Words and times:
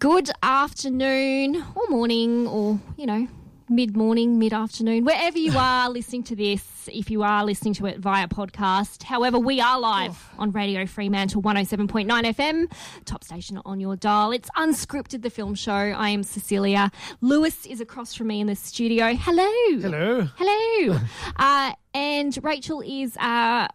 Good 0.00 0.30
afternoon, 0.42 1.62
or 1.74 1.82
morning, 1.90 2.46
or, 2.46 2.80
you 2.96 3.04
know, 3.04 3.28
mid 3.68 3.94
morning, 3.94 4.38
mid 4.38 4.54
afternoon, 4.54 5.04
wherever 5.04 5.36
you 5.36 5.52
are 5.58 5.90
listening 5.90 6.22
to 6.22 6.34
this, 6.34 6.88
if 6.90 7.10
you 7.10 7.22
are 7.22 7.44
listening 7.44 7.74
to 7.74 7.84
it 7.84 7.98
via 7.98 8.26
podcast. 8.26 9.02
However, 9.02 9.38
we 9.38 9.60
are 9.60 9.78
live 9.78 10.30
on 10.38 10.52
Radio 10.52 10.86
Fremantle 10.86 11.42
107.9 11.42 12.06
FM, 12.06 12.72
top 13.04 13.22
station 13.22 13.60
on 13.66 13.78
your 13.78 13.94
dial. 13.94 14.32
It's 14.32 14.48
Unscripted, 14.56 15.20
the 15.20 15.28
film 15.28 15.54
show. 15.54 15.74
I 15.74 16.08
am 16.08 16.22
Cecilia. 16.22 16.90
Lewis 17.20 17.66
is 17.66 17.82
across 17.82 18.14
from 18.14 18.28
me 18.28 18.40
in 18.40 18.46
the 18.46 18.56
studio. 18.56 19.12
Hello. 19.12 19.52
Hello. 19.82 20.28
Hello. 20.34 20.98
uh, 21.36 21.74
and 21.92 22.38
Rachel 22.42 22.80
is 22.80 23.18
uh, 23.18 23.68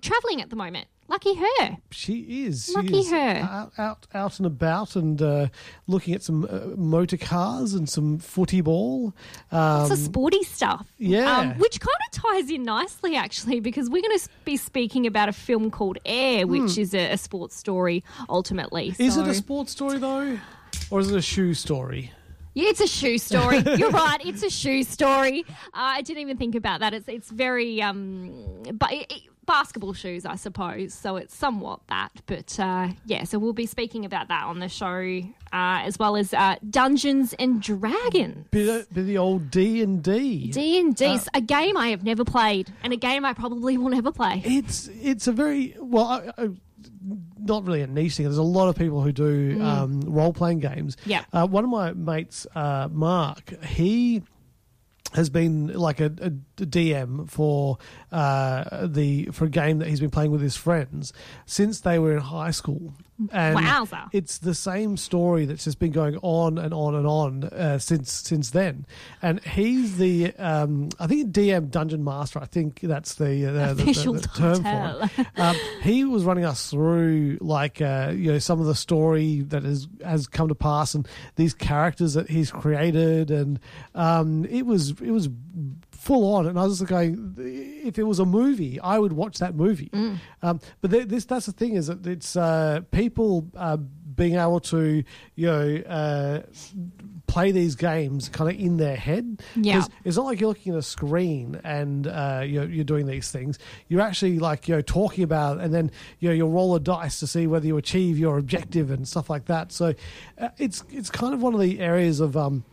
travelling 0.00 0.40
at 0.40 0.50
the 0.50 0.56
moment. 0.56 0.86
Lucky 1.06 1.34
her. 1.34 1.76
She 1.90 2.44
is. 2.46 2.72
Lucky 2.74 2.88
she 2.88 2.98
is 3.00 3.10
her. 3.10 3.36
Out, 3.50 3.72
out, 3.78 4.06
out 4.14 4.38
and 4.38 4.46
about 4.46 4.96
and 4.96 5.20
uh, 5.20 5.48
looking 5.86 6.14
at 6.14 6.22
some 6.22 6.44
uh, 6.50 6.74
motor 6.76 7.16
cars 7.18 7.74
and 7.74 7.88
some 7.88 8.18
footy 8.18 8.62
ball. 8.62 9.14
Um, 9.52 9.58
Lots 9.60 9.90
of 9.92 9.98
sporty 9.98 10.42
stuff. 10.44 10.86
yeah. 10.98 11.38
Um, 11.38 11.58
which 11.58 11.78
kind 11.80 11.96
of 12.06 12.22
ties 12.22 12.50
in 12.50 12.62
nicely, 12.62 13.16
actually, 13.16 13.60
because 13.60 13.90
we're 13.90 14.02
going 14.02 14.18
to 14.18 14.28
be 14.44 14.56
speaking 14.56 15.06
about 15.06 15.28
a 15.28 15.32
film 15.32 15.70
called 15.70 15.98
Air, 16.06 16.46
which 16.46 16.78
is 16.78 16.94
a, 16.94 17.12
a 17.12 17.18
sports 17.18 17.54
story 17.54 18.02
ultimately. 18.28 18.90
Hmm. 18.90 19.02
Is 19.02 19.16
it 19.16 19.26
a 19.28 19.34
sports 19.34 19.72
story 19.72 19.98
though, 19.98 20.38
or 20.90 21.00
is 21.00 21.10
it 21.10 21.16
a 21.16 21.22
shoe 21.22 21.52
story? 21.54 22.12
Yeah, 22.54 22.68
it's 22.70 22.80
a 22.80 22.86
shoe 22.86 23.18
story. 23.18 23.58
You're 23.76 23.90
right. 23.90 24.24
It's 24.24 24.42
a 24.44 24.48
shoe 24.50 24.84
story. 24.84 25.44
Uh, 25.48 25.54
I 25.74 26.02
didn't 26.02 26.20
even 26.22 26.36
think 26.36 26.54
about 26.54 26.80
that. 26.80 26.94
It's 26.94 27.08
it's 27.08 27.28
very 27.30 27.82
um, 27.82 28.62
but 28.72 28.92
it- 28.92 29.22
basketball 29.46 29.92
shoes, 29.92 30.24
I 30.26 30.36
suppose. 30.36 30.94
So 30.94 31.16
it's 31.16 31.34
somewhat 31.34 31.80
that. 31.88 32.10
But 32.26 32.58
uh, 32.58 32.88
yeah, 33.06 33.24
so 33.24 33.38
we'll 33.38 33.52
be 33.52 33.66
speaking 33.66 34.04
about 34.04 34.28
that 34.28 34.44
on 34.44 34.58
the 34.58 34.68
show, 34.68 35.20
uh, 35.52 35.82
as 35.84 35.98
well 35.98 36.16
as 36.16 36.34
uh, 36.34 36.56
Dungeons 36.68 37.34
and 37.38 37.60
Dragons. 37.62 38.46
Bit 38.50 38.68
of, 38.68 38.94
bit 38.94 39.00
of 39.00 39.06
the 39.06 39.18
old 39.18 39.50
D 39.50 39.82
and 39.82 40.02
D. 40.02 40.50
D 40.50 40.80
and 40.80 40.94
D, 40.94 41.18
a 41.32 41.40
game 41.40 41.76
I 41.76 41.88
have 41.88 42.02
never 42.02 42.24
played, 42.24 42.72
and 42.82 42.92
a 42.92 42.96
game 42.96 43.24
I 43.24 43.32
probably 43.32 43.78
will 43.78 43.90
never 43.90 44.12
play. 44.12 44.42
It's 44.44 44.88
it's 45.00 45.26
a 45.26 45.32
very 45.32 45.76
well. 45.78 46.04
I, 46.04 46.42
I, 46.42 46.48
not 47.38 47.66
really 47.66 47.82
a 47.82 47.86
niche 47.86 48.16
thing. 48.16 48.24
There's 48.24 48.38
a 48.38 48.42
lot 48.42 48.68
of 48.68 48.76
people 48.76 49.02
who 49.02 49.12
do 49.12 49.62
um, 49.62 50.00
role 50.00 50.32
playing 50.32 50.60
games. 50.60 50.96
Mm. 50.96 51.00
Yeah. 51.06 51.24
Uh, 51.32 51.46
one 51.46 51.64
of 51.64 51.70
my 51.70 51.92
mates, 51.92 52.46
uh, 52.54 52.88
Mark, 52.90 53.62
he 53.62 54.22
has 55.14 55.30
been 55.30 55.68
like 55.68 56.00
a, 56.00 56.06
a 56.06 56.30
DM 56.64 57.30
for 57.30 57.78
uh, 58.10 58.86
the 58.86 59.26
for 59.26 59.46
a 59.46 59.50
game 59.50 59.78
that 59.78 59.88
he's 59.88 60.00
been 60.00 60.10
playing 60.10 60.30
with 60.30 60.40
his 60.40 60.56
friends 60.56 61.12
since 61.46 61.80
they 61.80 61.98
were 61.98 62.12
in 62.12 62.20
high 62.20 62.50
school. 62.50 62.94
And 63.30 63.56
Wowza. 63.56 64.08
it's 64.12 64.38
the 64.38 64.54
same 64.54 64.96
story 64.96 65.44
that's 65.44 65.64
just 65.64 65.78
been 65.78 65.92
going 65.92 66.18
on 66.22 66.58
and 66.58 66.74
on 66.74 66.96
and 66.96 67.06
on 67.06 67.44
uh, 67.44 67.78
since 67.78 68.12
since 68.12 68.50
then. 68.50 68.86
And 69.22 69.40
he's 69.44 69.98
the 69.98 70.34
um, 70.36 70.88
I 70.98 71.06
think 71.06 71.30
DM 71.30 71.70
Dungeon 71.70 72.02
Master. 72.02 72.40
I 72.40 72.46
think 72.46 72.80
that's 72.80 73.14
the, 73.14 73.46
uh, 73.46 73.74
the, 73.74 73.82
Official 73.84 74.14
the, 74.14 74.20
the 74.20 74.28
term 74.28 74.62
for 74.62 75.10
it. 75.20 75.26
Um, 75.36 75.56
he 75.82 76.04
was 76.04 76.24
running 76.24 76.44
us 76.44 76.70
through 76.70 77.38
like 77.40 77.80
uh, 77.80 78.12
you 78.14 78.32
know 78.32 78.38
some 78.38 78.60
of 78.60 78.66
the 78.66 78.74
story 78.74 79.42
that 79.42 79.62
has 79.62 79.86
has 80.04 80.26
come 80.26 80.48
to 80.48 80.54
pass 80.54 80.94
and 80.94 81.06
these 81.36 81.54
characters 81.54 82.14
that 82.14 82.28
he's 82.28 82.50
created, 82.50 83.30
and 83.30 83.60
um, 83.94 84.44
it 84.46 84.66
was 84.66 84.90
it 84.90 85.10
was 85.10 85.28
full 86.04 86.34
on. 86.34 86.46
And 86.46 86.58
I 86.58 86.64
was 86.64 86.78
just 86.78 86.88
going, 86.88 87.34
if 87.38 87.98
it 87.98 88.04
was 88.04 88.18
a 88.18 88.24
movie, 88.24 88.78
I 88.80 88.98
would 88.98 89.12
watch 89.12 89.38
that 89.38 89.54
movie. 89.54 89.88
Mm. 89.88 90.18
Um, 90.42 90.60
but 90.80 90.90
th- 90.90 91.08
this 91.08 91.24
that's 91.24 91.46
the 91.46 91.52
thing 91.52 91.74
is 91.74 91.86
that 91.88 92.06
it's 92.06 92.36
uh, 92.36 92.80
people. 92.90 93.48
Uh, 93.56 93.78
being 94.16 94.36
able 94.36 94.60
to, 94.60 95.02
you 95.34 95.46
know, 95.46 95.76
uh, 95.88 96.42
play 97.26 97.50
these 97.50 97.74
games 97.74 98.28
kind 98.28 98.50
of 98.50 98.60
in 98.60 98.76
their 98.76 98.96
head. 98.96 99.42
Yeah. 99.56 99.84
it's 100.04 100.16
not 100.16 100.26
like 100.26 100.40
you're 100.40 100.48
looking 100.48 100.72
at 100.72 100.78
a 100.78 100.82
screen 100.82 101.60
and 101.64 102.06
uh, 102.06 102.42
you're, 102.44 102.66
you're 102.66 102.84
doing 102.84 103.06
these 103.06 103.30
things. 103.30 103.58
You're 103.88 104.00
actually 104.00 104.38
like 104.38 104.68
you 104.68 104.76
know 104.76 104.82
talking 104.82 105.24
about, 105.24 105.58
it 105.58 105.64
and 105.64 105.74
then 105.74 105.90
you 106.20 106.28
know 106.28 106.34
you'll 106.34 106.50
roll 106.50 106.74
a 106.74 106.80
dice 106.80 107.20
to 107.20 107.26
see 107.26 107.46
whether 107.46 107.66
you 107.66 107.76
achieve 107.76 108.18
your 108.18 108.38
objective 108.38 108.90
and 108.90 109.06
stuff 109.06 109.30
like 109.30 109.46
that. 109.46 109.72
So 109.72 109.94
uh, 110.38 110.50
it's 110.58 110.84
it's 110.90 111.10
kind 111.10 111.34
of 111.34 111.42
one 111.42 111.54
of 111.54 111.60
the 111.60 111.80
areas 111.80 112.20
of. 112.20 112.36
Um, 112.36 112.64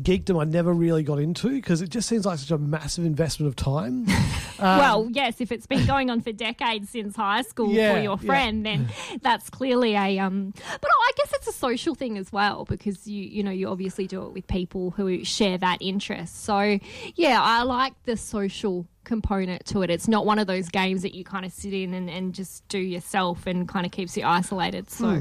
Geekdom 0.00 0.40
I 0.40 0.44
never 0.44 0.72
really 0.72 1.02
got 1.02 1.18
into 1.18 1.50
because 1.50 1.82
it 1.82 1.90
just 1.90 2.08
seems 2.08 2.24
like 2.26 2.38
such 2.38 2.50
a 2.50 2.58
massive 2.58 3.04
investment 3.04 3.48
of 3.48 3.56
time. 3.56 4.06
Um, 4.60 4.78
well, 4.78 5.08
yes, 5.12 5.40
if 5.40 5.52
it's 5.52 5.64
been 5.66 5.86
going 5.86 6.10
on 6.10 6.20
for 6.20 6.32
decades 6.32 6.90
since 6.90 7.16
high 7.16 7.40
school 7.40 7.72
Yeah, 7.72 7.94
for 7.94 8.00
your 8.02 8.18
yeah. 8.20 8.26
friend, 8.26 8.66
then 8.66 8.88
that's 9.22 9.48
clearly 9.48 9.94
a 9.94 10.18
um. 10.18 10.52
But 10.52 10.84
I 10.92 11.12
guess 11.16 11.32
it's 11.32 11.48
a 11.48 11.52
social 11.52 11.94
thing 11.94 12.18
as 12.18 12.30
well 12.30 12.66
because 12.66 13.06
you 13.06 13.22
you 13.22 13.42
know 13.42 13.50
you 13.52 13.68
obviously 13.68 14.06
do 14.06 14.22
it 14.26 14.34
with 14.34 14.46
people 14.48 14.90
who 14.90 15.24
share 15.24 15.56
that 15.56 15.78
interest. 15.80 16.44
So 16.44 16.78
yeah, 17.14 17.40
I 17.42 17.62
like 17.62 17.94
the 18.04 18.18
social 18.18 18.86
component 19.04 19.64
to 19.68 19.80
it. 19.80 19.88
It's 19.88 20.08
not 20.08 20.26
one 20.26 20.38
of 20.38 20.46
those 20.46 20.68
games 20.68 21.00
that 21.02 21.14
you 21.14 21.24
kind 21.24 21.46
of 21.46 21.52
sit 21.52 21.72
in 21.72 21.94
and, 21.94 22.10
and 22.10 22.34
just 22.34 22.68
do 22.68 22.78
yourself 22.78 23.46
and 23.46 23.66
kind 23.66 23.86
of 23.86 23.92
keeps 23.92 24.14
you 24.14 24.26
isolated. 24.26 24.90
So 24.90 25.06
there 25.06 25.20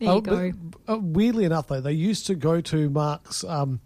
you 0.00 0.08
Oh, 0.08 0.20
go. 0.20 0.50
but, 0.86 0.94
uh, 0.94 0.98
weirdly 0.98 1.44
enough, 1.44 1.68
though, 1.68 1.80
they 1.80 1.92
used 1.92 2.26
to 2.26 2.34
go 2.34 2.60
to 2.60 2.90
Mark's 2.90 3.44
um, 3.44 3.80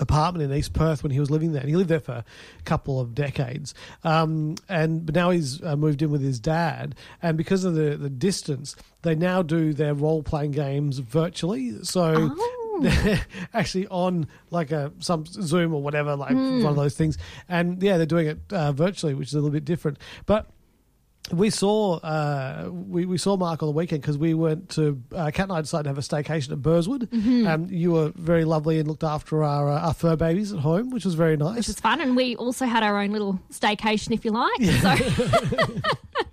apartment 0.00 0.50
in 0.50 0.56
East 0.56 0.72
Perth 0.72 1.02
when 1.02 1.12
he 1.12 1.20
was 1.20 1.30
living 1.30 1.52
there. 1.52 1.60
And 1.60 1.70
he 1.70 1.76
lived 1.76 1.90
there 1.90 2.00
for 2.00 2.12
a 2.12 2.24
couple 2.64 2.98
of 3.00 3.14
decades. 3.14 3.74
Um, 4.02 4.56
and 4.68 5.06
but 5.06 5.14
now 5.14 5.30
he's 5.30 5.62
uh, 5.62 5.76
moved 5.76 6.02
in 6.02 6.10
with 6.10 6.22
his 6.22 6.40
dad. 6.40 6.96
And 7.22 7.36
because 7.36 7.64
of 7.64 7.74
the, 7.74 7.96
the 7.96 8.10
distance, 8.10 8.74
they 9.02 9.14
now 9.14 9.42
do 9.42 9.72
their 9.72 9.94
role 9.94 10.22
playing 10.22 10.52
games 10.52 10.98
virtually. 10.98 11.84
So. 11.84 12.34
They're 12.80 13.20
actually 13.52 13.88
on 13.88 14.26
like 14.50 14.70
a 14.70 14.90
some 15.00 15.26
Zoom 15.26 15.74
or 15.74 15.82
whatever, 15.82 16.16
like 16.16 16.30
one 16.30 16.64
of 16.64 16.76
those 16.76 16.96
things, 16.96 17.18
and 17.46 17.82
yeah, 17.82 17.98
they're 17.98 18.06
doing 18.06 18.26
it 18.26 18.38
uh, 18.50 18.72
virtually, 18.72 19.12
which 19.12 19.28
is 19.28 19.34
a 19.34 19.36
little 19.36 19.50
bit 19.50 19.66
different. 19.66 19.98
But 20.24 20.48
we 21.32 21.50
saw 21.50 21.98
uh, 21.98 22.68
we, 22.70 23.06
we 23.06 23.18
saw 23.18 23.36
Mark 23.36 23.62
on 23.62 23.68
the 23.68 23.72
weekend 23.72 24.02
because 24.02 24.18
we 24.18 24.34
went 24.34 24.70
to 24.70 25.02
uh, 25.14 25.30
Cat 25.32 25.44
and 25.44 25.52
I 25.52 25.60
decided 25.60 25.84
to 25.84 25.90
have 25.90 25.98
a 25.98 26.02
staycation 26.02 26.52
at 26.52 26.58
Burswood. 26.58 27.06
Mm-hmm. 27.06 27.46
Um, 27.46 27.66
you 27.70 27.92
were 27.92 28.12
very 28.16 28.44
lovely 28.44 28.78
and 28.78 28.88
looked 28.88 29.04
after 29.04 29.44
our 29.44 29.68
uh, 29.68 29.80
our 29.80 29.94
fur 29.94 30.16
babies 30.16 30.52
at 30.52 30.60
home, 30.60 30.90
which 30.90 31.04
was 31.04 31.14
very 31.14 31.36
nice. 31.36 31.56
which 31.56 31.68
was 31.68 31.80
fun, 31.80 32.00
and 32.00 32.16
we 32.16 32.36
also 32.36 32.66
had 32.66 32.82
our 32.82 32.98
own 32.98 33.10
little 33.10 33.40
staycation, 33.50 34.12
if 34.12 34.24
you 34.24 34.32
like. 34.32 34.62
So 34.62 35.80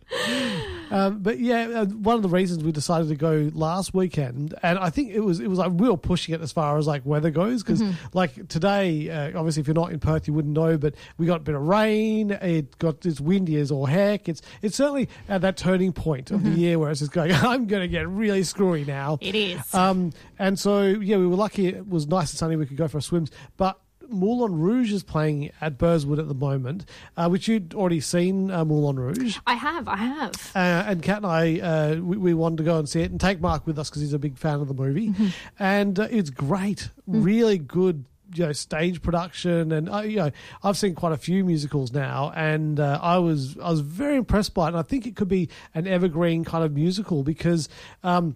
Um, 0.90 1.20
but 1.20 1.40
yeah, 1.40 1.82
uh, 1.82 1.86
one 1.86 2.16
of 2.16 2.22
the 2.22 2.30
reasons 2.30 2.64
we 2.64 2.72
decided 2.72 3.10
to 3.10 3.16
go 3.16 3.52
last 3.54 3.94
weekend, 3.94 4.56
and 4.64 4.80
I 4.80 4.90
think 4.90 5.12
it 5.12 5.20
was 5.20 5.40
it 5.40 5.48
was 5.48 5.60
like 5.60 5.74
we 5.74 5.90
were 5.90 5.98
pushing 5.98 6.34
it 6.34 6.42
as 6.42 6.52
far 6.52 6.78
as 6.78 6.88
like 6.88 7.06
weather 7.06 7.30
goes 7.30 7.62
because 7.64 7.84
like 8.14 8.48
today, 8.48 9.10
uh, 9.10 9.38
obviously 9.38 9.62
if 9.62 9.68
you're 9.68 9.74
not 9.74 9.92
in 9.92 10.00
Perth, 10.00 10.28
you 10.28 10.34
wouldn't 10.34 10.54
know, 10.54 10.78
but 10.78 10.96
we 11.18 11.26
got 11.26 11.42
a 11.42 11.44
bit 11.44 11.56
of 11.56 11.64
rain. 11.64 12.32
It 12.32 12.78
got 12.80 13.06
it's 13.06 13.20
windy 13.20 13.58
as 13.58 13.70
all 13.72 13.86
heck. 13.86 14.30
It's 14.30 14.42
it's 14.62 14.78
certainly 14.78 15.10
at 15.28 15.42
that 15.42 15.58
turning 15.58 15.92
point 15.92 16.32
of 16.32 16.44
the 16.44 16.52
year 16.52 16.80
where 16.80 16.90
it's 16.90 17.02
just 17.02 17.12
going. 17.12 17.32
I'm 17.34 17.68
going 17.68 17.82
to 17.82 17.88
get 17.90 18.08
really 18.08 18.44
screwy 18.44 18.86
now. 18.86 19.18
it 19.20 19.36
is. 19.36 19.74
Um, 19.74 20.14
and 20.40 20.58
so 20.58 20.84
yeah, 20.84 21.18
we 21.18 21.28
were 21.28 21.36
lucky. 21.36 21.68
It 21.68 21.88
was 21.88 22.08
nice 22.08 22.32
and 22.32 22.40
sunny. 22.40 22.56
We 22.56 22.66
could 22.66 22.78
go 22.78 22.88
for 22.88 23.02
swims, 23.02 23.30
but 23.58 23.78
Moulin 24.10 24.58
Rouge 24.60 24.92
is 24.94 25.04
playing 25.04 25.52
at 25.62 25.78
Burswood 25.78 26.20
at 26.20 26.28
the 26.28 26.34
moment, 26.34 26.86
uh, 27.16 27.28
which 27.30 27.48
you'd 27.48 27.74
already 27.74 28.00
seen 28.00 28.50
uh, 28.52 28.64
Moulin 28.66 28.98
Rouge. 28.98 29.38
I 29.46 29.54
have, 29.56 29.88
I 29.88 29.96
have. 29.98 30.34
Uh, 30.56 30.60
and 30.88 31.02
Kat 31.04 31.18
and 31.18 31.26
I, 31.26 31.60
uh, 31.60 31.96
we, 31.96 32.18
we 32.18 32.34
wanted 32.34 32.58
to 32.58 32.64
go 32.64 32.78
and 32.80 32.88
see 32.88 33.02
it 33.02 33.12
and 33.12 33.20
take 33.20 33.40
Mark 33.42 33.66
with 33.68 33.78
us 33.80 33.90
because 33.90 34.02
he's 34.02 34.14
a 34.14 34.20
big 34.20 34.38
fan 34.38 34.60
of 34.62 34.68
the 34.68 34.74
movie. 34.74 35.10
Mm-hmm. 35.10 35.28
And 35.60 36.00
uh, 36.00 36.08
it's 36.12 36.30
great, 36.30 36.90
Mm. 37.10 37.24
really 37.24 37.58
good. 37.58 38.06
You 38.36 38.48
know, 38.48 38.52
stage 38.52 39.02
production, 39.02 39.72
and 39.72 39.90
uh, 39.90 40.00
you 40.02 40.18
know, 40.18 40.32
I've 40.62 40.76
seen 40.78 40.96
quite 40.96 41.14
a 41.14 41.18
few 41.18 41.46
musicals 41.46 41.94
now, 41.94 42.34
and 42.36 42.78
uh, 42.78 43.00
I 43.02 43.20
was 43.20 43.58
I 43.58 43.70
was 43.70 43.80
very 43.80 44.18
impressed 44.18 44.54
by 44.54 44.66
it. 44.66 44.68
And 44.72 44.78
I 44.78 44.82
think 44.82 45.08
it 45.08 45.16
could 45.16 45.30
be 45.30 45.48
an 45.74 45.88
evergreen 45.88 46.44
kind 46.44 46.66
of 46.66 46.74
musical 46.74 47.24
because 47.24 47.70
um, 48.04 48.36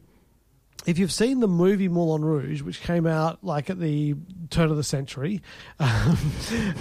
if 0.86 0.98
you've 0.98 1.12
seen 1.12 1.39
the 1.39 1.48
movie 1.48 1.88
Moulin 1.88 2.24
Rouge, 2.24 2.62
which 2.62 2.81
came 2.81 3.06
out 3.06 3.44
like 3.44 3.69
at 3.69 3.80
the 3.80 4.16
turn 4.50 4.72
of 4.72 4.78
the 4.78 4.83
century, 4.83 5.42
um, 5.80 6.18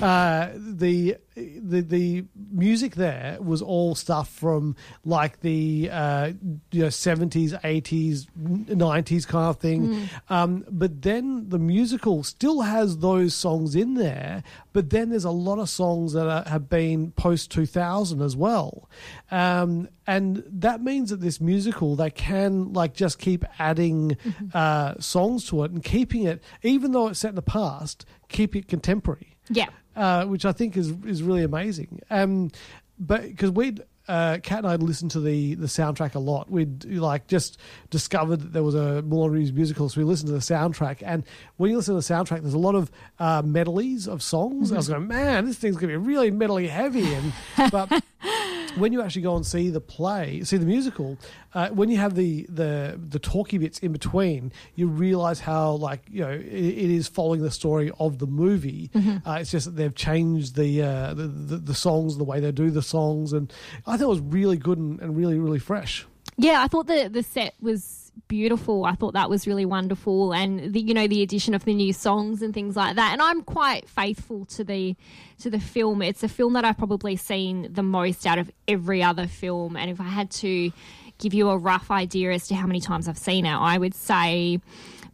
uh, 0.01 0.49
the 0.57 1.17
the 1.37 1.81
the 1.81 2.25
music 2.51 2.97
there 2.97 3.39
was 3.41 3.63
all 3.63 3.95
stuff 3.95 4.29
from 4.29 4.77
like 5.05 5.41
the 5.41 5.89
uh, 5.91 6.33
you 6.73 6.83
know 6.83 6.89
seventies, 6.91 7.55
eighties, 7.65 8.27
nineties 8.37 9.27
kind 9.27 9.49
of 9.49 9.59
thing. 9.59 10.09
Um, 10.29 10.65
but 10.71 11.03
then 11.03 11.49
the 11.49 11.59
musical 11.59 12.25
still 12.25 12.63
has 12.63 12.99
those 12.99 13.35
songs 13.35 13.75
in 13.75 13.95
there. 13.95 14.43
But 14.73 14.91
then 14.91 15.11
there's 15.11 15.25
a 15.25 15.31
lot 15.31 15.59
of 15.59 15.69
songs 15.69 16.13
that 16.13 16.29
are, 16.29 16.49
have 16.49 16.69
been 16.69 17.13
post 17.13 17.51
two 17.51 17.67
thousand 17.67 18.23
as 18.23 18.37
well, 18.37 18.89
um, 19.31 19.89
and 20.07 20.43
that 20.47 20.83
means 20.83 21.11
that 21.11 21.21
this 21.21 21.41
musical 21.41 21.97
they 21.97 22.11
can 22.11 22.73
like 22.73 22.95
just 22.95 23.19
keep 23.19 23.45
adding 23.59 24.17
uh, 24.55 24.95
songs 24.99 25.47
to 25.49 25.65
it 25.65 25.71
and 25.71 25.83
keeping 25.83 26.25
it, 26.25 26.43
even 26.63 26.93
though 26.93 27.09
it's 27.09 27.21
set 27.21 27.31
in 27.31 27.35
the 27.37 27.43
past, 27.43 28.05
keep 28.29 28.55
it 28.57 28.69
contemporary 28.69 29.37
Yeah. 29.49 29.69
Uh, 29.97 30.25
which 30.25 30.45
I 30.45 30.53
think 30.53 30.77
is 30.77 30.93
is 31.05 31.23
really 31.23 31.43
amazing. 31.43 32.01
Um, 32.11 32.51
but 32.99 33.23
because 33.23 33.51
we'd 33.51 33.83
uh, 34.11 34.39
Kat 34.43 34.59
and 34.59 34.67
I 34.67 34.75
listened 34.75 35.13
to 35.13 35.21
the 35.21 35.55
the 35.55 35.69
soundtrack 35.69 36.17
a 36.17 36.19
lot. 36.19 36.51
We'd 36.51 36.85
like 36.85 37.29
just 37.29 37.59
discovered 37.91 38.41
that 38.41 38.53
there 38.53 38.65
was 38.65 38.75
a 38.75 39.03
Moulin 39.03 39.31
Rouge 39.31 39.53
musical, 39.53 39.89
so 39.89 40.01
we 40.01 40.05
listened 40.05 40.27
to 40.29 40.33
the 40.33 40.41
soundtrack. 40.41 41.01
And 41.05 41.25
when 41.59 41.71
you 41.71 41.77
listen 41.77 41.95
to 41.95 42.07
the 42.07 42.15
soundtrack, 42.15 42.41
there's 42.41 42.55
a 42.55 42.59
lot 42.59 42.75
of 42.75 42.91
uh, 43.21 43.43
medleys 43.45 44.09
of 44.09 44.21
songs. 44.21 44.73
I 44.73 44.77
was 44.77 44.89
going, 44.89 45.07
man, 45.07 45.45
this 45.45 45.59
thing's 45.59 45.77
gonna 45.77 45.93
be 45.93 45.97
really 45.97 46.33
medley 46.33 46.67
heavy. 46.67 47.15
And 47.15 47.33
but 47.71 47.89
when 48.77 48.93
you 48.93 49.03
actually 49.03 49.23
go 49.23 49.37
and 49.37 49.47
see 49.47 49.71
the 49.71 49.81
play, 49.81 50.43
see 50.45 50.57
the 50.57 50.67
musical, 50.67 51.19
uh, 51.55 51.69
when 51.69 51.89
you 51.91 51.99
have 51.99 52.15
the 52.15 52.47
the 52.49 52.99
the 53.09 53.19
talky 53.19 53.59
bits 53.59 53.79
in 53.81 53.93
between, 53.93 54.53
you 54.75 54.89
realize 54.89 55.41
how 55.41 55.73
like 55.73 56.03
you 56.11 56.21
know 56.21 56.31
it, 56.31 56.45
it 56.45 56.91
is 56.91 57.09
following 57.09 57.43
the 57.43 57.51
story 57.51 57.91
of 57.99 58.19
the 58.19 58.27
movie. 58.27 58.91
Uh, 59.27 59.39
it's 59.41 59.51
just 59.51 59.67
that 59.67 59.77
they've 59.77 59.95
changed 59.95 60.57
the, 60.57 60.83
uh, 60.83 61.15
the, 61.15 61.27
the 61.27 61.57
the 61.57 61.75
songs, 61.75 62.17
the 62.17 62.25
way 62.25 62.41
they 62.41 62.53
do 62.53 62.71
the 62.71 62.83
songs, 62.83 63.33
and 63.33 63.53
I 63.87 63.97
thought 63.97 64.05
it 64.05 64.09
was 64.09 64.21
really 64.21 64.57
good 64.57 64.79
and, 64.79 65.01
and 65.01 65.17
really 65.17 65.39
really 65.39 65.59
fresh. 65.59 66.07
Yeah, 66.37 66.63
I 66.63 66.69
thought 66.69 66.87
the 66.87 67.09
the 67.09 67.23
set 67.23 67.55
was 67.61 68.00
beautiful. 68.29 68.85
I 68.85 68.95
thought 68.95 69.15
that 69.15 69.31
was 69.31 69.47
really 69.47 69.65
wonderful, 69.65 70.33
and 70.33 70.73
the 70.73 70.81
you 70.81 70.95
know 70.95 71.07
the 71.07 71.23
addition 71.23 71.55
of 71.55 71.65
the 71.65 71.75
new 71.75 71.93
songs 71.93 72.43
and 72.43 72.55
things 72.55 72.77
like 72.77 72.97
that. 72.97 73.13
And 73.13 73.23
I'm 73.23 73.43
quite 73.43 73.89
faithful 73.89 74.45
to 74.47 74.65
the 74.65 74.97
to 75.41 75.51
the 75.51 75.61
film. 75.61 76.03
It's 76.03 76.23
a 76.23 76.29
film 76.29 76.53
that 76.55 76.65
I've 76.65 76.79
probably 76.79 77.17
seen 77.17 77.73
the 77.73 77.83
most 77.83 78.27
out 78.27 78.39
of 78.39 78.51
every 78.69 79.03
other 79.03 79.27
film. 79.27 79.77
And 79.77 79.91
if 79.91 80.01
I 80.01 80.09
had 80.09 80.31
to 80.33 80.73
give 81.19 81.35
you 81.35 81.51
a 81.51 81.59
rough 81.59 81.91
idea 81.91 82.33
as 82.33 82.49
to 82.49 82.55
how 82.55 82.67
many 82.67 82.81
times 82.81 83.09
I've 83.09 83.19
seen 83.19 83.47
it, 83.47 83.55
I 83.55 83.79
would 83.79 83.95
say 83.95 84.61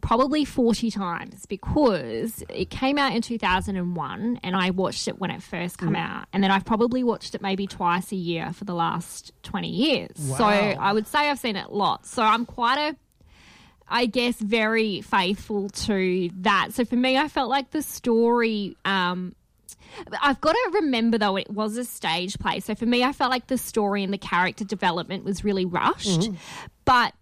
probably 0.01 0.45
40 0.45 0.91
times 0.91 1.45
because 1.45 2.43
it 2.49 2.69
came 2.69 2.97
out 2.97 3.13
in 3.15 3.21
2001 3.21 4.39
and 4.43 4.55
I 4.55 4.69
watched 4.69 5.07
it 5.07 5.19
when 5.19 5.31
it 5.31 5.41
first 5.43 5.77
came 5.77 5.95
out 5.95 6.25
and 6.33 6.43
then 6.43 6.51
I've 6.51 6.65
probably 6.65 7.03
watched 7.03 7.35
it 7.35 7.41
maybe 7.41 7.67
twice 7.67 8.11
a 8.11 8.15
year 8.15 8.51
for 8.53 8.65
the 8.65 8.73
last 8.73 9.31
20 9.43 9.69
years. 9.69 10.11
So 10.37 10.43
I 10.45 10.93
would 10.93 11.07
say 11.07 11.29
I've 11.29 11.39
seen 11.39 11.55
it 11.55 11.71
lots. 11.71 12.09
So 12.11 12.21
I'm 12.23 12.45
quite 12.45 12.77
a 12.77 12.95
I 13.89 14.05
guess 14.05 14.35
very 14.39 15.01
faithful 15.01 15.69
to 15.69 16.29
that. 16.41 16.73
So 16.73 16.83
for 16.85 16.95
me 16.97 17.17
I 17.17 17.27
felt 17.27 17.49
like 17.49 17.71
the 17.71 17.81
story 17.81 18.75
um 18.85 19.33
I've 20.21 20.39
got 20.41 20.51
to 20.51 20.71
remember 20.75 21.17
though 21.17 21.37
it 21.37 21.49
was 21.49 21.77
a 21.77 21.85
stage 21.85 22.37
play. 22.37 22.59
So 22.59 22.75
for 22.75 22.85
me 22.85 23.03
I 23.03 23.13
felt 23.13 23.31
like 23.31 23.47
the 23.47 23.57
story 23.57 24.03
and 24.03 24.13
the 24.13 24.17
character 24.17 24.63
development 24.65 25.23
was 25.23 25.43
really 25.43 25.65
rushed. 25.65 26.29
But 26.85 27.13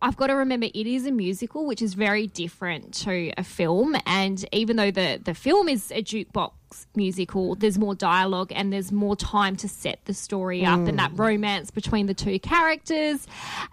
I've 0.00 0.16
got 0.16 0.28
to 0.28 0.34
remember 0.34 0.66
it 0.72 0.86
is 0.86 1.06
a 1.06 1.10
musical, 1.10 1.66
which 1.66 1.82
is 1.82 1.94
very 1.94 2.28
different 2.28 2.94
to 3.02 3.32
a 3.36 3.42
film. 3.42 3.96
And 4.06 4.44
even 4.52 4.76
though 4.76 4.92
the, 4.92 5.20
the 5.22 5.34
film 5.34 5.68
is 5.68 5.90
a 5.90 6.02
jukebox 6.02 6.52
musical, 6.94 7.56
there's 7.56 7.78
more 7.78 7.96
dialogue 7.96 8.52
and 8.54 8.72
there's 8.72 8.92
more 8.92 9.16
time 9.16 9.56
to 9.56 9.68
set 9.68 10.04
the 10.04 10.14
story 10.14 10.64
up 10.64 10.78
and 10.86 10.98
that 11.00 11.10
romance 11.14 11.72
between 11.72 12.06
the 12.06 12.14
two 12.14 12.38
characters. 12.38 13.26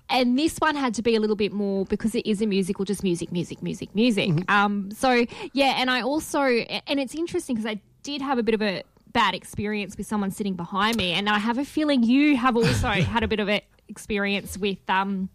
And 0.09 0.37
this 0.37 0.57
one 0.57 0.75
had 0.75 0.95
to 0.95 1.03
be 1.03 1.15
a 1.15 1.19
little 1.19 1.35
bit 1.35 1.51
more 1.51 1.85
because 1.85 2.15
it 2.15 2.25
is 2.25 2.41
a 2.41 2.47
musical, 2.47 2.85
just 2.85 3.03
music, 3.03 3.31
music, 3.31 3.61
music, 3.61 3.93
music. 3.93 4.31
Um, 4.49 4.89
so, 4.91 5.27
yeah, 5.53 5.75
and 5.77 5.91
I 5.91 6.01
also, 6.01 6.41
and 6.41 6.99
it's 6.99 7.13
interesting 7.13 7.55
because 7.55 7.69
I 7.69 7.79
did 8.01 8.21
have 8.21 8.39
a 8.39 8.43
bit 8.43 8.55
of 8.55 8.63
a 8.63 8.81
bad 9.11 9.35
experience 9.35 9.95
with 9.95 10.07
someone 10.07 10.31
sitting 10.31 10.55
behind 10.55 10.97
me. 10.97 11.13
And 11.13 11.29
I 11.29 11.37
have 11.37 11.59
a 11.59 11.65
feeling 11.65 12.01
you 12.01 12.35
have 12.35 12.57
also 12.57 12.87
had 12.87 13.21
a 13.21 13.27
bit 13.27 13.39
of 13.39 13.47
an 13.47 13.61
experience 13.87 14.57
with. 14.57 14.79
Um, 14.89 15.29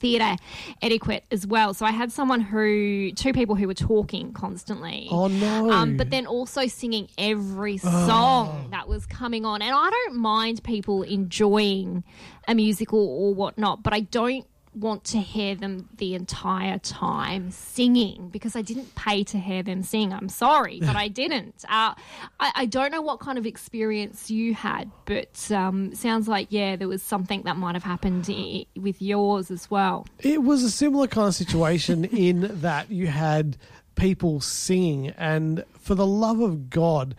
theatre 0.00 0.36
etiquette 0.82 1.24
as 1.30 1.46
well. 1.46 1.74
So 1.74 1.86
I 1.86 1.90
had 1.90 2.12
someone 2.12 2.40
who, 2.40 3.12
two 3.12 3.32
people 3.32 3.54
who 3.54 3.66
were 3.66 3.74
talking 3.74 4.32
constantly. 4.32 5.08
Oh, 5.10 5.28
no. 5.28 5.70
Um, 5.70 5.96
but 5.96 6.10
then 6.10 6.26
also 6.26 6.66
singing 6.66 7.08
every 7.18 7.78
song 7.78 8.68
that 8.70 8.88
was 8.88 9.06
coming 9.06 9.44
on. 9.44 9.62
And 9.62 9.74
I 9.74 9.90
don't 9.90 10.16
mind 10.16 10.62
people 10.62 11.02
enjoying 11.02 12.04
a 12.48 12.54
musical 12.54 13.00
or 13.00 13.34
whatnot, 13.34 13.82
but 13.82 13.92
I 13.92 14.00
don't 14.00 14.46
want 14.76 15.04
to 15.04 15.18
hear 15.18 15.54
them 15.54 15.88
the 15.96 16.14
entire 16.14 16.78
time 16.78 17.50
singing 17.50 18.28
because 18.28 18.54
I 18.54 18.62
didn't 18.62 18.94
pay 18.94 19.24
to 19.24 19.38
hear 19.38 19.62
them 19.62 19.82
sing. 19.82 20.12
I'm 20.12 20.28
sorry, 20.28 20.80
but 20.80 20.96
I 20.96 21.08
didn't. 21.22 21.64
Uh, 21.64 21.94
I, 22.38 22.52
I 22.54 22.66
don't 22.66 22.92
know 22.92 23.00
what 23.02 23.18
kind 23.20 23.38
of 23.38 23.46
experience 23.46 24.30
you 24.30 24.52
had, 24.54 24.90
but 25.06 25.50
um, 25.50 25.94
sounds 25.94 26.28
like, 26.28 26.48
yeah, 26.50 26.76
there 26.76 26.88
was 26.88 27.02
something 27.02 27.42
that 27.44 27.56
might 27.56 27.74
have 27.74 27.84
happened 27.84 28.26
i- 28.30 28.66
with 28.78 29.00
yours 29.00 29.50
as 29.50 29.70
well. 29.70 30.06
It 30.20 30.42
was 30.42 30.62
a 30.62 30.70
similar 30.70 31.06
kind 31.06 31.28
of 31.28 31.34
situation 31.34 32.04
in 32.26 32.60
that 32.60 32.90
you 32.90 33.06
had 33.06 33.56
people 33.94 34.40
singing, 34.42 35.08
and 35.16 35.64
for 35.80 35.94
the 35.94 36.06
love 36.06 36.40
of 36.40 36.68
God, 36.68 37.14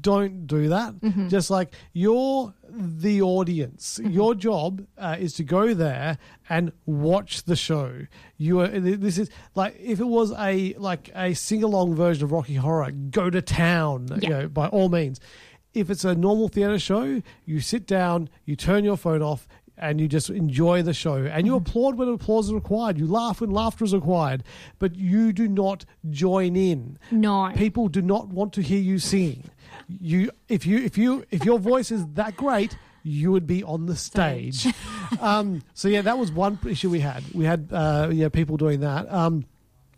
don't 0.00 0.46
do 0.46 0.68
that. 0.68 0.94
Just 1.28 1.50
like 1.50 1.72
you're 1.92 2.52
the 2.72 3.22
audience, 3.22 4.00
your 4.02 4.34
job 4.34 4.86
uh, 4.98 5.16
is 5.18 5.34
to 5.34 5.44
go 5.44 5.74
there 5.74 6.18
and 6.48 6.72
watch 6.86 7.44
the 7.44 7.56
show. 7.56 8.06
You 8.36 8.60
are. 8.60 8.68
This 8.68 9.18
is 9.18 9.30
like 9.54 9.76
if 9.78 10.00
it 10.00 10.06
was 10.06 10.32
a 10.32 10.74
like 10.74 11.10
a 11.14 11.34
sing 11.34 11.62
along 11.62 11.94
version 11.94 12.24
of 12.24 12.32
Rocky 12.32 12.54
Horror, 12.54 12.90
go 12.90 13.30
to 13.30 13.42
town. 13.42 14.08
You 14.22 14.28
know, 14.28 14.48
by 14.48 14.68
all 14.68 14.88
means. 14.88 15.20
If 15.72 15.88
it's 15.88 16.04
a 16.04 16.16
normal 16.16 16.48
theatre 16.48 16.80
show, 16.80 17.22
you 17.44 17.60
sit 17.60 17.86
down, 17.86 18.28
you 18.44 18.56
turn 18.56 18.82
your 18.82 18.96
phone 18.96 19.22
off, 19.22 19.46
and 19.80 20.00
you 20.00 20.06
just 20.08 20.28
enjoy 20.28 20.82
the 20.82 20.92
show. 20.92 21.24
And 21.24 21.46
you 21.46 21.56
applaud 21.56 21.96
when 21.96 22.08
applause 22.08 22.48
is 22.48 22.52
required. 22.54 22.98
You 22.98 23.06
laugh 23.06 23.40
when 23.40 23.50
laughter 23.50 23.84
is 23.84 23.94
required. 23.94 24.44
But 24.78 24.94
you 24.94 25.32
do 25.32 25.48
not 25.48 25.84
join 26.10 26.54
in. 26.54 26.98
No. 27.10 27.50
People 27.54 27.88
do 27.88 28.02
not 28.02 28.28
want 28.28 28.52
to 28.54 28.62
hear 28.62 28.80
you 28.80 28.98
singing. 28.98 29.50
You 30.00 30.30
if 30.48 30.66
you 30.66 30.78
if 30.78 30.96
you 30.96 31.24
if 31.30 31.44
your 31.44 31.58
voice 31.58 31.90
is 31.90 32.06
that 32.14 32.36
great, 32.36 32.76
you 33.02 33.32
would 33.32 33.46
be 33.46 33.62
on 33.64 33.86
the 33.86 33.96
stage. 33.96 34.66
um, 35.20 35.62
so 35.74 35.88
yeah, 35.88 36.02
that 36.02 36.18
was 36.18 36.30
one 36.30 36.58
issue 36.66 36.90
we 36.90 37.00
had. 37.00 37.24
We 37.34 37.44
had 37.44 37.68
uh, 37.72 38.10
yeah 38.12 38.28
people 38.28 38.56
doing 38.56 38.80
that. 38.80 39.10
Um, 39.12 39.44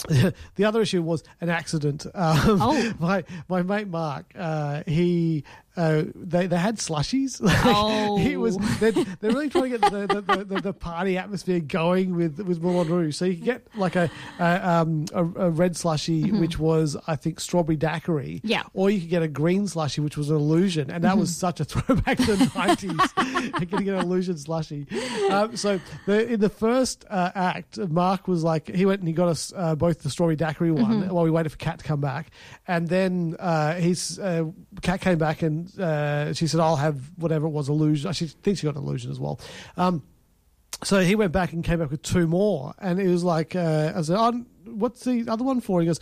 the 0.09 0.65
other 0.65 0.81
issue 0.83 1.03
was 1.03 1.23
an 1.41 1.49
accident. 1.49 2.07
Um, 2.07 2.59
Oh. 2.61 2.93
my 2.99 3.25
my 3.49 3.63
mate 3.63 3.89
Mark, 3.89 4.27
uh, 4.37 4.83
he 4.87 5.45
uh, 5.77 6.05
they 6.15 6.47
they 6.47 6.59
had 6.59 6.79
slushies. 6.79 7.41
Oh. 7.65 8.19
was 8.39 8.57
they're, 8.81 8.93
they're 8.93 9.31
really 9.31 9.49
trying 9.49 9.71
to 9.71 9.79
get 9.79 9.91
the 9.91 10.07
the, 10.07 10.45
the, 10.45 10.61
the 10.61 10.73
party 10.73 11.17
atmosphere 11.17 11.61
going 11.61 12.17
with 12.17 12.39
with 12.41 12.61
Moulin 12.61 12.89
Rouge. 12.89 13.17
So 13.17 13.25
you 13.25 13.37
could 13.37 13.45
get 13.45 13.67
like 13.77 13.95
a 13.97 14.11
a, 14.39 14.69
um, 14.69 15.07
a, 15.15 15.25
a 15.25 15.51
red 15.51 15.77
slushy, 15.77 16.33
which 16.33 16.59
was 16.59 16.97
I 17.07 17.17
think 17.17 17.41
strawberry 17.41 17.77
daiquiri. 17.77 18.37
Mm-hmm. 18.37 18.49
Yeah. 18.49 18.63
Or 18.75 18.91
you 18.91 19.01
could 19.01 19.11
get 19.11 19.23
a 19.23 19.29
green 19.29 19.69
slushy, 19.69 20.01
which 20.01 20.17
was 20.17 20.31
an 20.31 20.37
illusion, 20.37 20.91
and 20.91 21.05
that 21.05 21.17
was 21.17 21.35
such 21.35 21.61
a 21.61 21.65
throwback 21.65 22.19
to 22.19 22.37
the 22.37 22.51
nineties. 22.55 23.53
Getting 23.59 23.89
an 23.89 23.97
illusion 23.97 24.37
slushy. 24.37 24.87
Um, 25.31 25.57
so 25.57 25.81
the, 26.07 26.33
in 26.33 26.41
the 26.41 26.49
first 26.49 27.05
uh, 27.11 27.31
act, 27.35 27.79
Mark 27.79 28.29
was 28.29 28.45
like 28.45 28.69
he 28.69 28.87
went 28.87 29.01
and 29.01 29.09
he 29.09 29.15
got 29.15 29.29
us 29.29 29.53
uh, 29.57 29.75
both 29.75 30.03
the 30.03 30.11
strawberry 30.11 30.37
daiquiri 30.37 30.71
one 30.71 31.09
while 31.09 31.25
we 31.25 31.31
waited 31.31 31.51
for 31.51 31.59
Kat 31.59 31.79
to 31.79 31.85
come 31.85 32.01
back, 32.01 32.31
and 32.67 32.89
then 32.89 33.37
uh, 33.39 33.75
he's 33.75 34.19
uh, 34.19 34.45
Kat 34.83 35.01
came 35.01 35.19
back 35.19 35.43
and 35.43 35.62
uh, 35.79 36.33
she 36.33 36.47
said, 36.47 36.61
"I'll 36.61 36.77
have 36.77 36.99
whatever 37.17 37.47
it 37.47 37.51
was 37.51 37.69
illusion." 37.69 38.13
She 38.13 38.27
thinks 38.27 38.61
she 38.61 38.67
got 38.67 38.77
an 38.77 38.83
illusion 38.83 39.11
as 39.11 39.19
well. 39.21 39.41
Um, 39.77 40.03
so 40.85 41.01
he 41.01 41.15
went 41.15 41.33
back 41.33 41.53
and 41.53 41.63
came 41.65 41.79
back 41.79 41.91
with 41.91 42.03
two 42.03 42.27
more, 42.27 42.75
and 42.79 42.99
it 43.01 43.09
was 43.09 43.23
like, 43.25 43.55
uh, 43.55 43.93
I 43.95 44.03
said, 44.03 44.17
oh, 44.19 44.45
"What's 44.65 45.05
the 45.05 45.27
other 45.29 45.45
one 45.45 45.61
for?" 45.61 45.81
He 45.81 45.87
goes, 45.87 46.01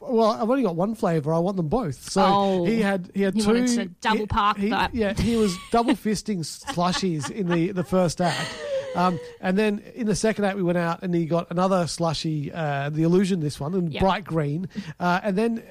well, 0.00 0.30
I've 0.32 0.50
only 0.50 0.64
got 0.64 0.74
one 0.74 0.96
flavour. 0.96 1.32
I 1.32 1.38
want 1.38 1.56
them 1.56 1.68
both. 1.68 2.10
So 2.10 2.22
Oh. 2.24 2.64
he 2.64 2.80
had 2.82 3.10
he 3.14 3.22
had 3.22 3.34
He 3.34 3.40
two. 3.40 3.86
double 4.00 4.18
he- 4.20 4.26
park 4.26 4.56
he- 4.58 4.68
Yeah, 4.68 5.12
he 5.14 5.36
was 5.36 5.56
double 5.70 5.92
fisting 5.94 6.38
slushies 6.74 7.30
in 7.30 7.48
the 7.48 7.70
the 7.70 7.84
first 7.84 8.20
act. 8.20 8.48
Um, 8.94 9.18
and 9.40 9.58
then 9.58 9.82
in 9.94 10.06
the 10.06 10.14
second 10.14 10.44
act, 10.44 10.56
we 10.56 10.62
went 10.62 10.78
out 10.78 11.02
and 11.02 11.14
he 11.14 11.24
got 11.26 11.50
another 11.50 11.86
slushy, 11.86 12.52
uh, 12.52 12.90
the 12.90 13.02
illusion, 13.04 13.40
this 13.40 13.58
one, 13.58 13.74
in 13.74 13.90
Yeah. 13.90 14.00
bright 14.00 14.24
green. 14.24 14.68
Uh, 15.00 15.20
and 15.22 15.36
then 15.36 15.62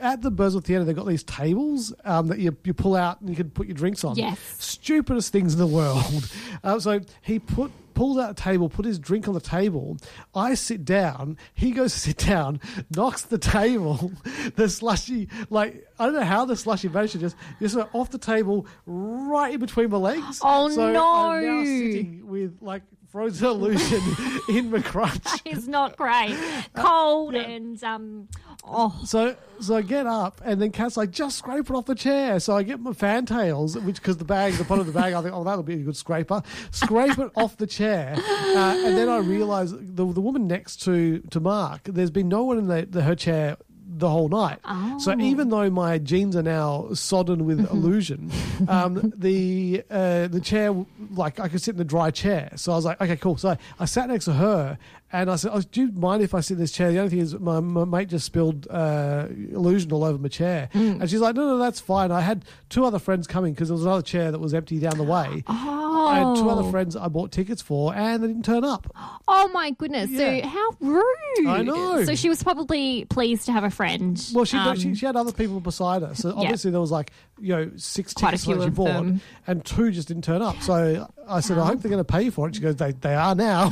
at 0.00 0.22
the 0.22 0.30
Burswood 0.32 0.64
Theatre, 0.64 0.84
they've 0.84 0.96
got 0.96 1.06
these 1.06 1.22
tables 1.24 1.92
um, 2.04 2.28
that 2.28 2.38
you, 2.38 2.56
you 2.64 2.72
pull 2.74 2.96
out 2.96 3.20
and 3.20 3.28
you 3.28 3.36
can 3.36 3.50
put 3.50 3.66
your 3.66 3.74
drinks 3.74 4.02
on. 4.04 4.16
Yes. 4.16 4.38
Stupidest 4.58 5.32
things 5.32 5.52
in 5.54 5.58
the 5.58 5.66
world. 5.66 6.00
Uh, 6.62 6.78
so 6.78 7.00
he 7.22 7.38
put 7.38 7.70
pulls 7.94 8.18
out 8.18 8.30
a 8.30 8.34
table, 8.34 8.68
put 8.68 8.84
his 8.84 8.98
drink 8.98 9.28
on 9.28 9.34
the 9.34 9.40
table. 9.40 9.96
I 10.34 10.54
sit 10.54 10.84
down. 10.84 11.36
He 11.54 11.70
goes 11.72 11.92
to 11.94 12.00
sit 12.00 12.18
down, 12.18 12.60
knocks 12.94 13.22
the 13.22 13.38
table. 13.38 14.12
The 14.56 14.68
slushy, 14.68 15.28
like 15.48 15.86
I 15.98 16.06
don't 16.06 16.14
know 16.14 16.24
how 16.24 16.44
the 16.44 16.56
slushy 16.56 16.88
managed 16.88 17.12
to 17.12 17.18
just 17.18 17.36
just 17.60 17.76
went 17.76 17.88
off 17.94 18.10
the 18.10 18.18
table 18.18 18.66
right 18.86 19.54
in 19.54 19.60
between 19.60 19.90
my 19.90 19.96
legs. 19.98 20.40
Oh, 20.42 20.68
so 20.68 20.86
I'm 20.86 20.92
now 20.92 21.64
sitting 21.64 22.26
with 22.26 22.56
like 22.60 22.82
frozen 23.10 23.46
illusion 23.50 24.00
in 24.48 24.70
my 24.70 24.80
crotch. 24.80 25.40
It's 25.44 25.66
not 25.66 25.96
great. 25.96 26.36
Cold 26.74 27.34
and 27.34 27.82
um. 27.84 28.28
Oh, 28.64 28.98
So 29.04 29.36
so 29.60 29.76
I 29.76 29.82
get 29.82 30.06
up 30.06 30.40
and 30.44 30.60
then 30.60 30.70
Kat's 30.70 30.96
like, 30.96 31.10
just 31.10 31.38
scrape 31.38 31.70
it 31.70 31.74
off 31.74 31.86
the 31.86 31.94
chair. 31.94 32.40
So 32.40 32.56
I 32.56 32.62
get 32.62 32.80
my 32.80 32.92
Fantales, 32.92 33.82
which 33.84 33.96
because 33.96 34.16
the 34.18 34.24
bag, 34.24 34.54
the 34.54 34.64
bottom 34.64 34.80
of 34.80 34.86
the 34.86 34.98
bag, 34.98 35.12
I 35.14 35.22
think, 35.22 35.34
oh, 35.34 35.44
that'll 35.44 35.62
be 35.62 35.74
a 35.74 35.78
good 35.78 35.96
scraper. 35.96 36.42
Scrape 36.70 37.18
it 37.18 37.30
off 37.36 37.56
the 37.56 37.66
chair, 37.66 38.14
uh, 38.16 38.74
and 38.84 38.96
then 38.96 39.08
I 39.08 39.18
realise 39.18 39.72
the 39.72 40.04
the 40.04 40.20
woman 40.20 40.46
next 40.46 40.82
to 40.84 41.20
to 41.30 41.40
Mark, 41.40 41.84
there's 41.84 42.10
been 42.10 42.28
no 42.28 42.44
one 42.44 42.58
in 42.58 42.66
the, 42.68 42.86
the 42.88 43.02
her 43.02 43.14
chair 43.14 43.56
the 44.00 44.10
whole 44.10 44.28
night. 44.28 44.58
So 44.98 45.12
even 45.18 45.50
though 45.50 45.70
my 45.70 45.98
jeans 45.98 46.34
are 46.36 46.42
now 46.42 46.88
sodden 46.94 47.44
with 47.44 47.60
illusion, 47.70 48.30
um, 48.68 49.12
the 49.16 49.84
uh, 49.90 50.26
the 50.28 50.40
chair 50.40 50.74
like 51.12 51.38
I 51.38 51.48
could 51.48 51.62
sit 51.62 51.72
in 51.72 51.78
the 51.78 51.84
dry 51.84 52.10
chair. 52.10 52.50
So 52.56 52.72
I 52.72 52.76
was 52.76 52.84
like, 52.84 53.00
okay, 53.00 53.16
cool. 53.16 53.36
So 53.36 53.50
I, 53.50 53.58
I 53.78 53.84
sat 53.84 54.08
next 54.08 54.24
to 54.26 54.32
her 54.32 54.78
and 55.12 55.30
I 55.30 55.36
said, 55.36 55.50
oh, 55.52 55.60
do 55.60 55.80
you 55.82 55.92
mind 55.92 56.22
if 56.22 56.34
I 56.34 56.40
sit 56.40 56.54
in 56.54 56.60
this 56.60 56.70
chair? 56.72 56.92
The 56.92 56.98
only 56.98 57.10
thing 57.10 57.18
is 57.18 57.38
my, 57.38 57.58
my 57.60 57.84
mate 57.84 58.08
just 58.08 58.24
spilled 58.26 58.68
uh, 58.70 59.26
illusion 59.30 59.92
all 59.92 60.04
over 60.04 60.18
my 60.18 60.28
chair, 60.28 60.68
and 60.72 61.08
she's 61.10 61.20
like, 61.20 61.34
no, 61.34 61.46
no, 61.46 61.58
that's 61.58 61.80
fine. 61.80 62.12
I 62.12 62.20
had 62.20 62.44
two 62.68 62.84
other 62.84 62.98
friends 62.98 63.26
coming 63.26 63.52
because 63.52 63.68
there 63.68 63.74
was 63.74 63.84
another 63.84 64.02
chair 64.02 64.30
that 64.30 64.38
was 64.38 64.54
empty 64.54 64.78
down 64.78 64.96
the 64.98 65.04
way. 65.04 65.42
I 66.06 66.18
had 66.20 66.36
two 66.36 66.48
other 66.50 66.62
Oh. 66.62 66.70
friends 66.70 66.96
I 66.96 67.08
bought 67.08 67.32
tickets 67.32 67.60
for, 67.62 67.94
and 67.94 68.22
they 68.22 68.26
didn't 68.28 68.44
turn 68.44 68.64
up. 68.64 68.92
oh 69.28 69.48
my 69.52 69.70
goodness! 69.72 70.10
Yeah. 70.10 70.42
So 70.42 70.48
how 70.48 70.70
rude! 70.80 71.46
I 71.46 71.62
know. 71.62 72.04
So 72.04 72.14
she 72.14 72.28
was 72.28 72.42
probably 72.42 73.04
pleased 73.06 73.46
to 73.46 73.52
have 73.52 73.64
a 73.64 73.70
friend. 73.70 74.22
Well, 74.34 74.44
she, 74.44 74.56
Um, 74.56 74.76
she 74.78 74.94
she 74.94 75.06
had 75.06 75.16
other 75.16 75.32
people 75.32 75.60
beside 75.60 76.02
her, 76.02 76.14
so 76.14 76.34
obviously 76.36 76.70
there 76.70 76.80
was 76.80 76.90
like 76.90 77.10
you 77.40 77.54
know 77.56 77.70
six 77.76 78.12
Quite 78.12 78.30
tickets 78.32 78.46
that 78.46 78.58
of 78.60 78.74
bought, 78.74 78.86
them. 78.92 79.20
and 79.46 79.64
two 79.64 79.90
just 79.90 80.08
didn't 80.08 80.24
turn 80.24 80.42
up. 80.42 80.60
So 80.62 81.08
I 81.28 81.40
said, 81.40 81.58
I 81.58 81.66
hope 81.66 81.80
they're 81.80 81.90
going 81.90 82.04
to 82.04 82.12
pay 82.12 82.30
for 82.30 82.48
it. 82.48 82.54
She 82.54 82.60
goes, 82.60 82.76
they 82.76 82.92
they 82.92 83.14
are 83.14 83.34
now. 83.34 83.70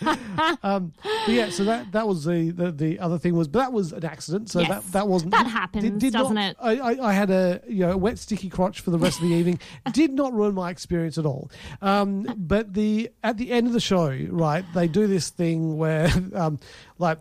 um, 0.62 0.92
but 1.02 1.28
yeah, 1.32 1.50
so 1.50 1.64
that 1.64 1.92
that 1.92 2.06
was 2.06 2.24
the, 2.24 2.50
the 2.50 2.70
the 2.72 2.98
other 3.00 3.18
thing 3.18 3.34
was, 3.34 3.48
but 3.48 3.60
that 3.60 3.72
was 3.72 3.92
an 3.92 4.04
accident. 4.04 4.50
So 4.50 4.60
Yes. 4.60 4.68
that 4.68 4.92
that 4.92 5.08
wasn't 5.08 5.32
That 5.32 5.46
happens, 5.46 6.02
doesn't 6.12 6.34
not- 6.34 6.50
it? 6.52 6.56
I, 6.60 6.76
I 6.78 7.08
I 7.10 7.12
had 7.12 7.30
a 7.30 7.60
you 7.68 7.86
know 7.86 7.96
wet 7.96 8.18
sticky 8.18 8.48
crotch 8.48 8.80
for 8.80 8.90
the 8.90 8.98
rest 8.98 9.20
of 9.22 9.28
the 9.28 9.34
evening. 9.34 9.60
Did 9.92 10.12
not 10.12 10.32
ruin 10.32 10.54
my 10.54 10.70
experience 10.70 11.18
at 11.18 11.26
all. 11.26 11.50
Um, 11.82 12.22
but 12.36 12.74
the 12.74 13.10
at 13.22 13.36
the 13.38 13.50
end 13.52 13.66
of 13.66 13.72
the 13.72 13.80
show, 13.80 14.08
right, 14.30 14.64
they 14.74 14.88
do 14.88 15.06
this 15.06 15.30
thing 15.30 15.76
where 15.76 16.10
um, 16.34 16.58
like 16.98 17.18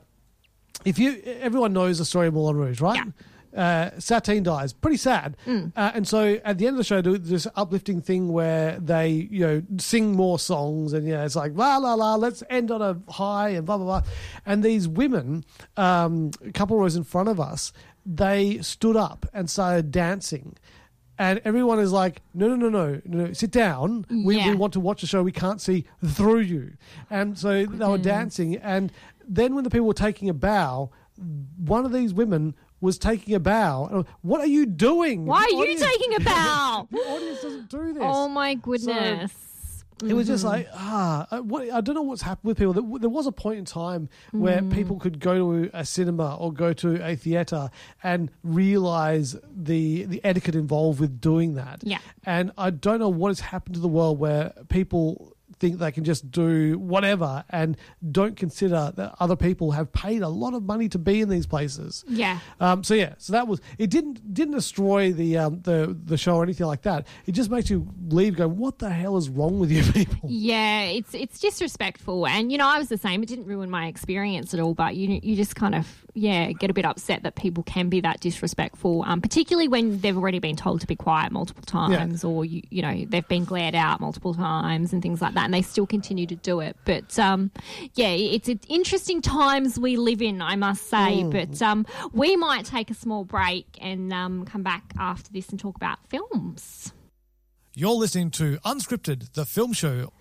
if 0.85 0.99
you 0.99 1.21
everyone 1.25 1.73
knows 1.73 1.97
the 1.97 2.05
story 2.05 2.27
of 2.27 2.33
Moulin 2.33 2.55
Rouge, 2.55 2.81
right? 2.81 3.01
Uh, 3.57 3.89
Satine 3.99 4.43
dies, 4.43 4.71
pretty 4.71 4.97
sad, 4.97 5.35
Mm. 5.47 5.71
uh, 5.75 5.91
and 5.95 6.07
so 6.07 6.39
at 6.45 6.59
the 6.59 6.67
end 6.67 6.75
of 6.75 6.77
the 6.77 6.83
show, 6.83 7.01
do 7.01 7.17
this 7.17 7.47
uplifting 7.55 8.01
thing 8.01 8.31
where 8.31 8.77
they 8.79 9.09
you 9.09 9.39
know 9.47 9.63
sing 9.79 10.11
more 10.13 10.37
songs, 10.37 10.93
and 10.93 11.07
you 11.07 11.13
know 11.13 11.25
it's 11.25 11.35
like 11.35 11.53
la 11.55 11.77
la 11.77 11.95
la, 11.95 12.15
let's 12.15 12.43
end 12.51 12.69
on 12.69 12.81
a 12.83 13.11
high, 13.11 13.49
and 13.49 13.65
blah 13.65 13.77
blah 13.77 13.85
blah, 13.85 14.09
and 14.45 14.63
these 14.63 14.87
women, 14.87 15.43
um, 15.75 16.29
a 16.45 16.51
couple 16.51 16.77
rows 16.77 16.95
in 16.95 17.03
front 17.03 17.29
of 17.29 17.39
us, 17.39 17.73
they 18.05 18.59
stood 18.61 18.95
up 18.95 19.25
and 19.33 19.49
started 19.49 19.91
dancing. 19.91 20.55
And 21.19 21.41
everyone 21.43 21.79
is 21.79 21.91
like, 21.91 22.21
no, 22.35 22.47
no, 22.47 22.55
no, 22.55 22.69
no, 22.69 23.01
no, 23.05 23.33
sit 23.33 23.49
down. 23.49 24.05
We, 24.23 24.37
Yeah. 24.37 24.51
we 24.51 24.55
want 24.55 24.73
to 24.73 24.79
watch 24.79 25.01
the 25.01 25.07
show. 25.07 25.23
We 25.23 25.31
can't 25.31 25.59
see 25.59 25.85
through 26.05 26.41
you. 26.41 26.73
And 27.09 27.35
so 27.39 27.65
they 27.65 27.85
were 27.87 27.97
Mm. 27.97 28.03
dancing. 28.03 28.55
And 28.57 28.91
then 29.27 29.55
when 29.55 29.63
the 29.63 29.71
people 29.71 29.87
were 29.87 29.95
taking 29.95 30.29
a 30.29 30.33
bow, 30.35 30.91
one 31.57 31.85
of 31.87 31.91
these 31.91 32.13
women 32.13 32.53
was 32.81 32.97
taking 32.97 33.33
a 33.35 33.39
bow. 33.39 33.89
I 34.07 34.11
What 34.21 34.41
are 34.41 34.47
you 34.47 34.65
doing? 34.65 35.25
Why 35.25 35.45
The 35.49 35.57
are 35.57 35.65
you 35.65 35.77
taking 35.77 36.15
a 36.15 36.19
bow? 36.31 36.87
The 36.91 36.97
audience 36.99 37.41
doesn't 37.41 37.69
do 37.69 37.93
this. 37.93 38.03
oh 38.05 38.27
my 38.27 38.53
goodness! 38.55 39.31
It 40.07 40.13
was 40.13 40.27
just 40.27 40.43
Mhm. 40.45 40.49
like 40.49 40.67
ah, 40.75 41.25
uh, 41.31 41.39
what, 41.39 41.71
I 41.71 41.81
don't 41.81 41.95
know 41.95 42.03
what's 42.03 42.21
happened 42.21 42.49
with 42.49 42.57
people. 42.59 42.73
There, 42.73 42.99
there 42.99 43.09
was 43.09 43.25
a 43.25 43.31
point 43.31 43.57
in 43.57 43.65
time 43.65 44.09
where 44.31 44.61
Mm. 44.61 44.71
people 44.71 44.99
could 44.99 45.19
go 45.19 45.33
to 45.63 45.71
a 45.73 45.83
cinema 45.85 46.35
or 46.35 46.53
go 46.53 46.71
to 46.73 47.03
a 47.03 47.15
theater 47.15 47.71
and 48.03 48.29
realize 48.43 49.35
the 49.51 50.03
the 50.05 50.21
etiquette 50.23 50.53
involved 50.55 50.99
with 50.99 51.19
doing 51.19 51.55
that. 51.55 51.81
Yeah. 51.83 51.97
and 52.25 52.51
I 52.59 52.69
don't 52.69 52.99
know 52.99 53.09
what 53.09 53.29
has 53.29 53.39
happened 53.39 53.73
to 53.75 53.81
the 53.81 53.87
world 53.87 54.19
where 54.19 54.53
people 54.69 55.33
think 55.59 55.79
they 55.79 55.91
can 55.91 56.03
just 56.03 56.29
do 56.31 56.77
whatever 56.77 57.43
and 57.49 57.77
don't 58.11 58.35
consider 58.35 58.91
that 58.95 59.15
other 59.19 59.35
people 59.35 59.71
have 59.71 59.91
paid 59.91 60.21
a 60.21 60.29
lot 60.29 60.53
of 60.53 60.63
money 60.63 60.89
to 60.89 60.97
be 60.97 61.21
in 61.21 61.29
these 61.29 61.45
places. 61.45 62.03
Yeah. 62.07 62.39
Um, 62.59 62.83
so 62.83 62.93
yeah, 62.93 63.15
so 63.17 63.33
that 63.33 63.47
was 63.47 63.61
it. 63.77 63.89
Didn't 63.89 64.33
didn't 64.33 64.53
destroy 64.55 65.11
the 65.11 65.37
um, 65.37 65.61
the 65.61 65.97
the 66.05 66.17
show 66.17 66.35
or 66.35 66.43
anything 66.43 66.67
like 66.67 66.83
that. 66.83 67.07
It 67.25 67.31
just 67.31 67.49
makes 67.49 67.69
you 67.69 67.87
leave 68.07 68.35
going, 68.35 68.57
what 68.57 68.79
the 68.79 68.89
hell 68.89 69.17
is 69.17 69.29
wrong 69.29 69.59
with 69.59 69.71
you 69.71 69.83
people? 69.93 70.29
Yeah, 70.29 70.83
it's 70.83 71.13
it's 71.13 71.39
disrespectful, 71.39 72.27
and 72.27 72.51
you 72.51 72.57
know 72.57 72.67
I 72.67 72.77
was 72.77 72.89
the 72.89 72.97
same. 72.97 73.23
It 73.23 73.29
didn't 73.29 73.45
ruin 73.45 73.69
my 73.69 73.87
experience 73.87 74.53
at 74.53 74.59
all, 74.59 74.73
but 74.73 74.95
you 74.95 75.19
you 75.23 75.35
just 75.35 75.55
kind 75.55 75.75
of 75.75 75.87
yeah 76.13 76.51
get 76.51 76.69
a 76.69 76.73
bit 76.73 76.85
upset 76.85 77.23
that 77.23 77.35
people 77.35 77.63
can 77.63 77.89
be 77.89 78.01
that 78.01 78.19
disrespectful, 78.19 79.03
um, 79.07 79.21
particularly 79.21 79.67
when 79.67 79.99
they've 79.99 80.17
already 80.17 80.39
been 80.39 80.55
told 80.55 80.81
to 80.81 80.87
be 80.87 80.95
quiet 80.95 81.31
multiple 81.31 81.63
times, 81.63 82.23
or 82.23 82.45
you 82.45 82.61
you 82.69 82.81
know 82.81 83.05
they've 83.07 83.27
been 83.27 83.45
glared 83.45 83.75
out 83.75 83.99
multiple 83.99 84.33
times 84.33 84.93
and 84.93 85.01
things 85.01 85.21
like 85.21 85.33
that, 85.33 85.46
and 85.47 85.53
they 85.53 85.61
still 85.61 85.87
continue 85.87 86.27
to 86.27 86.35
do 86.35 86.59
it. 86.59 86.75
But 86.83 87.17
um, 87.17 87.51
yeah, 87.95 88.09
it's, 88.09 88.49
it's 88.49 88.65
interesting 88.67 89.21
times 89.21 89.79
we 89.79 89.95
live 89.95 90.21
in, 90.21 90.41
I 90.41 90.57
must 90.57 90.89
say. 90.89 91.23
Mm. 91.23 91.31
But 91.31 91.61
um, 91.61 91.85
we 92.11 92.35
might 92.35 92.65
take 92.65 92.91
a 92.91 92.93
small 92.93 93.23
break 93.23 93.65
and 93.79 94.11
um, 94.11 94.43
come 94.43 94.61
back 94.61 94.91
after 94.99 95.31
this 95.31 95.47
and 95.47 95.57
talk 95.57 95.77
about 95.77 95.99
films. 96.09 96.91
You're 97.73 97.91
listening 97.91 98.29
to 98.31 98.57
Unscripted, 98.65 99.31
the 99.35 99.45
film 99.45 99.71
show. 99.71 100.11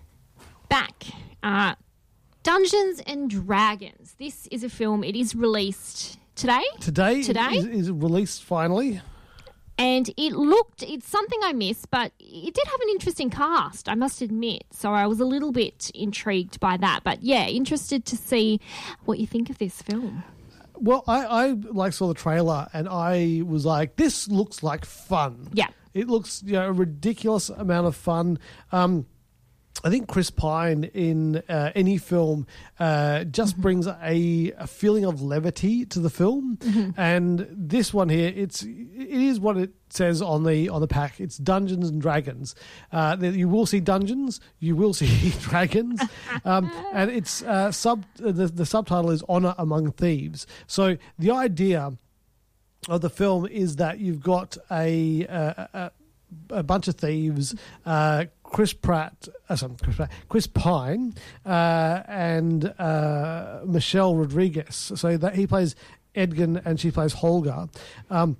back. 0.69 1.03
Uh, 1.43 1.75
Dungeons 2.43 3.01
and 3.05 3.29
Dragons. 3.29 4.15
This 4.17 4.47
is 4.47 4.63
a 4.63 4.69
film. 4.69 5.03
It 5.03 5.17
is 5.17 5.35
released 5.35 6.19
today. 6.35 6.63
Today, 6.79 7.21
Today? 7.21 7.57
is, 7.57 7.65
is 7.65 7.91
released 7.91 8.45
finally. 8.45 9.01
And 9.77 10.09
it 10.17 10.33
looked, 10.33 10.81
it's 10.81 11.07
something 11.07 11.39
I 11.43 11.53
missed, 11.53 11.91
but 11.91 12.11
it 12.19 12.53
did 12.53 12.67
have 12.67 12.81
an 12.81 12.89
interesting 12.89 13.29
cast, 13.29 13.87
I 13.87 13.95
must 13.95 14.21
admit. 14.21 14.63
So 14.71 14.93
I 14.93 15.05
was 15.05 15.19
a 15.19 15.25
little 15.25 15.51
bit 15.51 15.91
intrigued 15.93 16.59
by 16.59 16.77
that. 16.77 17.01
But 17.03 17.21
yeah, 17.21 17.47
interested 17.47 18.05
to 18.05 18.17
see 18.17 18.59
what 19.05 19.19
you 19.19 19.27
think 19.27 19.49
of 19.49 19.59
this 19.59 19.81
film. 19.81 20.23
Well, 20.79 21.03
I, 21.07 21.25
I 21.25 21.47
like 21.51 21.93
saw 21.93 22.07
the 22.07 22.13
trailer 22.13 22.67
and 22.73 22.87
I 22.89 23.41
was 23.45 23.65
like, 23.65 23.95
this 23.95 24.27
looks 24.27 24.63
like 24.63 24.85
fun. 24.85 25.49
Yeah. 25.53 25.67
It 25.93 26.07
looks 26.07 26.43
you 26.45 26.53
know 26.53 26.67
a 26.67 26.71
ridiculous 26.71 27.49
amount 27.49 27.87
of 27.87 27.95
fun. 27.95 28.37
Um, 28.71 29.05
I 29.83 29.89
think 29.89 30.07
Chris 30.07 30.29
Pine 30.29 30.85
in 30.85 31.37
uh, 31.47 31.71
any 31.75 31.97
film 31.97 32.47
uh, 32.79 33.23
just 33.25 33.57
brings 33.57 33.87
a, 33.87 34.53
a 34.57 34.67
feeling 34.67 35.05
of 35.05 35.21
levity 35.21 35.85
to 35.85 35.99
the 35.99 36.09
film, 36.09 36.57
and 36.97 37.47
this 37.51 37.93
one 37.93 38.09
here, 38.09 38.33
it's 38.35 38.63
it 38.63 38.71
is 38.95 39.39
what 39.39 39.57
it 39.57 39.71
says 39.89 40.21
on 40.21 40.43
the 40.43 40.69
on 40.69 40.81
the 40.81 40.87
pack. 40.87 41.19
It's 41.19 41.37
Dungeons 41.37 41.89
and 41.89 42.01
Dragons. 42.01 42.55
Uh, 42.91 43.17
you 43.21 43.47
will 43.47 43.65
see 43.65 43.79
dungeons, 43.79 44.39
you 44.59 44.75
will 44.75 44.93
see 44.93 45.29
dragons, 45.41 46.01
um, 46.43 46.71
and 46.93 47.11
it's 47.11 47.43
uh, 47.43 47.71
sub 47.71 48.03
the, 48.15 48.47
the 48.47 48.65
subtitle 48.65 49.11
is 49.11 49.23
Honor 49.29 49.53
Among 49.57 49.91
Thieves. 49.91 50.47
So 50.65 50.97
the 51.19 51.31
idea 51.31 51.93
of 52.89 53.01
the 53.01 53.09
film 53.09 53.45
is 53.47 53.75
that 53.77 53.99
you've 53.99 54.21
got 54.21 54.57
a 54.71 55.23
a, 55.23 55.69
a, 55.73 55.91
a 56.49 56.63
bunch 56.63 56.87
of 56.87 56.95
thieves. 56.95 57.55
Uh, 57.85 58.25
Chris 58.47 58.73
Pratt, 58.73 59.27
uh, 59.49 59.55
sorry, 59.55 59.73
Chris, 59.83 59.95
Pratt, 59.97 60.11
Chris 60.29 60.47
Pine, 60.47 61.13
uh, 61.45 62.01
and 62.07 62.65
uh, 62.79 63.59
Michelle 63.65 64.15
Rodriguez. 64.15 64.91
So 64.95 65.17
that 65.17 65.35
he 65.35 65.45
plays 65.47 65.75
Edgin 66.15 66.61
and 66.65 66.79
she 66.79 66.89
plays 66.91 67.13
Holga. 67.13 67.69
Um, 68.09 68.37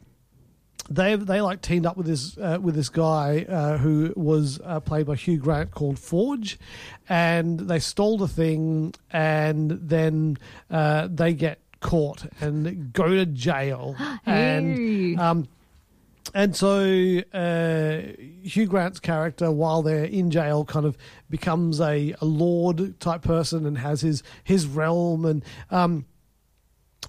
they 0.90 1.16
they 1.18 1.42
like 1.42 1.62
teamed 1.62 1.86
up 1.86 1.98
with 1.98 2.06
this 2.06 2.38
uh, 2.38 2.58
with 2.62 2.76
this 2.76 2.88
guy 2.90 3.46
uh, 3.50 3.78
who 3.78 4.14
was 4.16 4.62
uh, 4.64 4.80
played 4.80 5.06
by 5.06 5.16
Hugh 5.16 5.38
Grant 5.38 5.72
called 5.72 6.00
Forge, 6.00 6.58
and 7.10 7.60
they 7.60 7.80
stole 7.80 8.18
the 8.18 8.28
thing, 8.28 8.94
and 9.12 9.72
then 9.72 10.38
uh, 10.72 11.10
they 11.12 11.34
get 11.34 11.60
caught 11.82 12.26
and 12.40 12.94
go 12.94 13.10
to 13.10 13.26
jail, 13.26 13.96
Hey. 14.26 14.56
and 14.56 15.20
um, 15.20 15.48
and 16.34 16.56
so 16.56 17.22
uh, 17.34 18.02
Hugh 18.44 18.68
Grant's 18.68 19.00
character, 19.00 19.52
while 19.52 19.82
they're 19.82 20.06
in 20.06 20.32
jail, 20.32 20.66
kind 20.66 20.86
of 20.86 20.98
becomes 21.30 21.80
a, 21.80 22.16
a 22.22 22.26
lord 22.26 23.00
type 23.00 23.22
person 23.22 23.66
and 23.66 23.78
has 23.78 24.02
his 24.02 24.24
his 24.44 24.66
realm 24.66 25.26
and. 25.26 25.44
Um, 25.70 26.06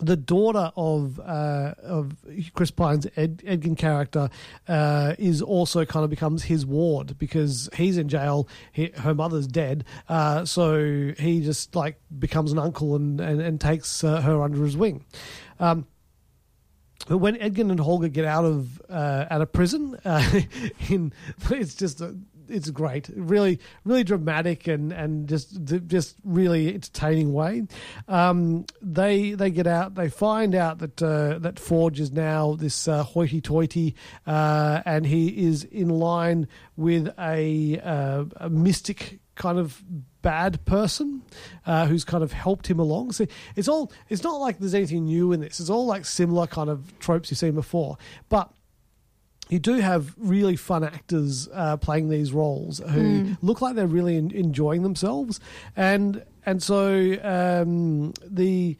the 0.01 0.17
daughter 0.17 0.71
of 0.77 1.19
uh, 1.19 1.75
of 1.83 2.15
Chris 2.55 2.71
Pine's 2.71 3.07
Ed, 3.17 3.43
Edgin 3.45 3.77
character 3.77 4.31
uh, 4.69 5.15
is 5.19 5.43
also 5.43 5.85
kind 5.85 6.05
of 6.05 6.11
becomes 6.11 6.45
his 6.45 6.65
ward 6.65 7.19
because 7.19 7.69
he's 7.75 7.99
in 7.99 8.09
jail. 8.09 8.49
He, 8.71 8.93
her 8.99 9.15
mother's 9.15 9.47
dead, 9.47 9.85
uh, 10.09 10.45
so 10.45 11.13
he 11.19 11.41
just 11.41 11.75
like 11.75 12.01
becomes 12.17 12.53
an 12.53 12.59
uncle 12.59 12.95
and 12.95 13.21
and, 13.21 13.41
and 13.41 13.61
takes 13.61 14.05
uh, 14.05 14.21
her 14.21 14.43
under 14.43 14.65
his 14.65 14.77
wing. 14.77 15.05
Um, 15.59 15.87
but 17.09 17.19
when 17.19 17.37
Edgin 17.37 17.71
and 17.71 17.81
Holga 17.81 18.13
get 18.13 18.25
out 18.25 18.45
of 18.45 18.81
uh, 18.89 19.25
out 19.31 19.41
of 19.41 19.53
prison, 19.53 19.99
uh, 20.05 20.41
in 20.89 21.13
it's 21.51 21.75
just 21.75 22.01
a, 22.01 22.15
it's 22.49 22.71
great, 22.71 23.11
really, 23.15 23.61
really 23.85 24.05
dramatic 24.05 24.67
and 24.67 24.93
and 24.93 25.29
just 25.29 25.59
just 25.87 26.17
really 26.25 26.75
entertaining 26.75 27.33
way. 27.33 27.67
Um, 28.09 28.67
they 28.83 29.33
they 29.33 29.51
get 29.51 29.67
out, 29.67 29.95
they 29.95 30.09
find 30.11 30.55
out 30.55 30.79
that 30.79 31.03
uh, 31.03 31.39
that 31.39 31.59
Forge 31.59 32.01
is 32.01 32.13
now 32.13 32.55
this 32.55 32.89
uh, 32.89 33.03
hoity-toity, 33.03 33.95
uh, 34.27 34.83
and 34.85 35.07
he 35.07 35.47
is 35.47 35.65
in 35.65 35.89
line 35.89 36.49
with 36.77 37.13
a, 37.19 37.81
uh, 37.81 38.25
a 38.37 38.51
mystic 38.51 39.21
kind 39.35 39.59
of 39.59 39.83
bad 40.23 40.65
person 40.65 41.23
uh, 41.67 41.87
who's 41.87 42.05
kind 42.05 42.23
of 42.25 42.33
helped 42.33 42.67
him 42.69 42.79
along. 42.79 43.13
So 43.13 43.27
it's 43.57 43.69
all 43.69 43.93
it's 44.09 44.23
not 44.23 44.41
like 44.41 44.59
there's 44.59 44.75
anything 44.75 45.05
new 45.07 45.33
in 45.33 45.41
this. 45.41 45.61
It's 45.61 45.71
all 45.71 45.87
like 45.87 46.05
similar 46.05 46.47
kind 46.47 46.69
of 46.71 46.99
tropes 46.99 47.31
you've 47.31 47.39
seen 47.39 47.55
before, 47.55 47.97
but 48.29 48.51
you 49.49 49.59
do 49.59 49.75
have 49.75 50.15
really 50.19 50.57
fun 50.57 50.85
actors 50.85 51.49
uh, 51.55 51.77
playing 51.79 52.11
these 52.11 52.33
roles 52.33 52.81
who 52.81 53.01
Mm. 53.01 53.39
look 53.41 53.63
like 53.63 53.77
they're 53.77 53.87
really 53.87 54.17
en- 54.19 54.31
enjoying 54.33 54.83
themselves, 54.83 55.41
and 55.77 56.23
and 56.45 56.63
so 56.63 57.17
um, 57.23 58.13
the. 58.27 58.77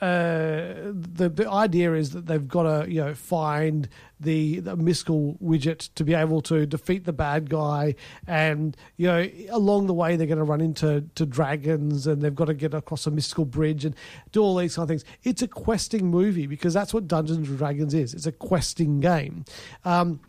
Uh, 0.00 0.92
the 0.92 1.30
the 1.32 1.48
idea 1.48 1.94
is 1.94 2.10
that 2.10 2.26
they've 2.26 2.48
got 2.48 2.64
to 2.64 2.90
you 2.90 3.00
know 3.00 3.14
find 3.14 3.88
the, 4.20 4.60
the 4.60 4.76
mystical 4.76 5.36
widget 5.42 5.88
to 5.94 6.04
be 6.04 6.14
able 6.14 6.40
to 6.42 6.66
defeat 6.66 7.04
the 7.04 7.12
bad 7.12 7.48
guy, 7.48 7.94
and 8.26 8.76
you 8.96 9.06
know 9.06 9.28
along 9.50 9.86
the 9.86 9.94
way 9.94 10.16
they're 10.16 10.26
going 10.26 10.38
to 10.38 10.44
run 10.44 10.60
into 10.60 11.04
to 11.14 11.24
dragons, 11.26 12.06
and 12.06 12.22
they've 12.22 12.34
got 12.34 12.46
to 12.46 12.54
get 12.54 12.74
across 12.74 13.06
a 13.06 13.10
mystical 13.10 13.44
bridge 13.44 13.84
and 13.84 13.94
do 14.32 14.42
all 14.42 14.56
these 14.56 14.74
kind 14.74 14.84
of 14.84 14.88
things. 14.88 15.04
It's 15.22 15.42
a 15.42 15.48
questing 15.48 16.06
movie 16.08 16.46
because 16.46 16.74
that's 16.74 16.92
what 16.92 17.06
Dungeons 17.06 17.48
and 17.48 17.58
Dragons 17.58 17.94
is. 17.94 18.14
It's 18.14 18.26
a 18.26 18.32
questing 18.32 19.00
game. 19.00 19.44
Um, 19.84 20.20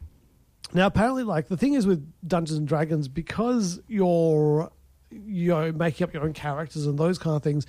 now, 0.74 0.88
apparently, 0.88 1.24
like 1.24 1.48
the 1.48 1.58
thing 1.58 1.74
is 1.74 1.88
with 1.88 2.06
Dungeons 2.28 2.60
and 2.60 2.68
Dragons, 2.68 3.08
because 3.08 3.80
you're 3.88 4.72
you 5.12 5.50
know 5.50 5.72
making 5.72 6.04
up 6.04 6.14
your 6.14 6.24
own 6.24 6.34
characters 6.34 6.86
and 6.86 6.98
those 6.98 7.18
kind 7.18 7.36
of 7.36 7.44
things, 7.44 7.66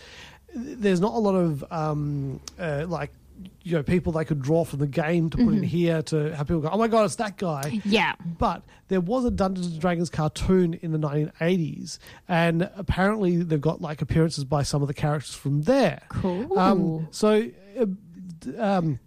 there's 0.56 1.00
not 1.00 1.12
a 1.14 1.18
lot 1.18 1.34
of 1.34 1.64
um, 1.70 2.40
uh, 2.58 2.84
like 2.88 3.12
you 3.62 3.72
know 3.76 3.82
people 3.82 4.12
they 4.12 4.24
could 4.24 4.40
draw 4.40 4.64
from 4.64 4.78
the 4.78 4.86
game 4.86 5.28
to 5.28 5.36
put 5.36 5.48
in 5.52 5.60
Mhm. 5.60 5.64
here 5.64 6.02
to 6.04 6.34
have 6.34 6.46
people 6.48 6.62
go, 6.62 6.70
oh 6.72 6.78
my 6.78 6.88
god, 6.88 7.04
it's 7.04 7.16
that 7.16 7.36
guy. 7.36 7.80
Yeah. 7.84 8.14
But 8.38 8.62
there 8.88 9.00
was 9.02 9.24
a 9.26 9.30
Dungeons 9.30 9.66
and 9.66 9.80
Dragons 9.80 10.08
cartoon 10.08 10.74
in 10.74 10.92
the 10.92 10.98
1980s, 10.98 11.98
and 12.28 12.70
apparently 12.76 13.36
they've 13.42 13.60
got 13.60 13.80
like 13.82 14.00
appearances 14.00 14.44
by 14.44 14.62
some 14.62 14.80
of 14.80 14.88
the 14.88 14.94
characters 14.94 15.34
from 15.34 15.62
there. 15.62 16.02
Cool. 16.08 16.58
Um, 16.58 17.08
so. 17.10 17.48
Uh, 17.78 17.86
um, 18.58 18.98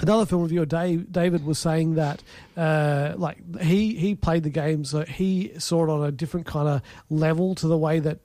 Another 0.00 0.24
film 0.24 0.42
reviewer, 0.42 0.64
Dave, 0.66 1.10
David, 1.10 1.44
was 1.44 1.58
saying 1.58 1.96
that 1.96 2.22
uh, 2.56 3.12
like 3.16 3.38
he 3.60 3.96
he 3.96 4.14
played 4.14 4.44
the 4.44 4.48
game, 4.50 4.84
so 4.84 5.04
he 5.04 5.50
saw 5.58 5.82
it 5.84 5.90
on 5.90 6.04
a 6.06 6.12
different 6.12 6.46
kind 6.46 6.68
of 6.68 6.80
level 7.10 7.56
to 7.56 7.66
the 7.66 7.76
way 7.76 7.98
that 7.98 8.20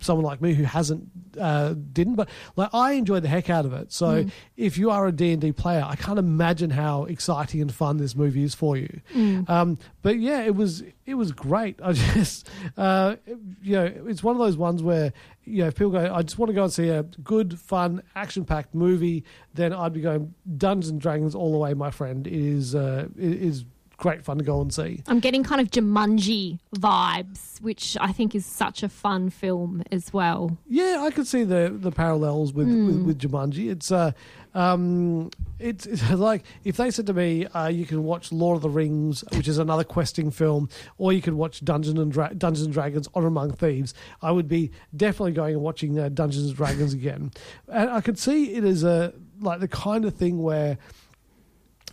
someone 0.00 0.24
like 0.24 0.40
me 0.40 0.54
who 0.54 0.64
hasn't 0.64 1.04
uh, 1.38 1.74
didn't. 1.92 2.14
But 2.16 2.28
like 2.56 2.70
I 2.72 2.92
enjoy 2.92 3.20
the 3.20 3.28
heck 3.28 3.50
out 3.50 3.64
of 3.64 3.72
it. 3.72 3.92
So 3.92 4.24
Mm. 4.24 4.30
if 4.56 4.76
you 4.78 4.90
are 4.90 5.06
a 5.06 5.12
D 5.12 5.32
and 5.32 5.40
D 5.40 5.52
player, 5.52 5.84
I 5.86 5.96
can't 5.96 6.18
imagine 6.18 6.70
how 6.70 7.04
exciting 7.04 7.60
and 7.60 7.72
fun 7.72 7.98
this 7.98 8.16
movie 8.16 8.42
is 8.42 8.54
for 8.54 8.76
you. 8.76 9.00
Mm. 9.14 9.48
Um, 9.48 9.78
but 10.02 10.18
yeah, 10.18 10.40
it 10.42 10.54
was 10.54 10.82
it 11.06 11.14
was 11.14 11.32
great. 11.32 11.78
I 11.82 11.92
just 11.92 12.48
uh, 12.76 13.16
you 13.62 13.74
know 13.74 13.84
it's 14.06 14.22
one 14.22 14.34
of 14.34 14.40
those 14.40 14.56
ones 14.56 14.82
where 14.82 15.12
you 15.44 15.62
know 15.62 15.68
if 15.68 15.74
people 15.76 15.92
go, 15.92 16.12
I 16.14 16.22
just 16.22 16.38
want 16.38 16.48
to 16.50 16.54
go 16.54 16.64
and 16.64 16.72
see 16.72 16.88
a 16.88 17.02
good, 17.02 17.58
fun, 17.58 18.02
action 18.14 18.44
packed 18.44 18.74
movie. 18.74 19.24
Then 19.54 19.72
I'd 19.72 19.92
be 19.92 20.00
going 20.00 20.34
Dungeons 20.56 20.88
and 20.90 21.00
Dragons 21.00 21.34
all 21.34 21.52
the 21.52 21.58
way, 21.58 21.74
my 21.74 21.90
friend. 21.90 22.26
It 22.26 22.32
is 22.32 22.74
uh, 22.74 23.08
it 23.16 23.42
is 23.42 23.64
great 23.98 24.24
fun 24.24 24.38
to 24.38 24.44
go 24.44 24.60
and 24.60 24.72
see. 24.72 25.02
I'm 25.08 25.20
getting 25.20 25.42
kind 25.44 25.60
of 25.60 25.70
Jumanji 25.70 26.58
vibes, 26.74 27.60
which 27.60 27.96
I 28.00 28.12
think 28.12 28.34
is 28.34 28.46
such 28.46 28.82
a 28.82 28.88
fun 28.88 29.28
film 29.28 29.82
as 29.92 30.12
well. 30.12 30.56
Yeah, 30.68 31.02
I 31.02 31.10
could 31.10 31.26
see 31.26 31.44
the 31.44 31.74
the 31.78 31.90
parallels 31.92 32.52
with 32.52 32.68
Mm. 32.68 32.86
with, 32.86 33.02
with 33.06 33.18
Jumanji. 33.18 33.70
It's 33.70 33.90
uh, 33.92 34.12
um, 34.54 35.30
it's, 35.58 35.86
it's 35.86 36.08
like 36.28 36.44
if 36.64 36.76
they 36.76 36.90
said 36.90 37.06
to 37.06 37.12
me, 37.14 37.46
uh, 37.46 37.68
you 37.68 37.86
can 37.86 38.04
watch 38.04 38.32
Lord 38.32 38.56
of 38.56 38.62
the 38.62 38.70
Rings, 38.70 39.22
which 39.36 39.48
is 39.48 39.58
another 39.58 39.84
questing 39.84 40.30
film, 40.30 40.68
or 40.96 41.12
you 41.12 41.20
could 41.20 41.34
watch 41.34 41.64
Dungeon 41.64 41.98
and 41.98 42.10
Dra- 42.12 42.34
Dungeons 42.34 42.64
and 42.66 42.72
Dragons: 42.72 43.08
Honor 43.14 43.26
Among 43.28 43.52
Thieves. 43.52 43.94
I 44.22 44.30
would 44.30 44.48
be 44.48 44.70
definitely 44.96 45.32
going 45.32 45.54
and 45.54 45.62
watching 45.62 45.98
uh, 45.98 46.08
Dungeons 46.08 46.46
and 46.46 46.56
Dragons 46.56 46.92
again, 46.94 47.32
and 47.68 47.90
I 47.90 48.00
could 48.00 48.18
see 48.18 48.54
it 48.54 48.64
as 48.64 48.84
a 48.84 49.12
like 49.40 49.60
the 49.60 49.68
kind 49.68 50.04
of 50.04 50.14
thing 50.14 50.42
where. 50.42 50.78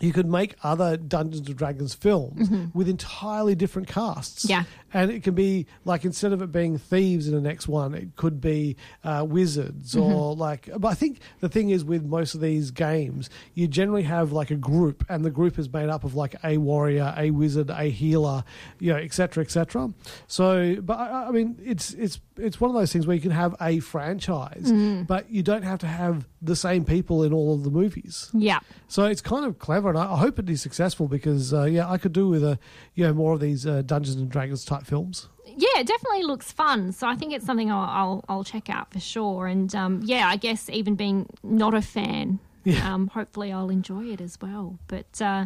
You 0.01 0.11
could 0.11 0.27
make 0.27 0.55
other 0.63 0.97
Dungeons 0.97 1.47
and 1.47 1.57
Dragons 1.57 1.93
films 1.93 2.49
Mhm. 2.49 2.73
with 2.75 2.89
entirely 2.89 3.55
different 3.55 3.87
casts. 3.87 4.45
Yeah. 4.45 4.63
And 4.95 5.11
it 5.11 5.23
can 5.23 5.35
be 5.35 5.65
like 5.83 6.05
instead 6.05 6.31
of 6.31 6.41
it 6.41 6.51
being 6.53 6.77
thieves 6.77 7.27
in 7.27 7.35
the 7.35 7.41
next 7.41 7.67
one, 7.67 7.93
it 7.93 8.15
could 8.15 8.39
be 8.39 8.77
uh, 9.03 9.25
wizards 9.27 9.93
Mm-hmm. 9.93 10.01
or 10.13 10.35
like. 10.35 10.69
But 10.77 10.87
I 10.87 10.93
think 10.93 11.19
the 11.41 11.49
thing 11.49 11.69
is 11.69 11.83
with 11.83 12.03
most 12.05 12.33
of 12.33 12.39
these 12.41 12.71
games, 12.71 13.29
you 13.55 13.67
generally 13.67 14.03
have 14.03 14.31
like 14.31 14.51
a 14.51 14.55
group, 14.55 15.03
and 15.09 15.25
the 15.25 15.29
group 15.31 15.59
is 15.59 15.71
made 15.71 15.89
up 15.89 16.03
of 16.05 16.15
like 16.15 16.35
a 16.45 16.57
warrior, 16.57 17.13
a 17.17 17.29
wizard, 17.31 17.69
a 17.69 17.83
healer, 17.85 18.43
you 18.79 18.93
know, 18.93 18.97
etc., 18.99 19.43
etc. 19.43 19.93
So, 20.27 20.77
but 20.81 20.97
I, 20.97 21.27
I 21.27 21.31
mean, 21.31 21.59
it's 21.63 21.93
it's 21.93 22.19
it's 22.37 22.59
one 22.61 22.69
of 22.69 22.75
those 22.75 22.91
things 22.93 23.05
where 23.05 23.15
you 23.15 23.21
can 23.21 23.31
have 23.31 23.53
a 23.61 23.79
franchise, 23.79 24.71
Mhm. 24.71 25.07
but 25.07 25.29
you 25.29 25.43
don't 25.43 25.63
have 25.63 25.79
to 25.79 25.87
have 25.87 26.27
the 26.41 26.55
same 26.55 26.85
people 26.85 27.23
in 27.23 27.33
all 27.33 27.53
of 27.55 27.63
the 27.63 27.71
movies. 27.71 28.29
Yeah. 28.33 28.59
So 28.87 29.05
it's 29.05 29.21
kind 29.21 29.45
of 29.45 29.57
clever, 29.59 29.89
and 29.89 29.97
I, 29.97 30.13
I 30.13 30.17
hope 30.17 30.39
it 30.39 30.49
is 30.49 30.61
successful 30.61 31.07
because 31.07 31.53
uh, 31.53 31.63
yeah, 31.63 31.89
I 31.89 31.97
could 31.97 32.13
do 32.13 32.27
with 32.29 32.43
a 32.43 32.57
you 32.93 33.05
know 33.05 33.13
more 33.13 33.33
of 33.33 33.39
these 33.39 33.65
uh, 33.65 33.81
Dungeons 33.81 34.15
and 34.17 34.29
Dragons 34.29 34.63
type 34.63 34.84
films. 34.85 35.27
Yeah, 35.45 35.79
it 35.79 35.87
definitely 35.87 36.23
looks 36.23 36.51
fun. 36.51 36.91
So 36.91 37.07
I 37.07 37.15
think 37.15 37.33
it's 37.33 37.45
something 37.45 37.71
I'll 37.71 37.79
I'll, 37.89 38.25
I'll 38.29 38.43
check 38.43 38.69
out 38.69 38.91
for 38.91 38.99
sure. 38.99 39.47
And 39.47 39.73
um, 39.75 40.01
yeah, 40.03 40.27
I 40.27 40.35
guess 40.37 40.69
even 40.69 40.95
being 40.95 41.27
not 41.43 41.73
a 41.73 41.81
fan, 41.81 42.39
Yeah. 42.63 42.93
um, 42.93 43.07
hopefully 43.07 43.51
I'll 43.51 43.69
enjoy 43.69 44.05
it 44.05 44.21
as 44.21 44.37
well. 44.41 44.79
But 44.87 45.21
uh, 45.21 45.45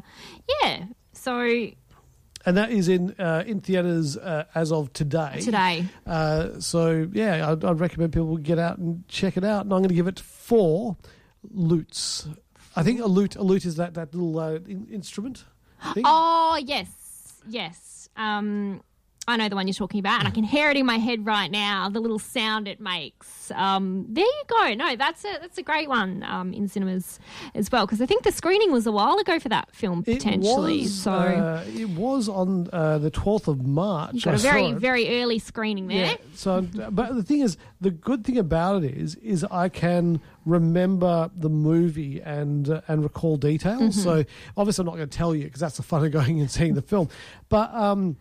yeah, 0.64 0.86
so 1.14 1.42
And 2.46 2.56
that 2.58 2.72
is 2.72 2.88
in 2.88 3.14
uh, 3.20 3.44
in 3.46 3.60
theaters 3.62 4.16
uh, 4.18 4.46
as 4.56 4.72
of 4.72 4.94
today. 4.94 5.40
Today. 5.42 5.86
Uh, 6.08 6.60
so 6.60 7.08
yeah, 7.14 7.52
I'd, 7.52 7.64
I'd 7.66 7.80
recommend 7.80 8.14
people 8.14 8.38
get 8.38 8.58
out 8.58 8.78
and 8.80 9.08
check 9.08 9.38
it 9.38 9.44
out. 9.44 9.66
And 9.66 9.74
I'm 9.74 9.80
going 9.82 9.90
to 9.90 9.96
give 9.96 10.08
it 10.08 10.20
four 10.20 10.96
lutes. 11.52 12.28
I 12.76 12.84
think 12.84 13.02
a 13.02 13.06
lute 13.08 13.36
a 13.36 13.44
lute 13.44 13.66
is 13.66 13.76
that 13.76 13.94
that 13.96 14.14
little 14.16 14.40
uh, 14.40 14.54
in, 14.68 14.88
instrument. 14.92 15.44
Thing. 15.94 16.04
oh 16.06 16.60
yes, 16.66 16.88
yes. 17.48 18.10
Um, 18.18 18.82
I 19.30 19.38
know 19.38 19.50
the 19.50 19.56
one 19.56 19.68
you're 19.68 19.74
talking 19.74 20.00
about, 20.00 20.20
and 20.20 20.28
I 20.28 20.32
can 20.32 20.44
hear 20.44 20.70
it 20.70 20.78
in 20.78 20.86
my 20.86 20.98
head 20.98 21.26
right 21.26 21.50
now. 21.52 21.90
The 21.90 22.00
little 22.00 22.20
sound 22.20 22.68
it 22.68 22.80
makes. 22.80 23.52
Um, 23.52 24.06
there 24.10 24.26
you 24.26 24.44
go. 24.48 24.74
No, 24.76 24.96
that's 24.96 25.24
a 25.26 25.38
that's 25.42 25.58
a 25.58 25.64
great 25.64 25.88
one 25.90 26.24
um, 26.24 26.54
in 26.54 26.68
cinemas 26.68 27.20
as 27.56 27.72
well 27.72 27.86
because 27.86 28.02
I 28.02 28.06
think 28.06 28.24
the 28.24 28.32
screening 28.32 28.72
was 28.72 28.86
a 28.86 28.92
while 28.92 29.18
ago 29.18 29.40
for 29.40 29.50
that 29.50 29.74
film 29.76 30.04
potentially. 30.04 30.80
It 30.80 30.84
was, 30.84 30.94
so 30.94 31.12
uh, 31.12 31.64
it 31.68 31.90
was 31.90 32.30
on 32.30 32.70
uh, 32.74 32.98
the 33.00 33.12
12th 33.12 33.48
of 33.48 33.66
March. 33.66 34.24
got 34.24 34.32
I 34.32 34.36
a 34.36 34.40
very 34.40 34.72
very 34.74 35.22
early 35.22 35.40
screening 35.40 35.88
there. 35.88 36.06
Yeah. 36.06 36.16
So, 36.36 36.62
but 36.92 37.16
the 37.16 37.24
thing 37.24 37.42
is, 37.42 37.58
the 37.82 37.92
good 37.92 38.24
thing 38.24 38.38
about 38.38 38.84
it 38.84 38.96
is, 38.96 39.16
is 39.16 39.44
I 39.46 39.70
can 39.70 40.22
remember 40.46 41.30
the 41.36 41.50
movie 41.50 42.22
and 42.22 42.70
uh, 42.70 42.82
and 42.88 43.04
recall 43.04 43.38
details. 43.38 43.98
Mhm. 43.98 44.04
So 44.04 44.26
obviously, 44.58 44.82
I'm 44.84 44.86
not 44.88 44.96
going 44.96 45.10
to 45.10 45.18
tell 45.18 45.36
you 45.36 45.46
because 45.46 45.60
that's 45.62 45.78
the 45.78 45.84
fun 45.84 46.06
of 46.06 46.12
going 46.12 46.40
and 46.40 46.50
seeing 46.50 46.74
the 46.76 46.82
film. 46.82 47.10
But 47.50 47.74
um, 47.74 48.18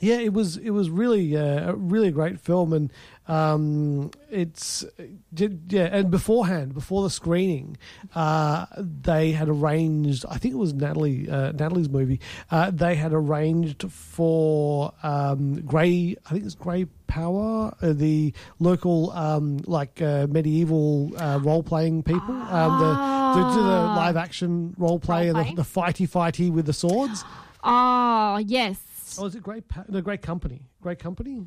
yeah, 0.00 0.18
it 0.18 0.32
was 0.32 0.56
it 0.58 0.70
was 0.70 0.90
really 0.90 1.36
uh, 1.36 1.70
a 1.70 1.74
really 1.74 2.10
great 2.10 2.38
film, 2.38 2.72
and 2.72 2.92
um, 3.28 4.10
it's 4.30 4.84
yeah. 5.32 5.88
And 5.90 6.10
beforehand, 6.10 6.74
before 6.74 7.02
the 7.02 7.10
screening, 7.10 7.78
uh, 8.14 8.66
they 8.76 9.32
had 9.32 9.48
arranged. 9.48 10.26
I 10.28 10.36
think 10.38 10.54
it 10.54 10.58
was 10.58 10.74
Natalie 10.74 11.28
uh, 11.30 11.52
Natalie's 11.52 11.88
movie. 11.88 12.20
Uh, 12.50 12.70
they 12.70 12.94
had 12.94 13.12
arranged 13.12 13.90
for 13.90 14.92
um, 15.02 15.62
Grey. 15.62 16.16
I 16.26 16.30
think 16.30 16.44
it's 16.44 16.54
Grey 16.54 16.86
Power, 17.06 17.74
uh, 17.80 17.92
the 17.94 18.34
local 18.58 19.12
um, 19.12 19.58
like 19.66 20.02
uh, 20.02 20.26
medieval 20.28 21.12
uh, 21.16 21.38
role 21.42 21.62
playing 21.62 22.02
people. 22.02 22.34
Um, 22.34 22.80
the, 22.80 23.40
the, 23.40 23.62
the 23.62 23.70
live 23.96 24.16
action 24.16 24.74
role 24.76 24.98
play 24.98 25.28
and 25.28 25.38
the, 25.38 25.54
the 25.54 25.62
fighty 25.62 26.08
fighty 26.08 26.50
with 26.50 26.66
the 26.66 26.72
swords. 26.74 27.24
Oh 27.64 28.36
yes. 28.46 28.85
Oh, 29.18 29.26
is 29.26 29.34
it 29.34 29.42
Great? 29.42 29.68
Pa- 29.68 29.84
no, 29.88 30.00
Great 30.00 30.22
Company. 30.22 30.62
Great 30.80 30.98
Company. 30.98 31.46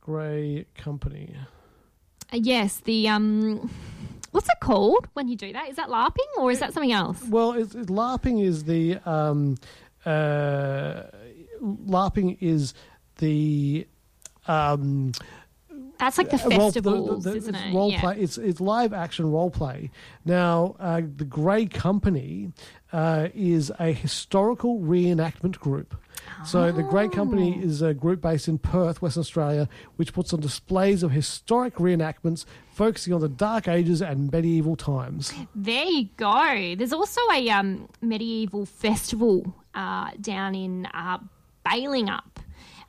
Grey 0.00 0.66
Company. 0.76 1.34
Uh, 2.32 2.36
yes, 2.42 2.78
the 2.84 3.08
um, 3.08 3.70
what's 4.30 4.48
it 4.48 4.60
called 4.60 5.06
when 5.14 5.28
you 5.28 5.36
do 5.36 5.52
that? 5.52 5.68
Is 5.68 5.76
that 5.76 5.88
LARPing 5.88 6.26
or 6.38 6.50
is 6.50 6.60
that 6.60 6.72
something 6.72 6.92
else? 6.92 7.22
Well, 7.28 7.52
it's, 7.52 7.74
it's 7.74 7.90
LARPing 7.90 8.42
is 8.42 8.64
the 8.64 8.98
um, 9.06 9.56
uh, 10.06 11.02
LARPing 11.62 12.38
is 12.40 12.74
the 13.18 13.86
um, 14.46 15.12
That's 15.98 16.16
like 16.18 16.30
the 16.30 16.36
uh, 16.36 16.48
role- 16.48 16.60
festivals, 16.72 17.24
the- 17.24 17.30
the- 17.30 17.36
isn't 17.36 17.54
it's 17.54 17.64
it? 17.64 17.74
Role 17.74 17.90
Yeah. 17.90 18.00
play. 18.00 18.16
It's 18.18 18.38
it's 18.38 18.60
live 18.60 18.92
action 18.92 19.30
role 19.30 19.50
play. 19.50 19.90
Now, 20.24 20.76
uh, 20.80 21.02
the 21.16 21.24
Grey 21.24 21.66
Company 21.66 22.52
uh, 22.92 23.28
is 23.34 23.70
a 23.78 23.92
historical 23.92 24.80
reenactment 24.80 25.58
group. 25.58 25.94
So 26.44 26.70
the 26.72 26.82
Grey 26.82 27.08
Company 27.08 27.58
Oh. 27.60 27.64
is 27.66 27.82
a 27.82 27.92
group 27.94 28.20
based 28.20 28.48
in 28.48 28.58
Perth, 28.58 29.02
Western 29.02 29.20
Australia, 29.20 29.68
which 29.96 30.12
puts 30.12 30.32
on 30.32 30.40
displays 30.40 31.02
of 31.02 31.10
historic 31.10 31.74
reenactments 31.76 32.44
focusing 32.72 33.12
on 33.12 33.20
the 33.20 33.28
Dark 33.28 33.66
Ages 33.68 34.00
and 34.00 34.30
medieval 34.30 34.76
times. 34.76 35.32
There 35.54 35.84
you 35.84 36.08
go. 36.16 36.74
There's 36.76 36.92
also 36.92 37.20
a 37.32 37.48
um, 37.50 37.88
medieval 38.00 38.66
festival 38.66 39.54
uh, 39.74 40.10
down 40.20 40.54
in 40.54 40.86
uh, 40.94 41.18
Balingup, 41.66 42.36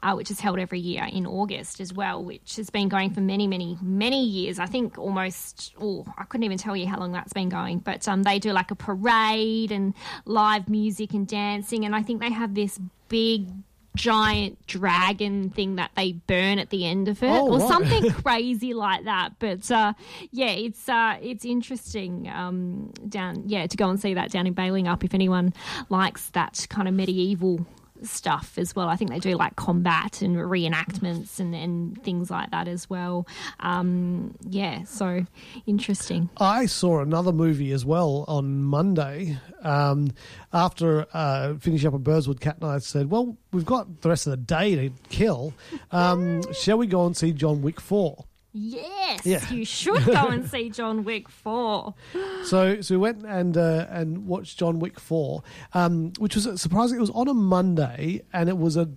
uh, 0.02 0.14
which 0.14 0.32
is 0.32 0.40
held 0.40 0.60
every 0.60 0.80
year 0.80 1.08
in 1.12 1.26
August 1.26 1.80
as 1.80 1.94
well, 1.94 2.24
which 2.24 2.56
has 2.56 2.70
been 2.70 2.88
going 2.88 3.10
for 3.10 3.22
many, 3.22 3.48
many, 3.48 3.78
many 3.82 4.24
years. 4.24 4.60
I 4.60 4.66
think 4.66 4.98
almost, 4.98 5.74
oh, 5.80 6.06
I 6.18 6.24
couldn't 6.24 6.44
even 6.46 6.58
tell 6.58 6.76
you 6.76 6.88
how 6.88 7.00
long 7.00 7.12
that's 7.12 7.34
been 7.34 7.50
going, 7.50 7.80
but 7.80 8.08
um, 8.08 8.24
they 8.24 8.40
do 8.40 8.52
like 8.54 8.72
a 8.72 8.76
parade 8.76 9.72
and 9.72 9.94
live 10.26 10.70
music 10.70 11.14
and 11.14 11.28
dancing, 11.28 11.86
and 11.86 11.96
I 11.96 12.02
think 12.02 12.22
they 12.22 12.32
have 12.32 12.56
this 12.56 12.80
big. 13.08 13.48
Giant 13.96 14.66
dragon 14.68 15.50
thing 15.50 15.76
that 15.76 15.92
they 15.96 16.14
burn 16.14 16.58
at 16.60 16.70
the 16.70 16.86
end 16.86 17.10
of 17.10 17.22
it, 17.22 17.28
Oh, 17.28 17.52
or 17.52 17.60
something 17.60 18.12
crazy 18.24 18.74
like 18.74 19.04
that. 19.06 19.32
But 19.40 19.70
uh, 19.72 19.94
yeah, 20.32 20.52
it's 20.52 20.88
uh, 20.88 21.18
it's 21.22 21.44
interesting 21.44 22.30
um, 22.30 22.94
down 23.10 23.44
yeah 23.48 23.66
to 23.68 23.76
go 23.76 23.90
and 23.90 24.00
see 24.00 24.14
that 24.14 24.32
down 24.32 24.48
in 24.48 24.54
Balingup 24.56 25.04
if 25.04 25.14
anyone 25.14 25.54
likes 25.90 26.30
that 26.30 26.68
kind 26.70 26.88
of 26.88 26.94
medieval 26.94 27.66
stuff 28.04 28.58
as 28.58 28.76
well. 28.76 28.90
I 28.90 28.96
think 28.96 29.12
they 29.12 29.20
do 29.20 29.36
like 29.36 29.56
combat 29.56 30.22
and 30.22 30.36
reenactments 30.36 31.40
and, 31.40 31.54
and 31.54 32.02
things 32.04 32.30
like 32.30 32.52
that 32.52 32.68
as 32.68 32.90
well. 32.90 33.28
Um, 33.60 34.36
yeah, 34.48 34.84
so 34.84 35.26
interesting. 35.66 36.30
I 36.38 36.66
saw 36.66 37.02
another 37.02 37.32
movie 37.32 37.72
as 37.72 37.86
well 37.86 38.26
on 38.28 38.64
Monday. 38.64 39.38
Um, 39.64 40.12
after 40.54 41.06
uh, 41.14 41.56
finishing 41.56 41.88
up 41.88 41.94
a 41.94 42.00
Burswood, 42.00 42.40
Cat 42.40 42.58
and 42.62 42.70
I 42.70 42.80
said, 42.80 43.10
"Well, 43.10 43.38
we've 43.52 43.66
got 43.66 44.02
the 44.02 44.10
rest 44.10 44.28
of 44.28 44.32
the 44.32 44.38
day 44.38 44.76
to 44.76 44.90
kill. 45.10 45.54
Um, 45.92 46.42
shall 46.54 46.78
we 46.78 46.88
go 46.88 47.06
and 47.06 47.16
see 47.16 47.34
John 47.34 47.62
Wick 47.62 47.80
4? 47.82 48.26
Yes, 48.52 49.26
Yeah. 49.26 49.48
you 49.52 49.64
should 49.64 50.04
go 50.06 50.28
and 50.28 50.50
see 50.50 50.70
John 50.70 51.04
Wick 51.04 51.30
4. 51.30 51.94
So, 52.46 52.82
so 52.82 52.96
we 52.96 52.98
went 52.98 53.24
and 53.26 53.56
uh, 53.58 53.86
and 53.90 54.26
watched 54.26 54.58
John 54.58 54.80
Wick 54.80 55.00
Four, 55.00 55.44
um, 55.74 56.14
which 56.18 56.36
was 56.36 56.60
surprising. 56.60 56.98
It 56.98 57.02
was 57.02 57.10
on 57.12 57.28
a 57.28 57.34
Monday, 57.34 58.22
and 58.34 58.50
it 58.50 58.58
was 58.58 58.76
a 58.78 58.90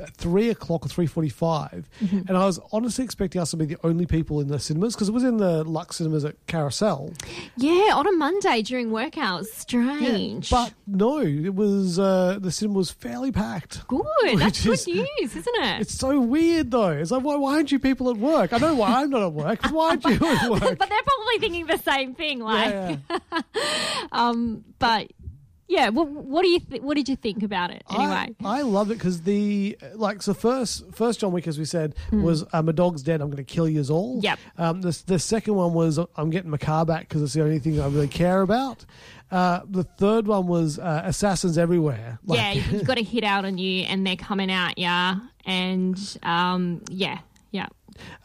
at 0.00 0.14
three 0.16 0.50
o'clock 0.50 0.84
or 0.84 0.88
three 0.88 1.06
forty-five, 1.06 1.88
Mm-hmm. 2.02 2.28
and 2.28 2.36
I 2.36 2.44
was 2.44 2.60
honestly 2.72 3.04
expecting 3.04 3.40
us 3.40 3.50
to 3.52 3.56
be 3.56 3.64
the 3.64 3.76
only 3.84 4.04
people 4.06 4.40
in 4.40 4.48
the 4.48 4.58
cinemas 4.58 4.94
because 4.94 5.08
it 5.08 5.12
was 5.12 5.24
in 5.24 5.38
the 5.38 5.64
Lux 5.64 5.96
cinemas 5.96 6.24
at 6.24 6.34
Carousel. 6.46 7.12
Yeah, 7.56 7.92
on 7.94 8.06
a 8.06 8.12
Monday 8.12 8.62
during 8.62 8.90
work 8.90 9.16
hours. 9.16 9.50
Strange. 9.52 10.50
But 10.50 10.74
no, 10.86 11.20
it 11.20 11.54
was 11.54 11.98
uh, 11.98 12.38
the 12.40 12.50
cinema 12.52 12.78
was 12.78 12.90
fairly 12.90 13.32
packed. 13.32 13.86
good. 13.88 14.04
That's 14.36 14.62
good 14.64 14.86
news, 14.86 15.36
isn't 15.36 15.54
it? 15.62 15.80
It's 15.82 15.94
so 15.94 16.20
weird 16.20 16.70
though. 16.70 16.90
It's 16.90 17.10
like 17.10 17.22
why, 17.22 17.36
why 17.36 17.54
aren't 17.54 17.72
you 17.72 17.78
people 17.78 18.10
at 18.10 18.16
work? 18.16 18.52
I 18.52 18.58
know 18.58 18.74
why 18.74 19.02
I'm 19.02 19.10
not 19.10 19.22
at 19.22 19.32
work, 19.32 19.62
but 19.62 19.72
why 19.72 19.88
aren't 19.90 20.04
you 20.04 20.12
at 20.14 20.50
work? 20.50 20.60
but 20.78 20.88
they're 20.88 21.02
probably 21.02 21.38
thinking 21.40 21.66
the 21.66 21.78
same 21.78 22.14
thing. 22.14 22.40
Like, 22.40 22.70
Yeah. 23.10 23.18
um, 24.12 24.64
but 24.78 25.10
yeah, 25.68 25.88
what, 25.88 26.08
what 26.08 26.42
do 26.42 26.48
you 26.48 26.60
th- 26.60 26.82
what 26.82 26.94
did 26.96 27.08
you 27.08 27.16
think 27.16 27.42
about 27.42 27.70
it 27.70 27.82
anyway? 27.90 28.34
I, 28.44 28.58
I 28.58 28.62
loved 28.62 28.90
it 28.90 28.94
because 28.98 29.22
the 29.22 29.76
like 29.94 30.22
so 30.22 30.32
first 30.34 30.84
first 30.92 31.20
John 31.20 31.32
Wick 31.32 31.46
as 31.48 31.58
we 31.58 31.64
said 31.64 31.94
was 32.12 32.44
uh, 32.52 32.62
my 32.62 32.72
dog's 32.72 33.02
dead 33.02 33.20
I'm 33.20 33.28
going 33.28 33.44
to 33.44 33.44
kill 33.44 33.68
you 33.68 33.82
all. 33.90 34.20
Yep. 34.22 34.38
Um, 34.58 34.80
the 34.82 35.02
the 35.06 35.18
second 35.18 35.54
one 35.54 35.72
was 35.74 35.98
I'm 36.16 36.30
getting 36.30 36.50
my 36.50 36.56
car 36.58 36.86
back 36.86 37.08
because 37.08 37.22
it's 37.22 37.32
the 37.34 37.42
only 37.42 37.58
thing 37.58 37.80
I 37.80 37.86
really 37.88 38.08
care 38.08 38.42
about. 38.42 38.84
Uh, 39.30 39.60
the 39.68 39.82
third 39.82 40.28
one 40.28 40.46
was 40.46 40.78
uh, 40.78 41.02
assassins 41.04 41.58
everywhere. 41.58 42.18
Like- 42.24 42.38
yeah, 42.38 42.52
you've 42.70 42.84
got 42.84 42.96
to 42.96 43.02
hit 43.02 43.24
out 43.24 43.44
on 43.44 43.58
you, 43.58 43.82
and 43.82 44.06
they're 44.06 44.14
coming 44.14 44.52
out. 44.52 44.78
Yeah, 44.78 45.16
and 45.44 45.98
um, 46.22 46.82
yeah. 46.90 47.18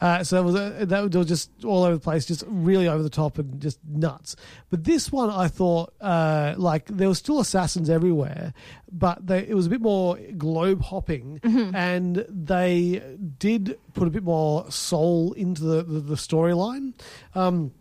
Uh, 0.00 0.22
so 0.24 0.36
that 0.36 0.42
was, 0.42 0.54
uh, 0.54 0.84
that 0.86 1.14
was 1.14 1.26
just 1.26 1.50
all 1.64 1.84
over 1.84 1.94
the 1.94 2.00
place, 2.00 2.24
just 2.26 2.44
really 2.46 2.88
over 2.88 3.02
the 3.02 3.10
top 3.10 3.38
and 3.38 3.60
just 3.60 3.78
nuts. 3.88 4.36
But 4.70 4.84
this 4.84 5.10
one, 5.12 5.30
I 5.30 5.48
thought, 5.48 5.94
uh, 6.00 6.54
like 6.56 6.86
there 6.86 7.08
was 7.08 7.18
still 7.18 7.40
assassins 7.40 7.88
everywhere, 7.90 8.54
but 8.90 9.26
they, 9.26 9.46
it 9.46 9.54
was 9.54 9.66
a 9.66 9.70
bit 9.70 9.80
more 9.80 10.16
globe 10.36 10.82
hopping, 10.82 11.40
and 11.74 12.24
they 12.28 13.02
did 13.38 13.78
put 13.94 14.08
a 14.08 14.10
bit 14.10 14.22
more 14.24 14.70
soul 14.70 15.32
into 15.32 15.62
the 15.62 15.82
the, 15.82 16.00
the 16.00 16.14
storyline. 16.14 16.94
Um, 17.34 17.72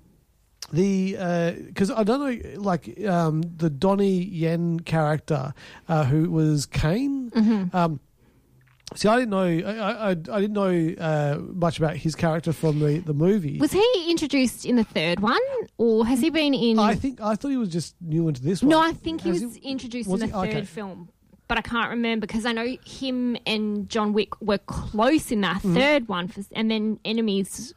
the 0.72 1.18
because 1.68 1.92
I 1.92 2.04
don't 2.04 2.20
know, 2.20 2.60
like 2.62 3.04
um, 3.06 3.42
the 3.42 3.70
Donnie 3.70 4.24
Yen 4.24 4.80
character 4.80 5.54
uh, 5.90 6.06
who 6.06 6.30
was 6.32 6.66
Caine. 6.66 7.32
Um, 7.74 8.00
see, 8.96 9.08
I 9.08 9.20
didn't 9.20 9.30
know. 9.32 9.44
I, 9.68 9.92
I, 9.92 10.10
I 10.12 10.14
didn't 10.14 10.54
know 10.54 10.96
uh, 11.04 11.38
much 11.54 11.78
about 11.78 11.96
his 11.96 12.16
character 12.16 12.54
from 12.54 12.80
the 12.80 13.00
the 13.00 13.14
movie. 13.14 13.58
Was 13.60 13.72
he 13.72 14.06
introduced 14.10 14.66
in 14.66 14.76
the 14.76 14.84
third 14.84 15.20
one, 15.20 15.40
or 15.78 16.06
has 16.06 16.20
he 16.22 16.30
been 16.30 16.54
in? 16.54 16.80
I 16.80 16.96
think 16.96 17.22
I 17.22 17.36
thought 17.36 17.50
he 17.50 17.58
was 17.58 17.70
just 17.70 17.96
new 18.02 18.28
into 18.28 18.42
this 18.42 18.62
one. 18.62 18.70
no, 18.70 18.80
I 18.80 18.94
think 18.94 19.22
he 19.22 19.30
Has 19.30 19.44
was 19.44 19.58
introduced 19.58 20.10
was 20.10 20.22
in 20.22 20.30
the 20.30 20.36
he? 20.42 20.48
third 20.48 20.58
Okay. 20.58 20.66
film. 20.66 21.10
But 21.48 21.58
I 21.58 21.62
can't 21.64 21.90
remember 21.90 22.26
because 22.28 22.46
I 22.46 22.54
know 22.54 22.78
him 22.86 23.36
and 23.46 23.90
John 23.90 24.14
Wick 24.14 24.40
were 24.42 24.58
close 24.60 25.32
in 25.32 25.42
that 25.42 25.58
Mm-hmm. 25.58 25.76
third 25.76 26.08
one, 26.08 26.28
for, 26.30 26.42
and 26.54 26.72
then 26.72 27.00
enemies. 27.04 27.74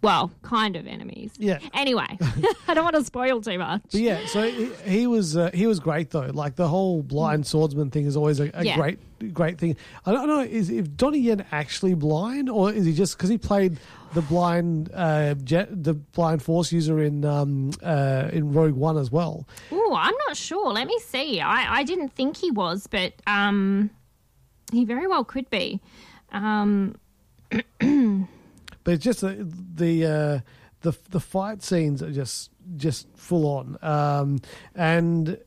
Well, 0.00 0.30
kind 0.42 0.76
of 0.76 0.86
enemies. 0.86 1.32
Yeah. 1.38 1.58
Anyway, 1.74 2.06
I 2.68 2.74
don't 2.74 2.84
want 2.84 2.94
to 2.96 3.04
spoil 3.04 3.40
too 3.40 3.58
much. 3.58 3.82
But 3.90 4.00
yeah, 4.00 4.26
so 4.26 4.42
he, 4.42 4.70
he 4.84 5.06
was 5.08 5.36
uh, 5.36 5.50
he 5.52 5.66
was 5.66 5.80
great 5.80 6.10
though. 6.10 6.30
Like 6.32 6.54
the 6.54 6.68
whole 6.68 7.02
blind 7.02 7.46
swordsman 7.46 7.90
thing 7.90 8.06
is 8.06 8.16
always 8.16 8.38
a, 8.38 8.50
a. 8.54 8.64
Yeah. 8.64 8.76
great 8.76 8.98
great 9.34 9.58
thing. 9.58 9.76
I 10.06 10.12
don't 10.12 10.28
know 10.28 10.40
is 10.40 10.70
if 10.70 10.96
Donnie 10.96 11.18
Yen 11.18 11.44
actually 11.50 11.94
blind 11.94 12.48
or 12.48 12.72
is 12.72 12.86
he 12.86 12.92
just 12.92 13.16
because 13.16 13.28
he 13.28 13.38
played 13.38 13.80
the 14.14 14.22
blind 14.22 14.90
uh, 14.94 15.34
jet, 15.34 15.82
the 15.82 15.94
blind 15.94 16.42
force 16.42 16.70
user 16.70 17.02
in 17.02 17.24
um, 17.24 17.72
uh, 17.82 18.28
in 18.32 18.52
Rogue 18.52 18.74
One 18.74 18.96
as 18.96 19.10
well. 19.10 19.48
Oh, 19.72 19.96
I'm 19.98 20.14
not 20.28 20.36
sure. 20.36 20.72
Let 20.72 20.86
me 20.86 20.98
see. 21.00 21.40
I, 21.40 21.78
I 21.78 21.82
didn't 21.82 22.10
think 22.10 22.36
he 22.36 22.50
was, 22.52 22.86
but 22.86 23.14
um, 23.26 23.90
he 24.72 24.84
very 24.84 25.08
well 25.08 25.24
could 25.24 25.50
be. 25.50 25.80
Um, 26.30 26.96
But 28.88 28.94
it's 28.94 29.04
just 29.04 29.20
the 29.20 29.46
the 29.74 30.06
uh, 30.06 30.40
the 30.80 30.96
the 31.10 31.20
fight 31.20 31.62
scenes 31.62 32.02
are 32.02 32.10
just 32.10 32.50
just 32.74 33.06
full 33.18 33.46
on, 33.46 33.76
um, 33.82 34.38
and 34.74 35.38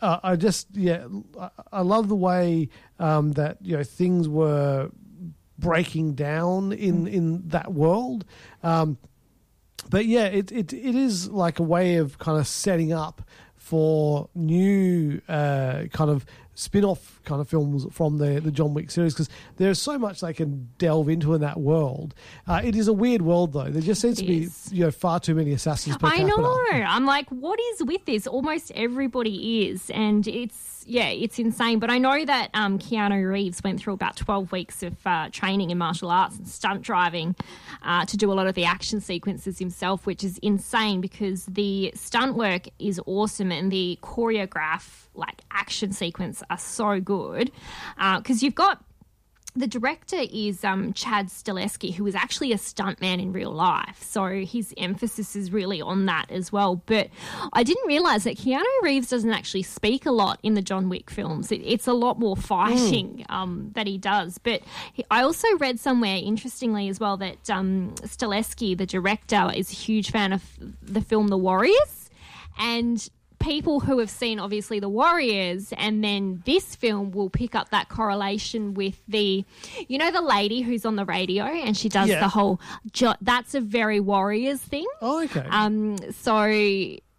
uh, 0.00 0.20
I 0.22 0.36
just 0.36 0.68
yeah 0.76 1.04
I, 1.36 1.50
I 1.72 1.80
love 1.80 2.06
the 2.06 2.14
way 2.14 2.68
um, 3.00 3.32
that 3.32 3.56
you 3.60 3.76
know 3.76 3.82
things 3.82 4.28
were 4.28 4.92
breaking 5.58 6.14
down 6.14 6.70
in 6.72 7.08
in 7.08 7.48
that 7.48 7.72
world. 7.72 8.24
Um, 8.62 8.98
but 9.88 10.06
yeah, 10.06 10.26
it, 10.26 10.52
it 10.52 10.72
it 10.72 10.94
is 10.94 11.28
like 11.28 11.58
a 11.58 11.64
way 11.64 11.96
of 11.96 12.20
kind 12.20 12.38
of 12.38 12.46
setting 12.46 12.92
up 12.92 13.20
for 13.56 14.28
new 14.36 15.20
uh, 15.28 15.86
kind 15.92 16.08
of 16.08 16.24
spin-off 16.54 17.20
kind 17.24 17.40
of 17.40 17.48
films 17.48 17.86
from 17.92 18.18
the 18.18 18.40
the 18.40 18.50
John 18.50 18.74
Wick 18.74 18.90
series 18.90 19.14
because 19.14 19.28
there's 19.56 19.80
so 19.80 19.98
much 19.98 20.20
they 20.20 20.32
can 20.34 20.68
delve 20.78 21.08
into 21.08 21.32
in 21.34 21.40
that 21.40 21.58
world. 21.60 22.14
Uh, 22.46 22.60
it 22.62 22.76
is 22.76 22.88
a 22.88 22.92
weird 22.92 23.22
world 23.22 23.52
though. 23.52 23.70
There 23.70 23.80
just 23.82 24.00
seems 24.00 24.18
It 24.18 24.22
to 24.22 24.28
be 24.28 24.42
is. 24.44 24.68
you 24.72 24.84
know 24.84 24.90
far 24.90 25.20
too 25.20 25.34
many 25.34 25.52
assassins 25.52 25.96
per 25.96 26.06
I 26.08 26.18
capita. 26.18 26.36
know. 26.40 26.60
I'm 26.72 27.06
like, 27.06 27.28
what 27.30 27.58
is 27.72 27.84
with 27.84 28.04
this? 28.04 28.26
Almost 28.26 28.72
everybody 28.74 29.68
is, 29.68 29.90
and 29.90 30.26
it's 30.28 30.79
yeah, 30.86 31.08
it's 31.08 31.38
insane. 31.38 31.78
But 31.78 31.90
I 31.90 31.98
know 31.98 32.24
that 32.24 32.50
um, 32.54 32.78
Keanu 32.78 33.30
Reeves 33.30 33.62
went 33.62 33.80
through 33.80 33.94
about 33.94 34.16
12 34.16 34.52
weeks 34.52 34.82
of 34.82 34.94
uh, 35.06 35.28
training 35.30 35.70
in 35.70 35.78
martial 35.78 36.10
arts 36.10 36.36
and 36.36 36.48
stunt 36.48 36.82
driving 36.82 37.34
uh, 37.82 38.04
to 38.06 38.16
do 38.16 38.32
a 38.32 38.34
lot 38.34 38.46
of 38.46 38.54
the 38.54 38.64
action 38.64 39.00
sequences 39.00 39.58
himself, 39.58 40.06
which 40.06 40.24
is 40.24 40.38
insane 40.38 41.00
because 41.00 41.46
the 41.46 41.92
stunt 41.94 42.36
work 42.36 42.68
is 42.78 43.00
awesome 43.06 43.52
and 43.52 43.70
the 43.70 43.98
choreograph 44.02 45.06
like 45.14 45.42
action 45.50 45.92
sequence 45.92 46.42
are 46.50 46.58
so 46.58 47.00
good 47.00 47.50
because 48.18 48.42
you've 48.42 48.54
got 48.54 48.82
the 49.54 49.66
director 49.66 50.20
is 50.32 50.64
um, 50.64 50.92
Chad 50.92 51.28
Stahelski, 51.28 51.94
who 51.94 52.06
is 52.06 52.14
actually 52.14 52.52
a 52.52 52.56
stuntman 52.56 53.20
in 53.20 53.32
real 53.32 53.50
life. 53.50 54.02
So 54.02 54.26
his 54.44 54.72
emphasis 54.76 55.34
is 55.34 55.52
really 55.52 55.80
on 55.80 56.06
that 56.06 56.26
as 56.30 56.52
well. 56.52 56.76
But 56.86 57.08
I 57.52 57.62
didn't 57.62 57.86
realize 57.86 58.24
that 58.24 58.36
Keanu 58.36 58.64
Reeves 58.82 59.08
doesn't 59.08 59.32
actually 59.32 59.62
speak 59.62 60.06
a 60.06 60.10
lot 60.10 60.38
in 60.42 60.54
the 60.54 60.62
John 60.62 60.88
Wick 60.88 61.10
films. 61.10 61.50
It, 61.50 61.62
it's 61.64 61.86
a 61.86 61.92
lot 61.92 62.18
more 62.18 62.36
fighting 62.36 63.24
um, 63.28 63.70
that 63.74 63.86
he 63.86 63.98
does. 63.98 64.38
But 64.38 64.62
he, 64.92 65.04
I 65.10 65.22
also 65.22 65.48
read 65.58 65.80
somewhere, 65.80 66.18
interestingly 66.22 66.88
as 66.88 67.00
well, 67.00 67.16
that 67.18 67.50
um, 67.50 67.94
Stahelski, 68.02 68.76
the 68.76 68.86
director, 68.86 69.50
is 69.54 69.70
a 69.70 69.74
huge 69.74 70.10
fan 70.10 70.32
of 70.32 70.42
the 70.82 71.00
film 71.00 71.28
The 71.28 71.38
Warriors. 71.38 72.10
And 72.58 73.08
people 73.40 73.80
who 73.80 73.98
have 73.98 74.10
seen 74.10 74.38
obviously 74.38 74.78
the 74.80 74.88
Warriors 74.88 75.72
and 75.76 76.04
then 76.04 76.42
this 76.46 76.76
film 76.76 77.10
will 77.10 77.30
pick 77.30 77.54
up 77.54 77.70
that 77.70 77.88
correlation 77.88 78.74
with 78.74 79.00
the, 79.08 79.44
you 79.88 79.98
know, 79.98 80.10
the 80.10 80.20
lady 80.20 80.60
who's 80.60 80.84
on 80.84 80.96
the 80.96 81.04
radio 81.04 81.44
and 81.44 81.76
she 81.76 81.88
does 81.88 82.08
Yeah. 82.08 82.20
the 82.20 82.28
whole. 82.28 82.60
Jo- 82.92 83.14
that's 83.20 83.54
a 83.54 83.60
very 83.60 83.98
Warriors 84.00 84.60
thing. 84.60 84.86
Oh, 85.00 85.22
okay. 85.24 85.44
Um, 85.50 85.96
so 86.12 86.44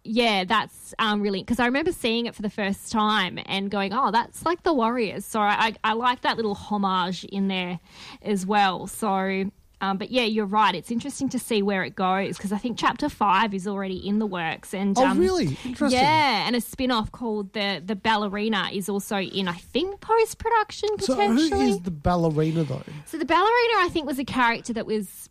yeah, 0.04 0.44
that's 0.44 0.94
um, 0.98 1.22
really 1.22 1.40
because 1.40 1.60
I 1.60 1.66
remember 1.66 1.92
seeing 1.92 2.26
it 2.26 2.34
for 2.34 2.42
the 2.42 2.50
first 2.50 2.90
time 2.90 3.38
and 3.46 3.70
going, 3.70 3.92
"Oh, 3.92 4.10
that's 4.10 4.44
like 4.44 4.64
the 4.64 4.72
Warriors." 4.72 5.24
So 5.24 5.40
I, 5.40 5.66
I, 5.84 5.90
I 5.90 5.92
like 5.92 6.22
that 6.22 6.36
little 6.36 6.54
homage 6.56 7.24
in 7.24 7.48
there 7.48 7.78
as 8.22 8.44
well. 8.46 8.86
So. 8.88 9.50
Um, 9.82 9.98
but 9.98 10.12
yeah, 10.12 10.22
you're 10.22 10.46
right. 10.46 10.74
It's 10.76 10.92
interesting 10.92 11.28
to 11.30 11.40
see 11.40 11.60
where 11.60 11.82
it 11.82 11.96
goes 11.96 12.36
because 12.36 12.52
I 12.52 12.56
think 12.58 12.78
chapter 12.78 13.08
five 13.08 13.52
is 13.52 13.66
already 13.66 13.96
in 13.96 14.20
the 14.20 14.26
works. 14.26 14.72
And 14.72 14.96
Oh, 14.96 15.04
um, 15.04 15.18
really? 15.18 15.58
Interesting. 15.64 15.98
Yeah, 16.00 16.46
and 16.46 16.54
a 16.54 16.60
spin-off 16.60 17.10
called 17.10 17.52
the 17.52 17.82
the 17.84 17.96
Ballerina 17.96 18.70
is 18.72 18.88
also 18.88 19.18
in, 19.18 19.48
I 19.48 19.54
think, 19.54 20.00
post 20.00 20.38
production 20.38 20.88
potentially. 20.96 21.48
so 21.48 21.56
who 21.56 21.62
is 21.62 21.80
the 21.80 21.90
ballerina 21.90 22.62
though? 22.62 22.84
So 23.06 23.18
the 23.18 23.24
ballerina, 23.24 23.74
I 23.78 23.88
think, 23.90 24.06
was 24.06 24.20
a 24.20 24.24
character 24.24 24.72
that 24.72 24.86
was 24.86 25.28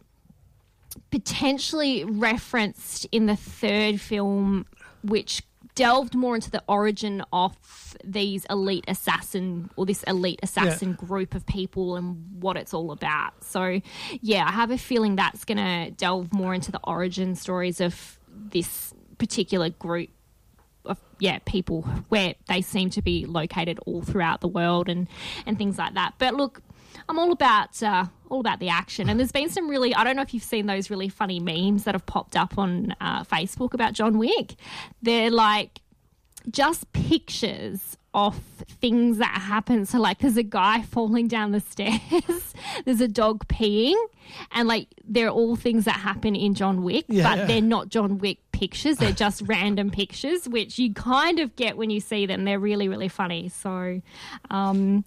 potentially 1.12 2.04
referenced 2.04 3.08
in 3.12 3.26
the 3.28 3.36
third 3.38 4.02
film, 4.02 4.66
which 5.04 5.44
delved 5.76 6.16
more 6.16 6.36
into 6.36 6.52
the 6.52 6.64
origin 6.68 7.24
of 7.32 7.56
these 8.04 8.46
elite 8.50 8.86
assassin 8.88 9.70
or 9.76 9.86
this 9.86 10.04
elite 10.04 10.40
assassin 10.44 10.94
group 10.94 11.36
of 11.36 11.46
people 11.46 11.96
and 11.96 12.42
what 12.42 12.58
it's 12.58 12.74
all 12.74 12.92
about. 12.92 13.44
So, 13.44 13.82
yeah, 14.22 14.46
I 14.46 14.52
have 14.52 14.72
a 14.72 14.78
feeling 14.78 15.16
that's 15.16 15.46
going 15.46 15.58
to 15.58 15.92
delve 15.92 16.34
more 16.34 16.54
into 16.54 16.72
the 16.72 16.80
origin 16.84 17.36
stories 17.36 17.80
of 17.80 18.20
this 18.30 18.94
particular 19.18 19.70
group 19.70 20.10
of 20.84 20.98
yeah 21.20 21.38
people 21.46 21.84
where 22.10 22.34
they 22.48 22.60
seem 22.60 22.90
to 22.90 23.04
be 23.04 23.26
located 23.28 23.80
all 23.86 24.02
throughout 24.02 24.42
the 24.42 24.48
world 24.48 24.90
and 24.90 25.08
and 25.46 25.58
things 25.58 25.78
like 25.78 25.94
that. 25.94 26.16
But 26.18 26.34
look, 26.34 26.62
I'm 27.10 27.19
all 27.19 27.32
about 27.32 27.82
uh, 27.84 28.06
all 28.30 28.39
about 28.39 28.60
the 28.60 28.69
action, 28.69 29.10
and 29.10 29.19
there's 29.19 29.32
been 29.32 29.49
some 29.49 29.69
really 29.69 29.93
I 29.93 30.04
don't 30.04 30.15
know 30.15 30.21
if 30.21 30.34
you've 30.34 30.43
seen 30.43 30.65
those 30.65 30.89
really 30.89 31.10
funny 31.10 31.39
memes 31.39 31.84
that 31.86 31.95
have 31.95 32.06
popped 32.06 32.36
up 32.36 32.58
on 32.58 32.95
uh, 33.01 33.23
Facebook 33.23 33.73
about 33.73 33.93
John 33.93 34.17
Wick. 34.17 34.56
They're 35.01 35.32
like 35.32 35.80
just 36.49 36.91
pictures 36.93 37.97
of 38.13 38.36
things 38.82 39.19
that 39.19 39.39
happen. 39.39 39.86
So, 39.86 39.97
like, 39.99 40.19
there's 40.19 40.36
a 40.36 40.43
guy 40.43 40.82
falling 40.91 41.27
down 41.27 41.51
the 41.51 41.60
stairs, 41.62 42.54
there's 42.86 42.99
a 42.99 43.08
dog 43.08 43.47
peeing, 43.47 43.95
and 44.51 44.67
like, 44.67 44.88
they're 45.06 45.30
all 45.30 45.56
things 45.56 45.86
that 45.86 45.95
happen 45.95 46.36
in 46.36 46.54
John 46.56 46.84
Wick, 46.84 47.06
Yeah, 47.08 47.23
but 47.23 47.38
yeah. 47.38 47.45
they're 47.45 47.62
not 47.62 47.88
John 47.89 48.17
Wick 48.17 48.39
pictures. 48.51 48.97
They're 48.97 49.13
just 49.13 49.41
random 49.45 49.91
pictures, 49.91 50.49
which 50.49 50.77
you 50.77 50.93
kind 50.93 51.39
of 51.39 51.56
get 51.56 51.77
when 51.77 51.89
you 51.89 52.01
see 52.01 52.25
them. 52.25 52.43
They're 52.43 52.60
really, 52.60 52.89
really 52.89 53.08
funny. 53.08 53.47
So, 53.47 54.01
um, 54.49 55.06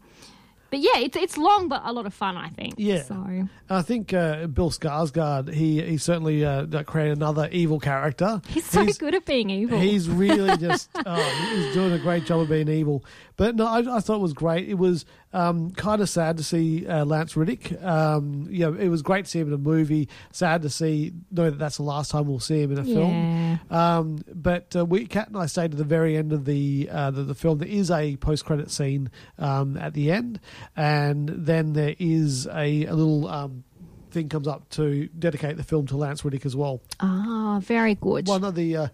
but 0.74 0.82
yeah, 0.82 0.98
it's 0.98 1.16
it's 1.16 1.38
long, 1.38 1.68
but 1.68 1.82
a 1.84 1.92
lot 1.92 2.04
of 2.04 2.12
fun, 2.12 2.36
I 2.36 2.48
think. 2.48 2.74
Yeah. 2.78 3.04
So, 3.04 3.46
I 3.70 3.82
think 3.82 4.12
uh, 4.12 4.48
Bill 4.48 4.70
Skarsgård 4.70 5.54
he 5.54 5.80
he 5.80 5.98
certainly 5.98 6.44
uh, 6.44 6.82
created 6.82 7.16
another 7.16 7.48
evil 7.52 7.78
character. 7.78 8.42
he's 8.48 8.64
so 8.64 8.84
good 8.84 9.14
at 9.14 9.24
being 9.24 9.50
evil. 9.50 9.78
He's 9.78 10.10
really 10.10 10.56
just 10.58 10.90
oh, 11.06 11.54
he's 11.54 11.74
doing 11.74 11.92
a 11.92 11.98
great 12.00 12.24
job 12.24 12.40
of 12.40 12.48
being 12.48 12.68
evil. 12.68 13.04
But 13.36 13.54
no, 13.54 13.68
I, 13.68 13.98
I 13.98 14.00
thought 14.00 14.16
it 14.16 14.22
was 14.22 14.32
great. 14.32 14.68
It 14.68 14.74
was 14.74 15.06
um, 15.34 15.72
kind 15.72 16.00
of 16.00 16.08
sad 16.08 16.36
to 16.36 16.44
see 16.44 16.86
uh, 16.86 17.04
Lance 17.04 17.36
Reddick. 17.36 17.82
Um, 17.82 18.46
you 18.48 18.60
know, 18.60 18.74
it 18.78 18.88
was 18.88 19.02
great 19.02 19.24
to 19.24 19.30
see 19.30 19.40
him 19.40 19.48
in 19.48 19.54
a 19.54 19.58
movie. 19.58 20.08
Sad 20.32 20.62
to 20.62 20.70
see 20.70 21.12
know 21.30 21.50
that 21.50 21.58
that's 21.58 21.76
the 21.76 21.82
last 21.82 22.12
time 22.12 22.26
we'll 22.26 22.38
see 22.38 22.62
him 22.62 22.72
in 22.72 22.78
a 22.78 22.84
film. 22.84 23.60
Um, 23.70 24.24
but 24.32 24.74
uh, 24.76 24.84
we, 24.84 25.06
Kat 25.06 25.28
and 25.28 25.36
I 25.36 25.46
stayed 25.46 25.72
to 25.72 25.76
the 25.76 25.84
very 25.84 26.16
end 26.16 26.32
of 26.32 26.44
the 26.44 26.88
uh, 26.90 27.10
the, 27.10 27.24
the 27.24 27.34
film. 27.34 27.58
There 27.58 27.68
is 27.68 27.90
a 27.90 28.16
post 28.16 28.44
credit 28.44 28.70
scene 28.70 29.10
um, 29.38 29.76
at 29.76 29.92
the 29.92 30.12
end, 30.12 30.38
and 30.76 31.28
then 31.28 31.72
there 31.72 31.96
is 31.98 32.46
a, 32.46 32.86
a 32.86 32.94
little. 32.94 33.28
Um, 33.28 33.64
Thing 34.10 34.28
comes 34.28 34.46
up 34.46 34.68
to 34.70 35.08
dedicate 35.08 35.56
the 35.56 35.64
film 35.64 35.88
to 35.88 35.96
Lance 35.96 36.24
Reddick 36.24 36.46
as 36.46 36.54
well 36.54 36.80
ah, 37.00 37.58
very 37.60 37.96
good. 37.96 38.28
one 38.28 38.44
of 38.44 38.54
the 38.54 38.76
uh, 38.76 38.88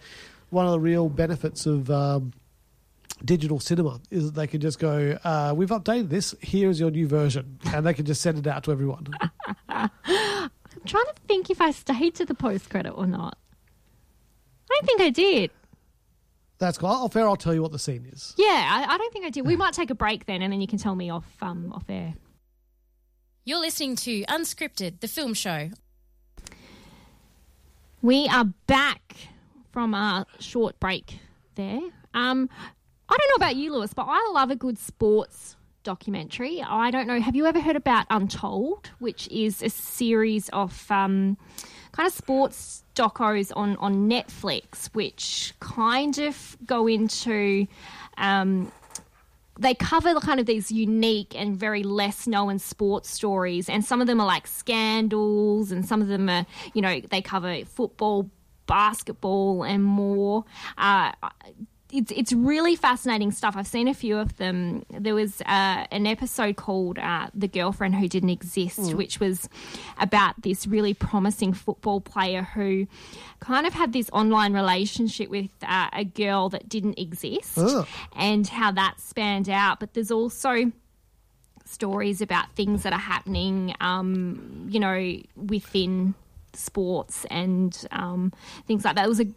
one 0.49 0.65
of 0.65 0.73
the 0.73 0.81
real 0.81 1.11
benefits 1.11 1.67
of 1.67 1.91
um, 1.91 2.33
digital 3.25 3.61
cinema 3.61 4.01
is 4.11 4.27
that 4.27 4.35
they 4.35 4.47
can 4.47 4.61
just 4.61 4.79
go, 4.79 5.19
uh, 5.25 5.53
"We've 5.57 5.69
updated 5.69 6.09
this. 6.09 6.35
Here's 6.41 6.81
your 6.81 6.91
new 6.91 7.07
version," 7.07 7.59
and 7.73 7.87
they 7.87 7.95
can 7.95 8.07
just 8.07 8.21
send 8.21 8.39
it 8.39 8.47
out 8.47 8.65
to 8.65 8.73
everyone. 8.73 9.07
I'm 9.69 10.87
trying 10.87 11.05
to 11.05 11.15
think 11.27 11.51
if 11.51 11.61
I 11.61 11.71
stayed 11.71 12.15
to 12.17 12.25
the 12.25 12.35
post 12.35 12.71
credit 12.71 12.91
or 12.91 13.07
not. 13.07 13.37
I 14.71 14.75
don't 14.75 14.87
think 14.87 15.01
I 15.01 15.11
did. 15.11 15.51
That's 16.59 16.77
cool. 16.79 16.91
I'll, 16.91 17.09
fair. 17.09 17.27
I'll 17.27 17.37
tell 17.37 17.55
you 17.55 17.63
what 17.63 17.73
the 17.73 17.79
scene 17.79 18.07
is. 18.13 18.35
Yeah, 18.37 18.47
I, 18.47 18.95
I 18.95 18.99
don't 18.99 19.13
think 19.13 19.25
I 19.25 19.31
did. 19.31 19.47
We 19.47 19.57
might 19.57 19.73
take 19.73 19.91
a 19.91 19.95
break 19.95 20.27
then, 20.27 20.43
and 20.43 20.53
then 20.53 20.61
you 20.61 20.67
can 20.67 20.79
tell 20.79 20.95
me 20.95 21.11
off 21.11 21.27
um, 21.41 21.73
off 21.73 21.85
air. 21.89 22.15
You're 23.45 23.61
listening 23.61 23.97
to 23.97 24.23
Unscripted, 24.27 25.01
the 25.01 25.09
film 25.09 25.35
show. 25.35 25.71
We 28.03 28.29
are 28.29 28.45
back 28.67 29.17
from 29.73 29.95
our 29.95 30.27
short 30.39 30.79
break 30.79 31.19
there. 31.55 31.81
Um, 32.13 32.49
I 33.11 33.17
don't 33.17 33.29
know 33.29 33.45
about 33.45 33.57
you, 33.57 33.73
Lewis, 33.73 33.93
but 33.93 34.07
I 34.09 34.31
love 34.33 34.51
a 34.51 34.57
good 34.57 34.79
sports 34.79 35.57
documentary. 35.83 36.63
I 36.63 36.91
don't 36.91 37.07
know. 37.09 37.21
Have 37.21 37.35
you 37.35 37.47
ever 37.47 37.61
heard 37.61 37.75
about 37.75 38.07
Untold, 38.09 38.91
which 39.01 39.27
is 39.29 39.63
a 39.63 39.71
series 39.71 40.49
of 40.51 40.91
um, 40.91 41.37
kind 41.93 42.07
of 42.07 42.13
sports 42.13 42.85
docos 42.95 43.51
on, 43.57 43.77
on 43.77 44.09
Netflix, 44.09 44.87
which 44.95 45.55
kind 45.61 46.19
of 46.19 46.57
go 46.67 46.87
into. 46.87 47.67
Um, 48.17 48.71
they 49.59 49.75
cover 49.75 50.15
kind 50.21 50.41
of 50.41 50.47
these 50.47 50.73
unique 50.73 51.39
and 51.39 51.57
very 51.57 51.83
less 51.83 52.27
known 52.27 52.59
sports 52.59 53.11
stories, 53.11 53.69
and 53.69 53.85
some 53.85 54.01
of 54.01 54.07
them 54.07 54.21
are 54.21 54.27
like 54.27 54.47
scandals, 54.47 55.71
and 55.71 55.87
some 55.87 56.01
of 56.01 56.09
them 56.09 56.29
are, 56.31 56.47
you 56.73 56.81
know, 56.81 57.01
they 57.01 57.21
cover 57.21 57.65
football, 57.65 58.31
basketball, 58.67 59.65
and 59.65 59.85
more. 59.85 60.45
Uh, 60.79 61.13
it's 61.93 62.13
it's 62.13 62.33
really 62.33 62.77
fascinating 62.77 63.31
stuff. 63.31 63.57
I've 63.57 63.67
seen 63.67 63.89
a 63.89 63.95
few 63.95 64.17
of 64.19 64.37
them. 64.37 64.85
There 64.91 65.15
was 65.15 65.41
uh, 65.43 65.87
an 65.91 66.07
episode 66.07 66.57
called 66.57 66.99
uh, 66.99 67.29
"The 67.35 67.49
Girlfriend 67.49 67.97
Who 67.97 68.09
Didn't 68.09 68.31
Exist," 68.31 68.95
which 68.95 69.21
was 69.21 69.49
about 69.99 70.41
this 70.43 70.67
really 70.67 70.95
promising 70.95 71.53
football 71.53 72.01
player 72.01 72.43
who 72.43 72.87
kind 73.41 73.67
of 73.67 73.73
had 73.73 73.93
this 73.93 74.11
online 74.13 74.53
relationship 74.53 75.31
with 75.31 75.51
uh, 75.63 75.89
a 75.93 76.05
girl 76.05 76.49
that 76.51 76.69
didn't 76.69 76.99
exist, 76.99 77.59
Ugh. 77.59 77.87
and 78.17 78.47
how 78.47 78.71
that 78.73 79.01
spanned 79.01 79.49
out. 79.49 79.81
But 79.81 79.95
there's 79.95 80.11
also 80.11 80.73
stories 81.65 82.21
about 82.21 82.53
things 82.57 82.83
that 82.83 82.93
are 82.93 82.99
happening, 82.99 83.75
um, 83.81 84.67
you 84.71 84.81
know, 84.81 85.17
within 85.37 86.15
sports 86.55 87.25
and 87.31 87.87
um, 87.91 88.33
things 88.67 88.85
like 88.85 88.97
that. 88.97 89.05
It 89.05 89.09
was 89.09 89.21
an 89.21 89.35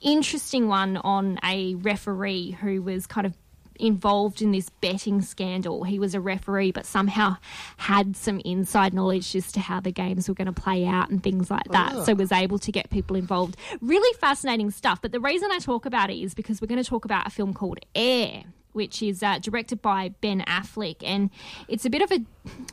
interesting 0.00 0.68
one 0.68 0.96
on 0.98 1.38
a 1.44 1.74
referee 1.76 2.52
who 2.52 2.82
was 2.82 3.06
kind 3.06 3.26
of 3.26 3.34
involved 3.76 4.40
in 4.40 4.52
this 4.52 4.70
betting 4.80 5.20
scandal. 5.20 5.84
He 5.84 5.98
was 5.98 6.14
a 6.14 6.20
referee, 6.20 6.72
but 6.72 6.86
somehow 6.86 7.36
had 7.76 8.16
some 8.16 8.40
inside 8.44 8.94
knowledge 8.94 9.34
as 9.34 9.50
to 9.52 9.60
how 9.60 9.80
the 9.80 9.90
games 9.90 10.28
were 10.28 10.34
going 10.34 10.46
to 10.46 10.52
play 10.52 10.86
out 10.86 11.10
and 11.10 11.22
things 11.22 11.50
like 11.50 11.64
that. 11.70 12.04
So 12.04 12.14
was 12.14 12.32
able 12.32 12.58
to 12.60 12.72
get 12.72 12.90
people 12.90 13.16
involved. 13.16 13.56
Really 13.80 14.16
fascinating 14.18 14.70
stuff. 14.70 15.02
But 15.02 15.12
the 15.12 15.20
reason 15.20 15.50
I 15.52 15.58
talk 15.58 15.86
about 15.86 16.10
it 16.10 16.22
is 16.22 16.34
because 16.34 16.60
we're 16.60 16.68
going 16.68 16.82
to 16.82 16.88
talk 16.88 17.04
about 17.04 17.26
a 17.26 17.30
film 17.30 17.54
called 17.54 17.78
Air 17.94 18.44
which 18.74 19.04
is 19.04 19.22
uh, 19.22 19.38
directed 19.38 19.80
by 19.80 20.08
Ben 20.20 20.40
Affleck, 20.48 20.96
and 21.04 21.30
it's 21.68 21.84
a 21.84 21.90
bit 21.90 22.02
of 22.02 22.10
a 22.10 22.18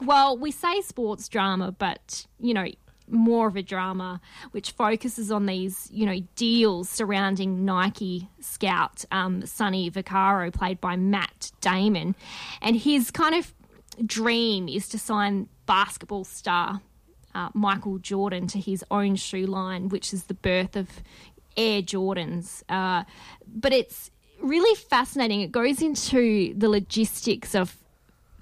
well, 0.04 0.36
we 0.36 0.52
say 0.52 0.82
sports 0.82 1.30
drama, 1.30 1.72
but 1.72 2.26
you 2.40 2.54
know. 2.54 2.68
More 3.12 3.48
of 3.48 3.56
a 3.56 3.62
drama, 3.62 4.22
which 4.52 4.72
focuses 4.72 5.32
on 5.32 5.46
these, 5.46 5.90
you 5.92 6.06
know, 6.06 6.20
deals 6.36 6.90
surrounding 6.90 7.66
Nike 7.66 8.30
scout 8.40 9.06
um, 9.12 9.46
Sonny 9.46 9.92
Vaccaro, 9.92 10.52
played 10.52 10.80
by 10.80 10.96
Matt 10.96 11.52
Damon, 11.62 12.16
and 12.62 12.76
his 12.76 13.12
kind 13.12 13.36
of 13.36 13.54
dream 14.06 14.68
is 14.68 14.88
to 14.90 14.98
sign 14.98 15.48
basketball 15.66 16.24
star 16.24 16.82
uh, 17.36 17.50
Michael 17.54 17.98
Jordan 17.98 18.48
to 18.48 18.60
his 18.60 18.84
own 18.92 19.16
shoe 19.16 19.46
line, 19.46 19.90
which 19.90 20.14
is 20.14 20.26
the 20.26 20.34
birth 20.34 20.76
of 20.76 20.90
Air 21.58 21.82
Jordans. 21.82 22.64
Uh, 22.70 23.04
but 23.48 23.74
it's 23.74 24.12
really 24.42 24.76
fascinating. 24.76 25.42
It 25.42 25.52
goes 25.52 25.82
into 25.82 26.54
the 26.58 26.70
logistics 26.70 27.56
of 27.56 27.78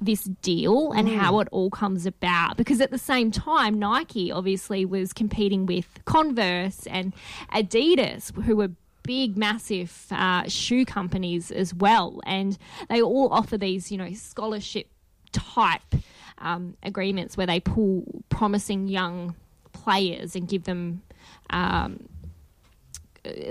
this 0.02 0.24
deal 0.42 0.92
and 0.92 1.10
how 1.10 1.40
it 1.40 1.48
all 1.52 1.70
comes 1.70 2.06
about. 2.06 2.58
Because 2.58 2.82
at 2.82 2.92
the 2.92 2.98
same 2.98 3.32
time 3.32 3.78
Nike 3.78 4.32
obviously 4.32 4.86
was 4.86 5.14
competing 5.14 5.66
with 5.66 5.88
Converse 6.06 6.88
and 6.88 7.14
Adidas 7.54 8.36
who 8.44 8.56
were 8.56 8.72
big 9.04 9.38
massive 9.38 10.06
uh, 10.12 10.48
shoe 10.48 10.86
companies 10.86 11.52
as 11.52 11.74
well. 11.74 12.22
And 12.26 12.58
they 12.90 13.02
all 13.02 13.30
offer 13.32 13.58
these 13.58 13.92
you 13.92 13.98
know 13.98 14.14
scholarship 14.14 14.88
type 15.32 15.96
um, 16.40 16.76
agreements 16.84 17.38
where 17.38 17.48
they 17.48 17.60
pull 17.60 18.24
promising 18.30 18.88
young 18.88 19.36
players 19.74 20.36
and 20.36 20.48
give 20.48 20.64
them 20.64 21.02
um, 21.50 22.08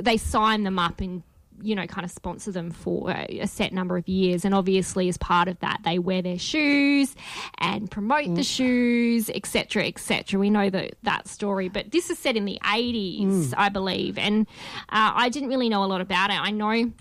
they 0.00 0.16
sign 0.16 0.64
them 0.64 0.78
up 0.78 1.00
and 1.00 1.22
you 1.62 1.74
know 1.74 1.86
kind 1.86 2.04
of 2.04 2.10
sponsor 2.10 2.52
them 2.52 2.70
for 2.70 3.10
a 3.10 3.46
set 3.46 3.72
number 3.72 3.96
of 3.96 4.08
years. 4.08 4.44
And 4.44 4.54
obviously 4.54 5.08
as 5.08 5.16
part 5.16 5.48
of 5.48 5.58
that 5.60 5.80
they 5.84 5.98
wear 5.98 6.22
their 6.22 6.38
shoes 6.38 7.14
and 7.58 7.90
promote 7.90 8.34
the 8.34 8.42
shoes 8.42 9.30
etc 9.30 9.86
etc 9.86 10.38
we 10.38 10.50
know 10.50 10.70
that 10.70 10.94
that 11.02 11.28
story. 11.28 11.68
But 11.68 11.90
this 11.90 12.10
is 12.10 12.18
set 12.18 12.36
in 12.36 12.44
the 12.44 12.58
80s 12.62 13.54
i 13.56 13.68
believe. 13.68 14.18
And 14.18 14.46
uh, 14.90 15.12
i 15.14 15.28
didn't 15.28 15.48
really 15.48 15.68
know 15.68 15.84
a 15.84 15.86
lot 15.86 16.00
about 16.00 16.30
it. 16.30 16.40
I 16.40 16.50
know 16.50 16.92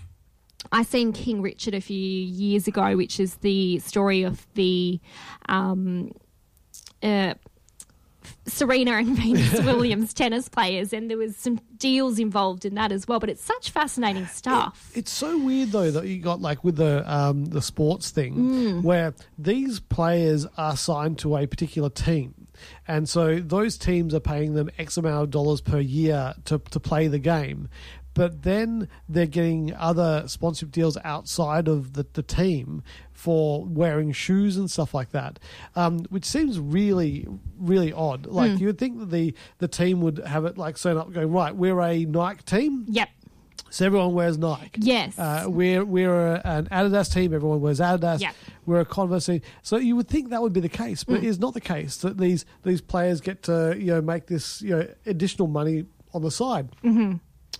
I 0.72 0.82
seen 0.82 1.12
King 1.12 1.40
Richard 1.40 1.74
a 1.74 1.80
few 1.80 1.96
years 1.96 2.66
ago, 2.66 2.96
which 2.96 3.20
is 3.20 3.36
the 3.36 3.78
story 3.78 4.22
of 4.22 4.46
the 4.54 5.00
um, 5.48 6.12
uh, 7.02 7.34
Serena 8.48 8.92
and 8.92 9.16
Venus 9.16 9.60
Williams 9.64 10.12
tennis 10.14 10.48
players, 10.48 10.92
and 10.92 11.10
there 11.10 11.18
was 11.18 11.36
some 11.36 11.60
deals 11.76 12.18
involved 12.18 12.64
in 12.64 12.74
that 12.74 12.90
as 12.92 13.06
well. 13.06 13.20
But 13.20 13.30
it's 13.30 13.42
such 13.44 13.70
fascinating 13.70 14.26
stuff. 14.26 14.90
It's 14.94 15.10
so 15.10 15.38
weird 15.38 15.70
though 15.70 15.90
that 15.90 16.06
you 16.06 16.20
got 16.20 16.40
like 16.40 16.64
with 16.64 16.76
the 16.76 17.02
um, 17.12 17.46
the 17.46 17.62
sports 17.62 18.10
thing 18.10 18.34
Mm. 18.34 18.82
where 18.82 19.14
these 19.38 19.80
players 19.80 20.46
are 20.56 20.76
signed 20.76 21.18
to 21.20 21.36
a 21.36 21.46
particular 21.46 21.88
team. 21.90 22.34
And 22.88 23.08
so 23.08 23.38
those 23.38 23.78
teams 23.78 24.12
are 24.14 24.20
paying 24.20 24.54
them 24.54 24.68
X 24.78 24.96
amount 24.96 25.22
of 25.22 25.30
dollars 25.30 25.60
per 25.60 25.78
year 25.78 26.34
to, 26.46 26.58
to 26.58 26.80
play 26.80 27.06
the 27.06 27.20
game. 27.20 27.68
But 28.18 28.42
then 28.42 28.88
they're 29.08 29.26
getting 29.26 29.74
other 29.74 30.24
sponsorship 30.26 30.70
deals 30.72 30.98
outside 31.04 31.68
of 31.68 31.94
the, 31.94 32.04
the 32.12 32.22
team 32.22 32.82
for 33.12 33.64
wearing 33.64 34.12
shoes 34.12 34.56
and 34.56 34.70
stuff 34.70 34.92
like 34.94 35.10
that, 35.12 35.38
um, 35.74 36.00
which 36.10 36.24
seems 36.24 36.58
really, 36.60 37.26
really 37.58 37.92
odd. 37.92 38.26
Like 38.26 38.52
Mm. 38.52 38.60
you 38.60 38.66
would 38.68 38.78
think 38.78 38.98
that 38.98 39.10
the, 39.10 39.34
the 39.58 39.68
team 39.68 40.00
would 40.02 40.18
have 40.18 40.44
it 40.44 40.58
like 40.58 40.76
set 40.78 40.96
up 40.96 41.12
going, 41.12 41.32
right, 41.32 41.54
we're 41.54 41.80
a 41.80 42.04
Nike 42.04 42.42
team. 42.44 42.84
Yep. 42.88 43.08
So 43.70 43.84
everyone 43.84 44.14
wears 44.14 44.38
Nike. 44.38 44.80
Yes. 44.80 45.18
Uh, 45.18 45.44
we're 45.46 45.84
we're 45.84 46.36
a, 46.36 46.40
an 46.44 46.66
Adidas 46.72 47.12
team. 47.12 47.34
Everyone 47.34 47.60
wears 47.60 47.80
Adidas. 47.80 48.20
Yeah. 48.20 48.32
We're 48.64 48.80
a 48.80 48.84
Converse 48.86 49.26
team. 49.26 49.42
So 49.62 49.76
you 49.76 49.94
would 49.96 50.08
think 50.08 50.30
that 50.30 50.40
would 50.40 50.54
be 50.54 50.60
the 50.60 50.70
case, 50.70 51.04
but 51.04 51.20
Mm. 51.20 51.24
it's 51.24 51.38
not 51.38 51.52
the 51.52 51.60
case. 51.60 51.98
That 51.98 52.16
these 52.16 52.46
these 52.62 52.80
players 52.80 53.20
get 53.20 53.42
to 53.42 53.76
you 53.78 53.86
know 53.92 54.00
make 54.00 54.26
this 54.26 54.62
you 54.62 54.70
know 54.70 54.88
additional 55.04 55.48
money 55.48 55.84
on 56.14 56.22
the 56.22 56.30
side. 56.30 56.70
hmm 56.82 57.16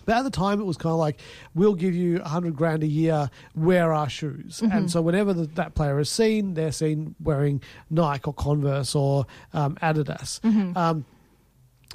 But 0.09 0.17
at 0.17 0.25
the 0.25 0.31
time, 0.31 0.59
it 0.59 0.65
was 0.65 0.79
kind 0.79 0.95
of 0.95 0.99
like, 0.99 1.21
we'll 1.55 1.75
give 1.75 1.95
you 1.95 2.23
a 2.23 2.29
hundred 2.29 2.57
grand 2.57 2.83
a 2.83 2.87
year, 2.87 3.29
wear 3.55 3.93
our 3.93 4.09
shoes. 4.09 4.63
Mhm. 4.65 4.75
And 4.75 4.91
so 4.91 5.03
whenever 5.03 5.35
the, 5.35 5.45
that 5.57 5.75
player 5.75 6.01
is 6.01 6.09
seen, 6.09 6.55
they're 6.55 6.73
seen 6.73 7.15
wearing 7.23 7.61
Nike 7.91 8.23
or 8.25 8.33
Converse 8.33 8.95
or 8.95 9.27
um, 9.53 9.77
Adidas. 9.83 10.41
Mhm. 10.41 10.75
Um, 10.75 11.05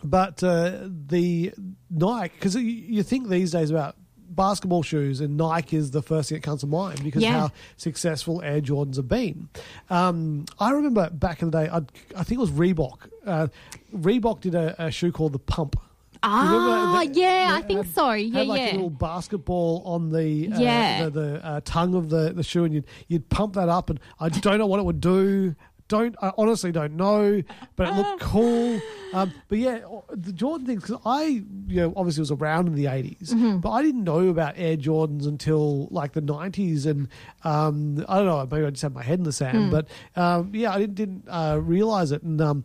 but 0.03 0.43
uh, 0.43 0.81
the 1.07 1.53
Nike, 1.89 2.33
because 2.35 2.53
you, 2.53 2.61
you 2.61 3.01
think 3.01 3.29
these 3.29 3.49
days 3.51 3.71
about 3.71 3.95
basketball 4.29 4.83
shoes, 4.83 5.19
and 5.19 5.35
Nike 5.35 5.75
is 5.77 5.89
the 5.89 6.03
first 6.03 6.29
thing 6.29 6.37
that 6.37 6.43
comes 6.43 6.61
to 6.61 6.67
mind 6.67 7.03
because 7.03 7.23
Yeah. 7.23 7.31
how 7.31 7.51
successful 7.77 8.43
Air 8.43 8.61
Jordans 8.61 8.97
have 8.97 9.07
been. 9.07 9.49
Um, 9.89 10.45
I 10.59 10.69
remember 10.69 11.09
back 11.09 11.41
in 11.41 11.49
the 11.49 11.63
day, 11.63 11.67
I'd, 11.69 11.91
I 12.15 12.23
think 12.23 12.37
it 12.37 12.41
was 12.41 12.51
Reebok. 12.51 13.09
Uh, 13.25 13.47
Reebok 13.91 14.41
did 14.41 14.53
a, 14.53 14.75
a 14.85 14.91
shoe 14.91 15.11
called 15.11 15.31
the 15.33 15.39
Pump. 15.39 15.77
Ah, 16.23 17.01
that- 17.03 17.15
yeah, 17.15 17.55
I 17.57 17.61
think 17.61 17.85
had- 17.85 17.95
so. 17.95 18.11
Yeah, 18.11 18.39
had 18.39 18.47
like 18.47 18.59
yeah. 18.61 18.71
a 18.71 18.73
little 18.73 18.89
basketball 18.89 19.81
on 19.85 20.09
the 20.09 20.49
uh, 20.53 20.59
Yeah. 20.59 21.03
the, 21.05 21.09
the 21.09 21.45
uh, 21.45 21.61
tongue 21.65 21.93
of 21.95 22.09
the, 22.09 22.33
the 22.33 22.43
shoe, 22.43 22.63
and 22.63 22.73
you'd 22.73 22.85
you'd 23.07 23.29
pump 23.29 23.55
that 23.55 23.69
up, 23.69 23.89
and 23.89 23.99
I 24.19 24.29
don't 24.29 24.57
know 24.57 24.65
what 24.67 24.79
it 24.79 24.85
would 24.85 25.01
do. 25.01 25.55
Don't 25.89 26.15
I 26.21 26.31
honestly 26.37 26.71
don't 26.71 26.95
know, 26.95 27.41
but 27.75 27.89
it 27.89 27.93
looked 27.95 28.21
cool. 28.21 28.79
Um, 29.13 29.31
but 29.47 29.59
yeah, 29.59 29.77
the 30.09 30.33
Jordan 30.33 30.65
thing 30.65 30.77
because 30.77 30.97
I 31.05 31.25
you 31.67 31.81
know 31.81 31.93
obviously 31.95 32.21
was 32.21 32.31
around 32.31 32.65
in 32.67 32.73
the 32.73 32.85
80s 32.85 33.29
Mhm. 33.31 33.61
but 33.61 33.69
I 33.69 33.83
didn't 33.83 34.03
know 34.05 34.27
about 34.29 34.55
Air 34.57 34.75
Jordans 34.75 35.27
until 35.27 35.87
like 35.91 36.13
the 36.13 36.21
nineties, 36.21 36.87
and 36.87 37.07
um, 37.43 38.03
I 38.09 38.15
don't 38.17 38.25
know 38.25 38.47
maybe 38.49 38.65
I 38.65 38.71
just 38.71 38.81
had 38.81 38.95
my 38.95 39.03
head 39.03 39.19
in 39.19 39.23
the 39.23 39.31
sand, 39.31 39.55
Mm. 39.55 39.69
but 39.71 39.87
um, 40.19 40.49
yeah, 40.55 40.73
I 40.73 40.79
didn't, 40.79 40.95
didn't 40.95 41.25
uh, 41.29 41.59
realize 41.61 42.11
it, 42.11 42.23
and 42.23 42.41
um, 42.41 42.63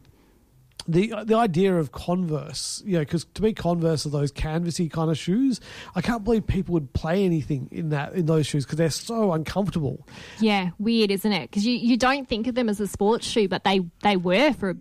the 0.89 1.13
uh, 1.13 1.25
the 1.25 1.37
idea 1.37 1.77
of 1.77 1.93
Converse, 1.93 2.83
you 2.85 2.95
know, 2.95 3.01
because 3.01 3.27
to 3.35 3.43
me 3.43 3.53
Converse 3.53 4.07
are 4.07 4.09
those 4.09 4.33
canvasy 4.33 4.91
kind 4.91 5.11
of 5.11 5.19
shoes. 5.19 5.61
I 5.95 6.01
can't 6.01 6.25
believe 6.25 6.47
people 6.47 6.73
would 6.73 6.93
play 6.95 7.25
anything 7.25 7.69
in 7.71 7.91
that 7.91 8.15
in 8.15 8.27
those 8.27 8.47
shoes 8.47 8.65
because 8.65 8.79
they're 8.79 8.91
so 8.91 9.33
uncomfortable. 9.33 10.07
Yeah, 10.41 10.71
weird, 10.79 11.11
isn't 11.11 11.33
it? 11.33 11.51
Because 11.51 11.67
you, 11.67 11.75
you 11.75 11.97
don't 11.97 12.27
think 12.27 12.47
of 12.47 12.55
them 12.55 12.69
as 12.69 12.81
a 12.81 12.87
sports 12.87 13.27
shoe, 13.27 13.49
but 13.49 13.65
they, 13.65 13.81
they 14.03 14.17
were 14.17 14.53
for 14.55 14.77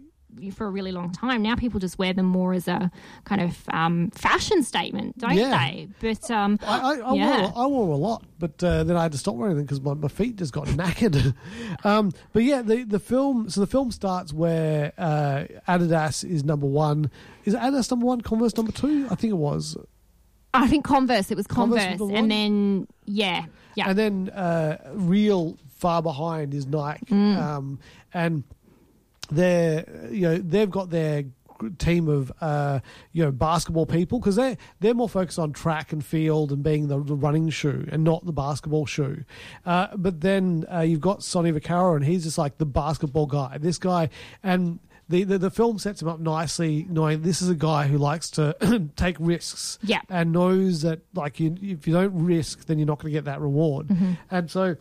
for 0.51 0.65
a 0.67 0.69
really 0.69 0.91
long 0.91 1.11
time. 1.11 1.41
Now 1.41 1.55
people 1.55 1.79
just 1.79 1.97
wear 1.99 2.13
them 2.13 2.25
more 2.25 2.53
as 2.53 2.67
a 2.67 2.91
kind 3.25 3.41
of 3.41 3.57
um, 3.69 4.09
fashion 4.11 4.63
statement, 4.63 5.17
don't 5.17 5.33
Yeah. 5.35 5.57
they? 5.57 5.87
But 5.99 6.29
um, 6.31 6.57
I, 6.65 6.79
I, 6.79 6.93
I, 6.99 7.13
yeah. 7.13 7.41
wore, 7.41 7.53
I 7.63 7.65
wore 7.67 7.93
a 7.93 7.97
lot, 7.97 8.23
but 8.39 8.63
uh, 8.63 8.83
then 8.83 8.95
I 8.97 9.03
had 9.03 9.11
to 9.13 9.17
stop 9.17 9.35
wearing 9.35 9.55
them 9.57 9.65
because 9.65 9.81
my, 9.81 9.93
my 9.93 10.07
feet 10.07 10.35
just 10.37 10.53
got 10.53 10.65
knackered. 10.67 11.33
um, 11.83 12.11
but 12.33 12.43
yeah, 12.43 12.61
the 12.61 12.83
the 12.83 12.99
film. 12.99 13.49
So 13.49 13.61
the 13.61 13.67
film 13.67 13.91
starts 13.91 14.33
where 14.33 14.93
uh, 14.97 15.45
Adidas 15.67 16.23
is 16.23 16.43
number 16.43 16.67
one. 16.67 17.09
Is 17.45 17.53
Adidas 17.55 17.89
number 17.91 18.05
one? 18.05 18.21
Converse 18.21 18.55
number 18.57 18.71
two? 18.71 19.07
I 19.09 19.15
think 19.15 19.31
it 19.31 19.37
was. 19.37 19.77
I 20.53 20.67
think 20.67 20.85
Converse. 20.85 21.29
It 21.29 21.37
was 21.37 21.45
Converse 21.47 21.79
Converse, 21.83 21.99
was 21.99 22.07
the 22.09 22.13
one? 22.13 22.23
and 22.23 22.31
then 22.31 22.87
yeah, 23.05 23.45
yeah. 23.75 23.89
And 23.89 23.97
then 23.97 24.29
uh, 24.29 24.77
real 24.93 25.57
far 25.69 26.01
behind 26.01 26.53
is 26.55 26.65
Nike, 26.65 27.05
Mm. 27.13 27.37
um, 27.37 27.79
and 28.13 28.43
they're 29.29 29.85
you 30.11 30.21
know 30.21 30.37
they've 30.37 30.69
got 30.69 30.89
their 30.89 31.25
team 31.79 32.07
of 32.07 32.31
uh, 32.39 32.79
you 33.13 33.23
know 33.25 33.31
basketball 33.31 33.85
people 33.87 34.19
because 34.19 34.35
they 34.35 34.57
they're 34.79 34.93
more 34.93 35.09
focused 35.09 35.39
on 35.39 35.51
track 35.53 35.91
and 35.91 36.05
field 36.05 36.51
and 36.51 36.61
being 36.61 36.87
the, 36.87 37.01
the 37.03 37.15
running 37.15 37.49
shoe 37.49 37.87
and 37.91 38.03
not 38.03 38.25
the 38.25 38.31
basketball 38.31 38.85
shoe. 38.85 39.23
Uh, 39.65 39.87
but 39.95 40.21
then 40.21 40.65
uh, 40.71 40.81
you've 40.81 41.01
got 41.01 41.23
Sonny 41.23 41.51
Vaccaro 41.51 41.95
and 41.95 42.05
he's 42.05 42.23
just 42.23 42.37
like 42.37 42.57
the 42.59 42.65
basketball 42.65 43.25
guy. 43.25 43.57
This 43.57 43.77
guy 43.77 44.09
and. 44.43 44.79
The, 45.09 45.23
the, 45.23 45.37
the 45.37 45.49
film 45.49 45.79
sets 45.79 46.01
him 46.01 46.09
up 46.09 46.19
nicely, 46.19 46.85
knowing 46.89 47.21
this 47.21 47.41
is 47.41 47.47
a 47.47 47.55
guy 47.55 47.87
who 47.87 47.97
likes 47.97 48.29
to 48.31 48.89
take 48.97 49.15
risks, 49.21 49.79
Yeah. 49.81 50.01
and 50.09 50.33
knows 50.33 50.81
that 50.81 50.99
like 51.15 51.39
you, 51.39 51.55
if 51.61 51.87
you 51.87 51.93
don't 51.93 52.25
risk, 52.25 52.65
then 52.65 52.77
you're 52.77 52.87
not 52.87 52.99
going 52.99 53.13
to 53.13 53.17
get 53.17 53.23
that 53.23 53.39
reward. 53.39 53.87
Mhm. 53.87 54.17
And 54.29 54.51
so 54.51 54.75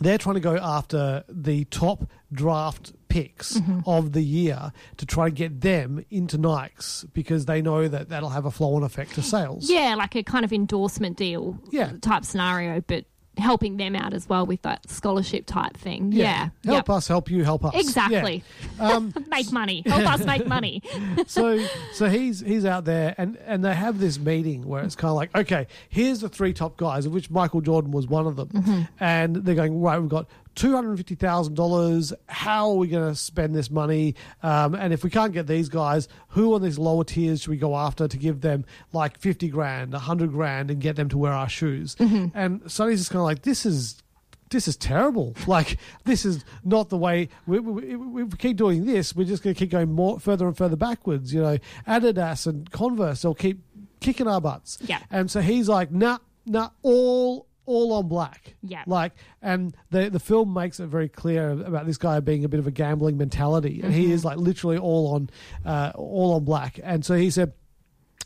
they're 0.00 0.18
trying 0.18 0.34
to 0.34 0.40
go 0.40 0.56
after 0.56 1.24
the 1.28 1.64
top 1.66 2.08
draft 2.32 2.92
picks 3.08 3.58
Mhm. 3.58 3.82
of 3.86 4.12
the 4.12 4.20
year 4.22 4.70
to 4.98 5.06
try 5.06 5.28
to 5.28 5.34
get 5.34 5.60
them 5.62 6.04
into 6.10 6.36
Nikes 6.38 7.06
because 7.14 7.46
they 7.46 7.62
know 7.62 7.88
that 7.88 8.10
that'll 8.10 8.28
have 8.30 8.44
a 8.44 8.50
flow 8.50 8.74
on 8.74 8.82
effect 8.82 9.14
to 9.14 9.22
sales. 9.22 9.70
Yeah, 9.70 9.94
like 9.96 10.14
a 10.14 10.22
kind 10.22 10.44
of 10.44 10.52
endorsement 10.52 11.16
deal 11.16 11.58
Yeah. 11.70 11.92
type 12.02 12.24
scenario, 12.26 12.82
but 12.86 13.06
helping 13.38 13.76
them 13.76 13.94
out 13.96 14.12
as 14.12 14.28
well 14.28 14.44
with 14.46 14.62
that 14.62 14.88
scholarship 14.90 15.46
type 15.46 15.76
thing. 15.76 16.12
Yeah. 16.12 16.50
Help 16.64 16.88
Yep. 16.88 16.90
us, 16.90 17.08
help 17.08 17.30
you, 17.30 17.44
help 17.44 17.64
us. 17.64 17.74
Exactly. 17.74 18.42
Yeah. 18.78 18.88
Um, 18.92 19.14
make 19.28 19.50
money. 19.52 19.82
Help 19.86 20.06
us 20.06 20.24
make 20.26 20.46
money. 20.58 20.82
so 21.26 21.64
so 21.92 22.08
he's 22.08 22.40
he's 22.40 22.64
out 22.64 22.84
there 22.84 23.14
and 23.18 23.36
and 23.46 23.64
they 23.64 23.74
have 23.74 23.98
this 23.98 24.18
meeting 24.18 24.66
where 24.66 24.82
it's 24.84 24.94
kind 24.96 25.10
of 25.10 25.16
like 25.16 25.34
okay 25.36 25.66
here's 25.88 26.20
the 26.20 26.28
three 26.28 26.52
top 26.52 26.76
guys 26.76 27.06
of 27.06 27.12
which 27.12 27.30
michael 27.30 27.60
jordan 27.60 27.90
was 27.90 28.06
one 28.06 28.26
of 28.26 28.36
them 28.36 28.48
Mhm. 28.48 28.88
and 29.00 29.36
they're 29.36 29.54
going 29.54 29.80
right 29.80 29.98
we've 30.00 30.08
got 30.10 30.26
$250000 30.58 32.12
how 32.26 32.70
are 32.70 32.76
we 32.76 32.88
going 32.88 33.08
to 33.08 33.14
spend 33.14 33.54
this 33.54 33.70
money 33.70 34.14
um, 34.42 34.74
and 34.74 34.92
if 34.92 35.04
we 35.04 35.10
can't 35.10 35.32
get 35.32 35.46
these 35.46 35.68
guys 35.68 36.08
who 36.28 36.54
on 36.54 36.62
these 36.62 36.78
lower 36.78 37.04
tiers 37.04 37.42
should 37.42 37.50
we 37.50 37.56
go 37.56 37.76
after 37.76 38.08
to 38.08 38.16
give 38.16 38.40
them 38.40 38.64
like 38.92 39.18
50 39.18 39.48
grand 39.48 39.92
100 39.92 40.32
grand 40.32 40.70
and 40.70 40.80
get 40.80 40.96
them 40.96 41.08
to 41.08 41.18
wear 41.18 41.32
our 41.32 41.48
shoes 41.48 41.94
Mhm. 41.96 42.32
and 42.34 42.70
sonny's 42.70 43.00
just 43.00 43.10
kind 43.10 43.20
of 43.20 43.24
like 43.24 43.42
this 43.42 43.64
is 43.66 44.02
this 44.50 44.66
is 44.66 44.78
terrible. 44.78 45.34
Like 45.46 45.76
this 46.06 46.24
is 46.24 46.42
not 46.64 46.88
the 46.88 46.96
way. 46.96 47.28
We, 47.46 47.58
we, 47.58 47.96
we, 47.96 48.22
we 48.24 48.36
keep 48.38 48.56
doing 48.56 48.86
this. 48.86 49.14
We're 49.14 49.26
just 49.26 49.42
going 49.42 49.54
to 49.54 49.58
keep 49.58 49.68
going 49.70 49.92
more 49.92 50.18
further 50.18 50.46
and 50.46 50.56
further 50.56 50.74
backwards. 50.76 51.34
You 51.34 51.42
know, 51.42 51.58
Adidas 51.86 52.46
and 52.46 52.70
Converse. 52.70 53.20
They'll 53.20 53.34
keep 53.34 53.60
kicking 54.00 54.26
our 54.26 54.40
butts. 54.40 54.78
Yeah. 54.80 55.00
And 55.10 55.30
so 55.30 55.42
he's 55.42 55.68
like, 55.68 55.90
nah, 55.92 56.16
nah, 56.46 56.70
all 56.80 57.46
all 57.68 57.92
on 57.92 58.08
black. 58.08 58.54
Yeah. 58.62 58.82
Like, 58.86 59.12
and 59.42 59.76
the 59.90 60.08
the 60.10 60.18
film 60.20 60.52
makes 60.54 60.80
it 60.80 60.86
very 60.86 61.08
clear 61.08 61.50
about 61.50 61.86
this 61.86 61.98
guy 61.98 62.18
being 62.20 62.44
a 62.44 62.48
bit 62.48 62.58
of 62.60 62.66
a 62.66 62.70
gambling 62.70 63.16
mentality, 63.18 63.80
and 63.82 63.92
he 63.92 64.06
Mhm. 64.06 64.10
is 64.12 64.24
like 64.24 64.38
literally 64.38 64.78
all 64.78 65.14
on, 65.14 65.30
uh, 65.64 65.92
all 65.94 66.34
on 66.34 66.44
black. 66.44 66.80
And 66.82 67.04
so 67.04 67.14
he 67.14 67.30
said, 67.30 67.52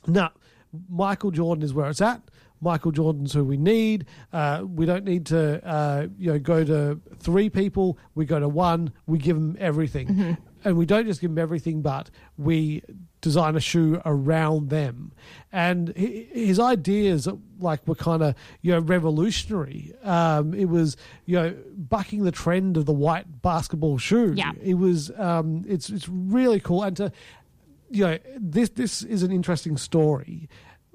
no, 0.07 0.29
Michael 0.89 1.31
Jordan 1.31 1.63
is 1.63 1.75
where 1.75 1.91
it's 1.91 2.01
at. 2.01 2.23
Michael 2.61 2.93
Jordan's 2.93 3.33
who 3.33 3.43
we 3.45 3.57
need. 3.57 4.07
Uh, 4.33 4.63
we 4.65 4.87
don't 4.87 5.05
need 5.05 5.27
to, 5.27 5.61
uh, 5.67 6.07
you 6.17 6.33
know, 6.33 6.39
go 6.39 6.63
to 6.63 7.01
three 7.19 7.51
people. 7.51 7.99
We 8.15 8.25
go 8.25 8.39
to 8.39 8.49
one. 8.49 8.93
We 9.09 9.19
give 9.19 9.35
them 9.37 9.57
everything, 9.59 10.37
and 10.65 10.77
we 10.77 10.87
don't 10.87 11.07
just 11.07 11.21
give 11.21 11.31
them 11.31 11.39
everything, 11.39 11.83
but 11.83 12.11
we 12.37 12.83
design 13.21 13.57
a 13.57 13.61
shoe 13.61 14.01
around 14.05 14.71
them. 14.71 15.13
And 15.53 15.89
his 15.97 16.59
ideas, 16.59 17.29
like, 17.59 17.87
were 17.87 17.95
kind 17.95 18.23
of, 18.23 18.35
you 18.61 18.73
know, 18.73 18.81
revolutionary. 18.81 19.93
Um, 20.03 20.55
it 20.55 20.67
was, 20.67 20.97
you 21.27 21.37
know, 21.37 21.55
bucking 21.77 22.25
the 22.25 22.33
trend 22.33 22.77
of 22.77 22.87
the 22.87 22.93
white 22.93 23.43
basketball 23.43 23.99
shoe. 23.99 24.35
Yeah. 24.37 24.53
It 24.61 24.75
was, 24.75 25.11
um, 25.19 25.65
it's 25.67 25.89
it's 25.89 26.09
really 26.09 26.61
cool, 26.61 26.83
and 26.83 26.97
to 26.97 27.13
you 27.93 28.05
know 28.07 28.19
this 28.39 28.71
this 28.71 29.03
is 29.03 29.23
an 29.23 29.31
interesting 29.31 29.77
story, 29.77 30.49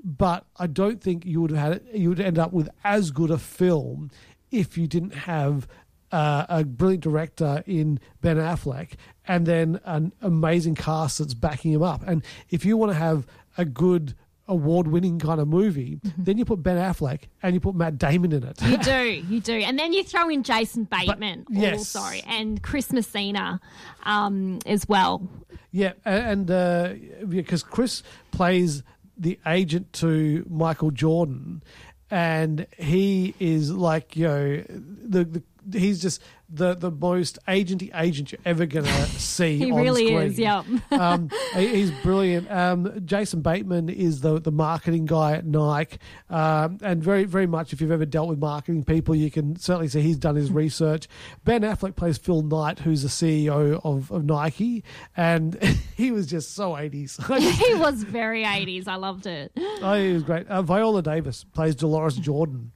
but 0.03 0.45
I 0.57 0.67
don't 0.67 1.01
think 1.01 1.25
you 1.25 1.41
would 1.41 1.51
have 1.51 1.73
had 1.73 1.81
you 1.93 2.09
would 2.09 2.19
end 2.19 2.39
up 2.39 2.51
with 2.51 2.69
as 2.83 3.11
good 3.11 3.31
a 3.31 3.37
film 3.37 4.09
if 4.51 4.77
you 4.77 4.87
didn't 4.87 5.13
have 5.13 5.67
uh, 6.11 6.45
a 6.49 6.63
brilliant 6.63 7.03
director 7.03 7.63
in 7.65 7.99
Ben 8.21 8.37
Affleck 8.37 8.91
and 9.27 9.45
then 9.45 9.79
an 9.85 10.13
amazing 10.21 10.75
cast 10.75 11.19
that's 11.19 11.33
backing 11.33 11.71
him 11.71 11.83
up. 11.83 12.03
And 12.05 12.23
if 12.49 12.65
you 12.65 12.77
want 12.77 12.91
to 12.91 12.97
have 12.97 13.27
a 13.57 13.65
good 13.65 14.15
award-winning 14.47 15.19
kind 15.19 15.41
of 15.41 15.47
movie, 15.47 15.99
then 16.17 16.37
you 16.37 16.45
put 16.45 16.63
Ben 16.63 16.77
Affleck 16.77 17.23
and 17.43 17.53
you 17.53 17.59
put 17.59 17.75
Matt 17.75 17.97
Damon 17.97 18.31
in 18.31 18.43
it. 18.43 18.61
You 18.61 18.77
do, 18.83 19.23
you 19.29 19.41
do, 19.41 19.53
and 19.53 19.77
then 19.77 19.93
you 19.93 20.03
throw 20.03 20.29
in 20.29 20.43
Jason 20.43 20.85
Bateman, 20.85 21.45
yes. 21.49 21.87
sorry, 21.87 22.23
and 22.27 22.61
Chris 22.61 22.91
Messina 22.91 23.59
um, 24.03 24.59
as 24.65 24.87
well. 24.87 25.27
Yeah, 25.71 25.93
and 26.05 26.49
uh, 26.49 26.93
because 27.27 27.63
Chris 27.63 28.03
plays 28.31 28.83
the 29.17 29.39
agent 29.45 29.91
to 29.93 30.45
Michael 30.49 30.91
Jordan, 30.91 31.61
and 32.09 32.65
he 32.77 33.35
is 33.39 33.71
like 33.71 34.15
you 34.15 34.27
know 34.27 34.63
the, 34.67 35.25
the 35.25 35.43
he's 35.73 36.01
just 36.01 36.21
the 36.49 36.73
the 36.75 36.89
most 36.89 37.37
agenty 37.47 37.89
agent 37.93 38.31
you're 38.31 38.39
ever 38.45 38.65
gonna 38.65 38.87
see. 39.07 39.57
He 39.57 39.71
really 39.71 40.05
screen. 40.07 40.21
is, 40.21 40.39
yep. 40.39 40.65
um, 40.91 41.29
he- 41.53 41.67
he's 41.75 41.91
brilliant. 42.03 42.49
Um, 42.49 43.01
Jason 43.05 43.41
Bateman 43.41 43.89
is 43.89 44.21
the 44.21 44.39
the 44.39 44.51
marketing 44.51 45.05
guy 45.05 45.33
at 45.33 45.45
Nike, 45.45 45.97
um, 46.29 46.77
and 46.81 47.03
very 47.03 47.25
very 47.25 47.47
much 47.47 47.73
if 47.73 47.81
you've 47.81 47.91
ever 47.91 48.05
dealt 48.05 48.29
with 48.29 48.39
marketing 48.39 48.83
people, 48.85 49.13
you 49.15 49.29
can 49.29 49.57
certainly 49.57 49.87
see 49.89 50.01
he's 50.01 50.17
done 50.17 50.35
his 50.35 50.51
research. 50.51 51.07
Ben 51.43 51.61
Affleck 51.63 51.95
plays 51.95 52.17
Phil 52.17 52.41
Knight, 52.43 52.79
who's 52.79 53.01
the 53.03 53.09
CEO 53.09 53.81
of, 53.83 54.09
of 54.11 54.23
Nike, 54.23 54.83
and 55.17 55.55
he 55.97 56.11
was 56.11 56.27
just 56.27 56.55
so 56.55 56.77
eighties. 56.77 57.19
he 57.27 57.73
was 57.75 58.03
very 58.03 58.43
80s. 58.43 58.87
I 58.87 58.95
loved 58.95 59.25
it. 59.25 59.51
Oh, 59.57 59.93
he 60.01 60.13
was 60.13 60.23
great. 60.23 60.47
Uh, 60.47 60.61
Viola 60.61 61.01
Davis 61.01 61.43
plays 61.43 61.75
Dolores 61.75 62.15
Jordan. 62.15 62.71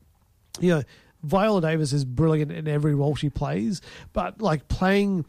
You 0.59 0.69
know, 0.75 0.83
Viola 1.23 1.61
Davis 1.61 1.93
is 1.93 2.03
brilliant 2.05 2.51
in 2.51 2.67
every 2.67 2.95
role 2.95 3.15
she 3.15 3.29
plays, 3.29 3.81
but 4.13 4.41
like 4.41 4.67
playing 4.67 5.25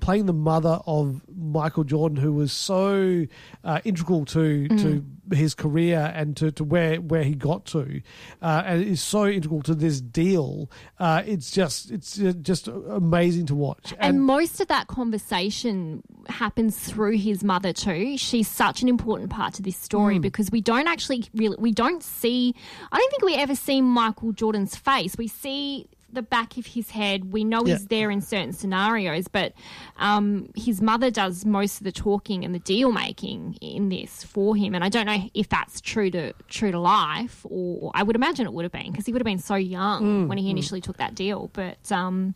playing 0.00 0.26
the 0.26 0.32
mother 0.32 0.80
of 0.86 1.22
Michael 1.28 1.84
Jordan, 1.84 2.18
who 2.18 2.32
was 2.32 2.52
so 2.52 3.26
uh, 3.64 3.80
integral 3.84 4.24
to 4.26 4.68
to 4.68 5.04
his 5.32 5.54
career 5.54 6.12
and 6.14 6.36
to, 6.36 6.50
to 6.52 6.64
where 6.64 7.00
where 7.00 7.22
he 7.22 7.34
got 7.34 7.64
to, 7.66 8.00
uh, 8.42 8.62
and 8.66 8.82
is 8.84 9.00
so 9.02 9.26
integral 9.26 9.62
to 9.62 9.74
this 9.74 10.00
deal. 10.00 10.70
Uh, 10.98 11.22
it's 11.26 11.50
just 11.50 11.90
it's 11.90 12.20
uh, 12.20 12.32
just 12.42 12.68
amazing 12.68 13.46
to 13.46 13.54
watch. 13.54 13.94
And, 13.98 14.22
most 14.22 14.60
of 14.60 14.68
that 14.68 14.86
conversation 14.86 16.02
happens 16.28 16.78
through 16.78 17.16
his 17.16 17.42
mother 17.44 17.72
too. 17.72 18.16
She's 18.16 18.48
such 18.48 18.82
an 18.82 18.88
important 18.88 19.30
part 19.30 19.54
to 19.54 19.62
this 19.62 19.76
story 19.76 20.18
Mm. 20.18 20.22
because 20.22 20.50
we 20.50 20.60
don't 20.60 20.86
actually 20.88 21.24
really 21.34 21.56
we 21.58 21.72
don't 21.72 22.02
see 22.02 22.54
I 22.92 22.98
don't 22.98 23.10
think 23.10 23.22
we 23.22 23.34
ever 23.34 23.54
see 23.54 23.80
Michael 23.80 24.32
Jordan's 24.32 24.76
face. 24.76 25.16
We 25.16 25.28
see 25.28 25.86
the 26.12 26.22
back 26.22 26.56
of 26.56 26.66
his 26.66 26.90
head. 26.90 27.32
We 27.32 27.44
know 27.44 27.64
he's 27.64 27.86
there 27.86 28.10
in 28.10 28.20
certain 28.20 28.52
scenarios, 28.52 29.28
but 29.28 29.52
um, 29.98 30.50
his 30.56 30.80
mother 30.80 31.10
does 31.10 31.44
most 31.44 31.78
of 31.78 31.84
the 31.84 31.92
talking 31.92 32.44
and 32.44 32.54
the 32.54 32.58
deal 32.58 32.92
making 32.92 33.58
in 33.60 33.88
this 33.88 34.22
for 34.24 34.56
him. 34.56 34.74
And 34.74 34.82
I 34.84 34.88
don't 34.88 35.06
know 35.06 35.30
if 35.34 35.48
that's 35.48 35.80
true 35.80 36.10
to 36.10 36.32
true 36.48 36.70
to 36.70 36.78
life, 36.78 37.44
or 37.48 37.90
I 37.94 38.02
would 38.02 38.16
imagine 38.16 38.46
it 38.46 38.52
would 38.52 38.64
have 38.64 38.72
been 38.72 38.90
because 38.90 39.06
he 39.06 39.12
would 39.12 39.20
have 39.20 39.26
been 39.26 39.38
so 39.38 39.54
young 39.56 40.00
Mm, 40.00 40.28
when 40.28 40.38
he 40.38 40.46
mm. 40.46 40.50
initially 40.50 40.80
took 40.80 40.96
that 40.98 41.14
deal. 41.14 41.50
But 41.52 41.90
um, 41.92 42.34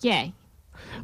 yeah, 0.00 0.28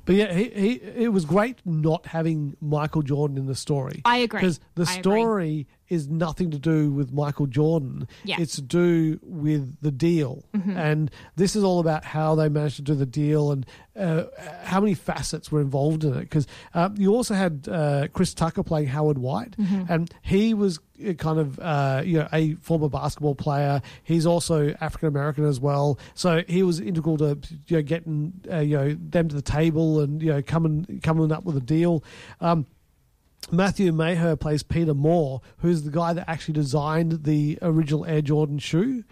But 0.04 0.14
yeah, 0.16 0.32
he, 0.32 0.44
he 0.50 0.72
it 0.74 1.12
was 1.12 1.24
great 1.24 1.58
not 1.64 2.06
having 2.06 2.56
Michael 2.60 3.02
Jordan 3.02 3.36
in 3.38 3.46
the 3.46 3.54
story. 3.54 4.02
I 4.04 4.18
agree. 4.18 4.40
because 4.40 4.60
the 4.74 4.86
I 4.88 4.98
agree. 4.98 5.66
Is 5.88 6.08
nothing 6.08 6.50
to 6.50 6.58
do 6.58 6.90
with 6.90 7.12
Michael 7.12 7.46
Jordan. 7.46 8.08
Yeah. 8.24 8.36
it's 8.40 8.56
to 8.56 8.62
do 8.62 9.18
with 9.22 9.76
the 9.82 9.90
deal, 9.90 10.44
Mhm. 10.54 10.76
and 10.76 11.10
this 11.36 11.54
is 11.56 11.62
all 11.64 11.78
about 11.80 12.04
how 12.04 12.34
they 12.34 12.48
managed 12.48 12.76
to 12.76 12.82
do 12.82 12.94
the 12.94 13.06
deal 13.06 13.52
and 13.52 13.66
uh, 13.96 14.24
how 14.64 14.80
many 14.80 14.94
facets 14.94 15.52
were 15.52 15.60
involved 15.60 16.02
in 16.04 16.14
it. 16.14 16.20
Because 16.20 16.46
um, 16.74 16.94
you 16.96 17.14
also 17.14 17.34
had 17.34 17.68
uh, 17.70 18.08
Chris 18.12 18.34
Tucker 18.34 18.62
playing 18.62 18.88
Howard 18.88 19.18
White, 19.18 19.56
Mhm. 19.58 19.86
and 19.90 20.10
he 20.22 20.54
was 20.54 20.80
uh, 21.06 21.12
kind 21.14 21.38
of 21.38 21.58
uh, 21.60 22.02
you 22.04 22.18
know 22.18 22.28
a 22.32 22.54
former 22.56 22.88
basketball 22.88 23.34
player. 23.34 23.82
He's 24.04 24.26
also 24.26 24.74
African 24.80 25.08
American 25.08 25.44
as 25.44 25.60
well, 25.60 25.98
so 26.14 26.42
he 26.48 26.62
was 26.62 26.80
integral 26.80 27.16
to 27.18 27.38
you 27.68 27.76
know 27.76 27.82
getting 27.82 28.32
uh, 28.50 28.58
you 28.60 28.76
know 28.76 28.94
them 28.98 29.28
to 29.28 29.34
the 29.36 29.42
table 29.42 30.00
and 30.00 30.22
you 30.22 30.32
know 30.32 30.42
coming 30.42 31.00
coming 31.02 31.30
up 31.30 31.44
with 31.44 31.56
a 31.56 31.60
deal. 31.60 32.02
Um, 32.40 32.66
Matthew 33.50 33.92
Maher 33.92 34.36
plays 34.36 34.62
Peter 34.62 34.94
Moore, 34.94 35.40
who's 35.58 35.82
the 35.82 35.90
guy 35.90 36.12
that 36.12 36.28
actually 36.28 36.54
designed 36.54 37.24
the 37.24 37.58
original 37.62 38.04
Air 38.06 38.22
Jordan 38.22 38.58
shoe. 38.58 39.04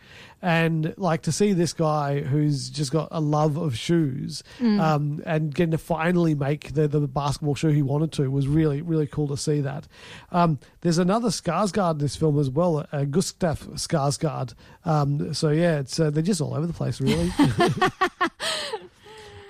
And 0.44 0.92
like 0.96 1.22
to 1.22 1.32
see 1.32 1.52
this 1.52 1.72
guy 1.72 2.20
who's 2.22 2.68
just 2.68 2.90
got 2.90 3.06
a 3.12 3.20
love 3.20 3.56
of 3.56 3.76
shoes 3.76 4.42
Mm. 4.58 4.80
um, 4.80 5.22
and 5.24 5.54
getting 5.54 5.70
to 5.70 5.78
finally 5.78 6.34
make 6.34 6.74
the, 6.74 6.88
the 6.88 7.00
basketball 7.06 7.54
shoe 7.54 7.68
he 7.68 7.82
wanted 7.82 8.10
to 8.12 8.28
was 8.30 8.48
really, 8.48 8.82
really 8.82 9.06
cool 9.06 9.28
to 9.28 9.36
see 9.36 9.60
that. 9.60 9.86
Um, 10.32 10.58
there's 10.80 10.98
another 10.98 11.28
Skarsgård 11.28 11.92
in 11.92 11.98
this 11.98 12.16
film 12.16 12.40
as 12.40 12.50
well, 12.50 12.84
uh, 12.90 13.04
Gustav 13.04 13.60
Skarsgård. 13.74 14.54
Um, 14.84 15.32
so 15.32 15.50
yeah, 15.50 15.78
it's 15.78 16.00
uh, 16.00 16.10
they're 16.10 16.22
just 16.24 16.40
all 16.40 16.54
over 16.54 16.66
the 16.66 16.72
place, 16.72 17.00
really. 17.00 17.30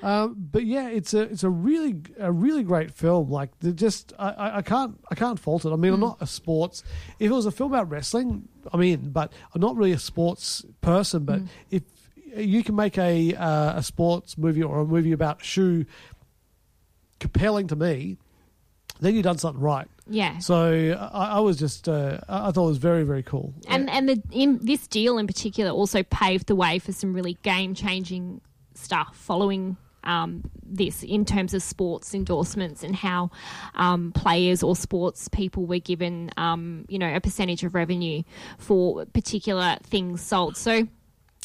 Um, 0.03 0.35
but 0.51 0.65
yeah, 0.65 0.89
it's 0.89 1.15
a 1.15 1.23
it's 1.23 1.45
a 1.45 1.51
really 1.51 2.01
a 2.19 2.33
really 2.33 2.65
great 2.65 2.93
film. 2.93 3.31
Like 3.31 3.51
just 3.75 4.13
I, 4.19 4.59
I, 4.59 4.63
can't 4.63 4.99
I 5.11 5.15
can't 5.15 5.39
fault 5.39 5.65
it. 5.65 5.71
I 5.71 5.77
mean, 5.77 5.93
I'm 5.93 6.01
not 6.01 6.19
a 6.21 6.27
sports. 6.27 6.83
If 7.21 7.31
it 7.31 7.35
was 7.35 7.47
a 7.47 7.53
film 7.53 7.73
about 7.73 7.89
wrestling, 7.89 8.49
I'm 8.73 8.83
in. 8.83 9.11
But 9.11 9.33
I'm 9.55 9.61
not 9.61 9.77
really 9.77 9.93
a 9.93 9.99
sports 9.99 10.65
person. 10.81 11.25
But 11.25 11.43
if 11.71 11.83
you 12.37 12.65
can 12.65 12.75
make 12.75 12.99
a 12.99 13.35
uh, 13.35 13.79
a 13.79 13.83
sports 13.83 14.37
movie 14.37 14.63
or 14.63 14.81
a 14.81 14.85
movie 14.85 15.13
about 15.13 15.45
shoe 15.45 15.87
compelling 17.21 17.69
to 17.69 17.77
me, 17.77 18.19
then 19.01 19.15
you've 19.15 19.25
done 19.25 19.39
something 19.39 19.63
right. 19.63 19.87
Yeah. 20.09 20.39
So 20.39 20.99
I, 21.13 21.37
I 21.37 21.41
was 21.41 21.59
just 21.59 21.89
uh, 21.89 22.19
I 22.29 22.49
I 22.49 22.51
thought 22.51 22.65
it 22.65 22.71
was 22.71 22.79
very 22.79 23.05
very 23.05 23.23
cool. 23.23 23.55
and 23.69 23.89
and 23.89 24.09
the 24.09 24.23
in 24.33 24.59
this 24.63 24.89
deal 24.89 25.17
in 25.19 25.29
particular 25.29 25.71
also 25.71 26.03
paved 26.03 26.49
the 26.49 26.57
way 26.57 26.81
for 26.81 26.91
some 26.91 27.15
really 27.15 27.35
game 27.43 27.75
changing 27.75 28.41
stuff 28.75 29.17
following 29.17 29.77
um, 30.05 30.43
this 30.65 31.03
in 31.03 31.25
terms 31.25 31.55
of 31.55 31.63
sports 31.63 32.15
endorsements 32.15 32.83
and 32.83 32.97
how 32.97 33.31
um, 33.75 34.13
players 34.13 34.63
or 34.63 34.75
sports 34.75 35.29
people 35.29 35.67
were 35.67 35.79
given 35.79 36.31
um, 36.37 36.85
you 36.89 36.99
know 36.99 37.15
a 37.15 37.21
percentage 37.21 37.65
of 37.65 37.75
revenue 37.75 38.23
for 38.59 39.05
particular 39.07 39.77
things 39.83 40.21
sold. 40.21 40.57
So 40.57 40.87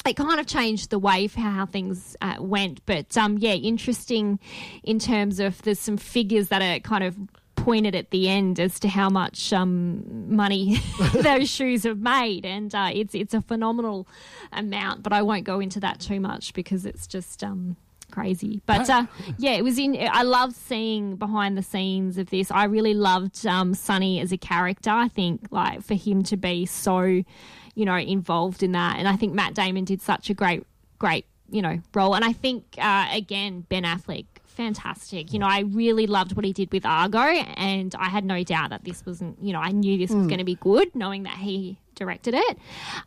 it 0.06 0.16
kind 0.16 0.40
of 0.40 0.46
changed 0.46 0.90
the 0.90 1.00
way 1.00 1.28
for 1.28 1.40
how 1.40 1.66
things 1.66 2.16
uh, 2.22 2.36
went. 2.40 2.86
But 2.86 3.18
um, 3.18 3.38
yeah, 3.40 3.54
interesting 3.54 4.40
in 4.84 5.00
terms 5.00 5.40
of 5.40 5.62
there's 5.64 5.80
some 5.80 5.98
figures 5.98 6.50
that 6.50 6.62
are 6.62 6.80
kind 6.80 7.04
of 7.04 7.18
pointed 7.56 7.96
at 7.96 8.12
the 8.12 8.30
end 8.30 8.60
as 8.60 8.80
to 8.80 8.88
how 8.88 9.10
much 9.10 9.52
um, 9.52 10.34
money 10.34 10.78
those 11.14 11.50
shoes 11.50 11.84
have 11.84 12.00
made, 12.00 12.46
and 12.46 12.74
uh, 12.74 12.90
it's 12.94 13.14
it's 13.14 13.34
a 13.34 13.42
phenomenal 13.42 14.08
amount. 14.54 15.04
But 15.04 15.14
I 15.14 15.22
won't 15.22 15.44
go 15.44 15.60
into 15.60 15.80
that 15.82 16.00
too 16.00 16.20
much 16.20 16.54
because 16.54 16.86
it's 16.86 17.08
just. 17.08 17.44
Um, 17.44 17.76
crazy 18.18 18.62
but 18.66 18.90
uh 18.90 19.06
yeah 19.38 19.52
it 19.52 19.64
was 19.64 19.78
in 19.78 19.96
i 20.12 20.24
loved 20.24 20.56
seeing 20.56 21.16
behind 21.18 21.56
the 21.58 21.62
scenes 21.62 22.18
of 22.18 22.30
this 22.32 22.50
i 22.52 22.64
really 22.64 22.94
loved 22.96 23.46
um 23.46 23.74
sonny 23.76 24.20
as 24.20 24.32
a 24.32 24.38
character 24.38 24.90
i 24.90 25.08
think 25.08 25.42
like 25.52 25.84
for 25.84 25.94
him 25.94 26.24
to 26.24 26.36
be 26.36 26.66
so 26.66 27.02
you 27.02 27.86
know 27.86 27.96
involved 27.96 28.64
in 28.64 28.72
that 28.72 28.98
and 28.98 29.08
i 29.08 29.16
think 29.16 29.34
matt 29.34 29.54
damon 29.54 29.86
did 29.86 30.02
such 30.02 30.30
a 30.32 30.34
great 30.34 30.64
great 30.98 31.26
you 31.50 31.62
know, 31.62 31.80
role. 31.94 32.14
And 32.14 32.26
I 32.26 32.34
think, 32.34 32.66
uh, 32.78 33.08
again, 33.10 33.66
Ben 33.70 33.84
Affleck, 33.86 34.26
fantastic. 34.44 35.32
You 35.32 35.40
know, 35.40 35.46
I 35.48 35.60
really 35.62 36.06
loved 36.06 36.36
what 36.36 36.44
he 36.44 36.52
did 36.52 36.74
with 36.74 36.86
Argo, 36.86 37.20
and 37.22 37.96
I 37.98 38.10
had 38.10 38.26
no 38.26 38.44
doubt 38.44 38.72
that 38.72 38.84
this 38.84 39.06
wasn't, 39.06 39.42
you 39.42 39.54
know, 39.54 39.62
I 39.62 39.72
knew 39.72 39.98
this 39.98 40.10
was 40.12 40.26
Mm. 40.26 40.28
going 40.28 40.40
to 40.40 40.44
be 40.44 40.56
good, 40.56 40.94
knowing 40.94 41.24
that 41.24 41.38
he 41.38 41.78
directed 41.96 42.34
it. 42.34 42.58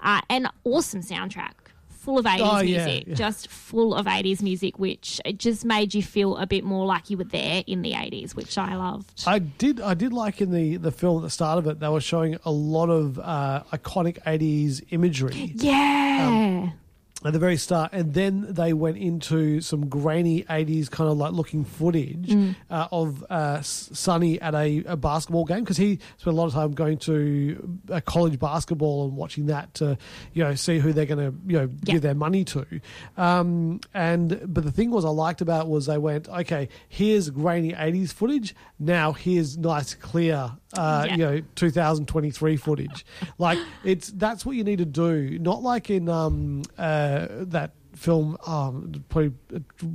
Uh, 0.01 0.23
and 0.31 0.49
awesome 0.65 1.03
soundtrack. 1.03 1.53
Full 2.01 2.19
of 2.19 2.25
80s 2.25 2.41
Oh, 2.41 2.61
yeah, 2.61 2.85
music, 2.87 3.05
yeah. 3.09 3.15
just 3.15 3.49
full 3.49 3.95
of 3.95 4.07
80s 4.07 4.41
music, 4.43 4.79
which 4.79 5.21
it 5.25 5.39
just 5.39 5.65
made 5.67 5.93
you 5.95 6.03
feel 6.03 6.37
a 6.39 6.47
bit 6.47 6.65
more 6.65 6.87
like 6.87 7.11
you 7.11 7.19
were 7.19 7.25
there 7.25 7.63
in 7.67 7.83
the 7.83 7.93
80s, 7.93 8.35
which 8.35 8.57
I 8.57 8.75
loved. 8.75 9.23
I 9.27 9.39
did. 9.39 9.81
I 9.83 9.93
did 9.95 10.13
like 10.13 10.41
in 10.41 10.51
the 10.51 10.77
the 10.79 10.91
film 10.93 11.19
at 11.19 11.23
the 11.25 11.31
start 11.31 11.59
of 11.59 11.67
it. 11.67 11.79
They 11.79 11.89
were 11.89 12.01
showing 12.01 12.37
a 12.45 12.51
lot 12.51 12.89
of 12.89 13.19
uh, 13.19 13.63
iconic 13.73 14.19
'80s 14.25 14.83
imagery 14.91 15.53
Yeah. 15.57 16.71
At 17.25 17.33
the 17.35 17.39
very 17.39 17.57
start, 17.59 17.91
and 17.93 18.15
then 18.15 18.47
they 18.49 18.73
went 18.73 18.97
into 18.97 19.61
some 19.61 19.89
grainy 19.89 20.43
'80s 20.45 20.91
kind 20.91 21.11
of 21.11 21.19
like 21.19 21.33
looking 21.33 21.65
footage 21.65 22.29
Mm. 22.31 22.55
uh, 22.71 22.89
of 22.93 23.25
uh, 23.29 23.61
Sonny 23.63 24.41
at 24.41 24.55
a, 24.55 24.83
a 24.87 24.97
basketball 24.97 25.45
game 25.45 25.61
because 25.61 25.77
he 25.77 25.99
spent 26.17 26.35
a 26.35 26.39
lot 26.41 26.47
of 26.47 26.55
time 26.55 26.73
going 26.73 26.97
to 26.99 27.79
a 27.91 28.01
college 28.01 28.39
basketball 28.39 29.05
and 29.07 29.17
watching 29.17 29.47
that 29.47 29.75
to 29.75 29.99
you 30.33 30.43
know 30.45 30.55
see 30.55 30.79
who 30.79 30.93
they're 30.95 31.05
going 31.07 31.33
to 31.33 31.37
you 31.47 31.59
know 31.59 31.69
Yeah. 31.85 31.93
give 31.95 32.03
their 32.03 32.15
money 32.15 32.45
to. 32.47 32.65
Um, 33.19 33.81
and 33.93 34.41
but 34.47 34.65
the 34.65 34.73
thing 34.73 34.91
was 34.91 35.05
I 35.05 35.11
liked 35.11 35.41
about 35.43 35.69
was 35.69 35.87
they 35.87 35.99
went 35.99 36.29
okay 36.29 36.69
here's 36.89 37.29
grainy 37.29 37.73
'80s 37.73 38.13
footage 38.13 38.55
now 38.79 39.13
here's 39.13 39.59
nice 39.59 39.95
clear 39.95 40.53
uh, 40.73 41.05
Yeah. 41.09 41.15
you 41.17 41.25
know 41.27 41.43
2023 41.57 42.57
footage 42.57 43.05
like 43.39 43.59
it's 43.85 44.09
that's 44.13 44.47
what 44.47 44.57
you 44.57 44.65
need 44.65 44.79
to 44.79 44.85
do 44.87 45.39
not 45.39 45.63
like 45.63 45.91
in 45.91 46.09
um, 46.09 46.63
uh, 46.79 47.10
that 47.47 47.73
film 47.97 48.37
um, 48.47 48.93
probably 49.09 49.33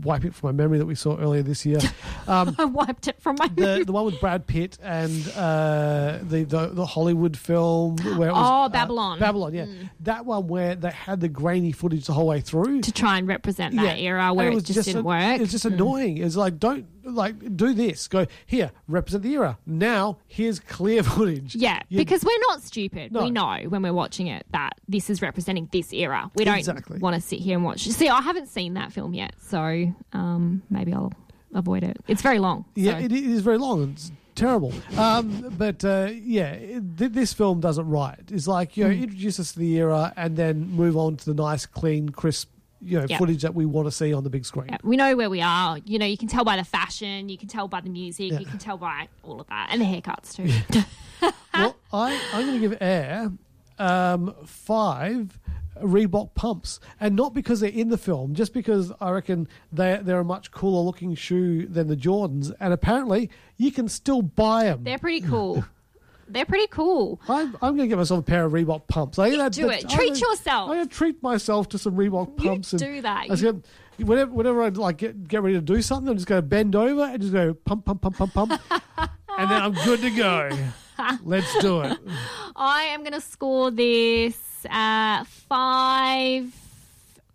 wipe 0.04 0.26
it 0.26 0.36
from 0.36 0.50
my 0.50 0.52
memory 0.52 0.78
that 0.78 0.86
we 0.86 0.96
saw 0.96 1.18
earlier 1.18 1.42
this 1.42 1.66
year 1.66 1.80
um, 2.28 2.54
I 2.60 2.66
wiped 2.66 3.08
it 3.08 3.22
from 3.22 3.38
my 3.40 3.48
the 3.48 3.84
the 3.86 3.92
one 3.94 4.04
with 4.06 4.20
Brad 4.20 4.46
Pitt 4.46 4.78
and 4.84 5.12
uh, 5.36 6.20
the, 6.22 6.44
the 6.44 6.68
the 6.74 6.86
Hollywood 6.86 7.38
film 7.38 7.96
where 8.18 8.28
it 8.30 8.34
was 8.34 8.50
Oh, 8.52 8.64
uh, 8.64 8.70
Babylon. 8.70 9.18
Babylon 9.20 9.54
yeah 9.54 9.66
that 10.02 10.26
one 10.26 10.48
where 10.48 10.76
they 10.76 10.92
had 10.92 11.22
the 11.22 11.30
grainy 11.30 11.72
footage 11.72 12.06
the 12.06 12.14
whole 12.14 12.28
way 12.28 12.42
through 12.42 12.82
to 12.82 12.92
try 12.92 13.18
and 13.18 13.28
represent 13.30 13.76
that 13.78 13.98
Yeah. 13.98 14.04
era 14.10 14.28
And 14.28 14.36
where 14.36 14.50
it, 14.52 14.56
was 14.56 14.64
just, 14.64 14.84
didn't 14.84 15.02
a- 15.02 15.04
work. 15.04 15.40
It's 15.40 15.52
just 15.54 15.66
Mm. 15.66 15.74
annoying. 15.76 16.18
It's 16.18 16.36
like 16.36 16.60
don't 16.60 16.86
like 17.06 17.56
do 17.56 17.74
this. 17.74 18.08
Go 18.08 18.26
here, 18.46 18.72
represent 18.88 19.24
the 19.24 19.34
era. 19.34 19.58
Now 19.66 20.18
here's 20.28 20.60
clear 20.60 21.04
footage. 21.16 21.56
Yeah, 21.56 21.82
You- 21.90 21.98
because 22.00 22.24
we're 22.24 22.40
not 22.50 22.62
stupid. 22.64 23.12
No. 23.12 23.24
We 23.24 23.32
know 23.32 23.60
when 23.70 23.82
we're 23.82 23.94
watching 23.94 24.28
it 24.28 24.46
that 24.52 24.74
this 24.88 25.10
is 25.10 25.22
representing 25.22 25.70
this 25.72 25.94
era. 25.94 26.30
We 26.36 26.46
don't 26.46 26.58
Exactly. 26.58 27.00
want 27.00 27.16
to 27.16 27.22
sit 27.22 27.40
here 27.40 27.56
and 27.56 27.64
watch. 27.64 27.88
See, 27.88 28.10
I 28.10 28.22
haven't 28.22 28.48
seen 28.48 28.74
that 28.76 28.92
film 28.92 29.14
yet, 29.14 29.34
so 29.40 29.94
um, 30.14 30.62
maybe 30.70 30.94
I'll 30.94 31.14
avoid 31.54 31.84
it. 31.84 31.98
It's 32.08 32.22
very 32.22 32.40
long. 32.40 32.66
yeah, 32.76 32.98
so- 33.00 33.06
it 33.06 33.12
is 33.12 33.42
very 33.42 33.58
long. 33.58 33.92
It's 33.94 34.12
terrible. 34.36 34.74
Um, 34.98 35.54
but 35.58 35.86
uh, 35.86 36.10
yeah, 36.12 36.52
it, 36.52 36.98
th- 36.98 37.12
this 37.14 37.32
film 37.34 37.62
does 37.62 37.78
it 37.78 37.84
right. 37.84 38.20
It's 38.32 38.48
like 38.48 38.76
you 38.76 38.84
know, 38.84 38.90
Mm. 38.90 39.04
introduce 39.04 39.40
us 39.40 39.54
to 39.54 39.60
the 39.60 39.74
era 39.78 40.12
and 40.18 40.36
then 40.36 40.70
move 40.72 40.98
on 40.98 41.16
to 41.18 41.26
the 41.26 41.34
nice, 41.34 41.66
clean, 41.66 42.10
crisp, 42.10 42.50
you 42.86 43.00
know, 43.00 43.06
Yeah. 43.10 43.18
footage 43.18 43.42
that 43.42 43.54
we 43.56 43.66
want 43.66 43.88
to 43.88 43.92
see 43.92 44.14
on 44.14 44.24
the 44.24 44.30
big 44.30 44.46
screen. 44.46 44.68
Yeah, 44.70 44.78
we 44.84 44.96
know 44.96 45.16
where 45.16 45.30
we 45.30 45.42
are. 45.42 45.80
You 45.86 46.00
know, 46.00 46.06
you 46.06 46.18
can 46.18 46.28
tell 46.28 46.44
by 46.44 46.56
the 46.58 46.64
fashion, 46.64 47.30
you 47.30 47.38
can 47.38 47.48
tell 47.48 47.68
by 47.68 47.82
the 47.82 47.90
music, 47.90 48.32
Yeah. 48.32 48.40
you 48.40 48.46
can 48.46 48.60
tell 48.60 48.78
by 48.78 49.08
all 49.24 49.42
of 49.42 49.48
that, 49.48 49.70
and 49.72 49.82
the 49.82 49.86
haircuts 49.86 50.36
too. 50.36 50.82
well, 51.54 51.76
I, 51.92 52.20
I'm 52.34 52.46
going 52.46 52.62
to 52.62 52.68
give 52.70 52.78
Air 52.82 53.32
um, 53.80 54.34
five 54.46 55.40
Reebok 55.82 56.34
pumps, 56.36 56.80
and 57.02 57.16
not 57.18 57.34
because 57.34 57.60
they're 57.60 57.70
in 57.70 57.90
the 57.90 57.98
film, 57.98 58.34
just 58.34 58.54
because 58.54 58.94
I 59.02 59.10
reckon 59.12 59.48
they 59.74 60.00
they're 60.02 60.22
a 60.22 60.24
much 60.24 60.52
cooler 60.52 60.82
looking 60.82 61.16
shoe 61.16 61.66
than 61.66 61.88
the 61.88 61.98
Jordans, 61.98 62.54
and 62.62 62.72
apparently 62.72 63.30
you 63.58 63.72
can 63.74 63.90
still 63.90 64.22
buy 64.22 64.66
them. 64.66 64.84
They're 64.86 64.98
pretty 65.00 65.22
cool. 65.28 65.66
They're 66.28 66.46
pretty 66.46 66.68
cool. 66.68 67.20
I'm, 67.30 67.56
I'm 67.62 67.76
going 67.76 67.80
to 67.80 67.88
give 67.88 67.98
myself 68.00 68.20
a 68.22 68.24
pair 68.24 68.46
of 68.46 68.54
Reebok 68.54 68.88
pumps. 68.88 69.20
I 69.20 69.30
think 69.30 69.42
that, 69.42 69.52
do 69.54 69.68
that- 69.68 69.84
it. 69.84 69.90
Treat 69.90 70.08
gonna- 70.14 70.20
yourself. 70.20 70.70
I'm 70.70 70.76
going 70.78 70.88
to 70.88 70.94
treat 70.96 71.22
myself 71.22 71.70
to 71.70 71.78
some 71.78 71.96
Reebok 71.96 72.42
You 72.42 72.50
pumps. 72.50 72.74
and 72.74 72.80
do 72.82 73.02
that. 73.02 73.26
I 73.28 73.32
was 73.32 73.42
gonna- 73.42 73.62
whenever, 73.98 74.32
whenever 74.32 74.64
I 74.64 74.70
like 74.70 74.98
get, 74.98 75.28
get 75.28 75.44
ready 75.44 75.56
to 75.56 75.62
do 75.62 75.82
something, 75.82 76.10
I'm 76.10 76.16
just 76.16 76.28
going 76.28 76.42
to 76.42 76.48
bend 76.48 76.76
over 76.76 77.04
and 77.04 77.22
just 77.22 77.34
go 77.34 77.54
pump, 77.54 77.86
pump, 77.86 78.02
pump, 78.02 78.18
pump, 78.18 78.34
pump, 78.34 78.52
and 79.38 79.52
then 79.52 79.62
I'm 79.62 79.74
good 79.74 80.02
to 80.02 80.10
go. 80.10 80.50
Let's 81.24 81.58
do 81.60 81.82
it. 81.82 81.98
I 82.56 82.84
am 82.84 83.02
going 83.02 83.14
to 83.14 83.22
score 83.22 83.70
this 83.70 84.66
uh, 84.70 85.24
five. 85.26 86.52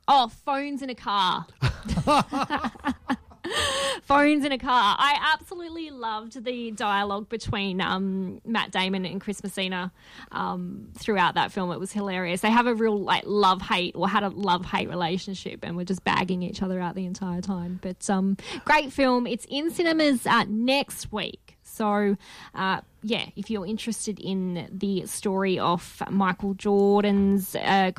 Oh, 0.08 0.26
phones 0.44 0.82
in 0.82 0.90
a 0.90 0.94
car. 0.96 1.46
phones 4.02 4.44
in 4.44 4.52
a 4.52 4.58
car. 4.58 4.96
I 4.98 5.34
absolutely 5.34 5.90
loved 5.90 6.44
the 6.44 6.70
dialogue 6.72 7.28
between 7.28 7.80
um, 7.80 8.40
Matt 8.44 8.70
Damon 8.70 9.04
and 9.04 9.20
Chris 9.20 9.42
Messina 9.42 9.92
um, 10.32 10.88
throughout 10.98 11.34
that 11.34 11.52
film. 11.52 11.70
It 11.70 11.80
was 11.80 11.92
hilarious. 11.92 12.40
They 12.40 12.50
have 12.50 12.66
a 12.66 12.74
real 12.74 12.98
like 13.00 13.24
love 13.26 13.62
hate 13.62 13.94
or 13.94 14.08
had 14.08 14.22
a 14.22 14.28
love 14.28 14.64
hate 14.64 14.88
relationship, 14.88 15.60
and 15.62 15.76
were 15.76 15.84
just 15.84 16.04
bagging 16.04 16.42
each 16.42 16.62
other 16.62 16.80
out 16.80 16.94
the 16.94 17.06
entire 17.06 17.40
time. 17.40 17.78
But 17.82 18.08
um, 18.10 18.36
great 18.64 18.92
film. 18.92 19.26
It's 19.26 19.46
in 19.48 19.70
cinemas 19.70 20.26
uh, 20.26 20.44
next 20.48 21.12
week. 21.12 21.56
So, 21.62 22.16
uh, 22.54 22.80
yeah, 23.02 23.26
if 23.36 23.48
you're 23.48 23.66
interested 23.66 24.18
in 24.18 24.68
the 24.72 25.06
story 25.06 25.58
of 25.58 26.02
Michael 26.10 26.54
Jordan's 26.54 27.54
uh, 27.54 27.92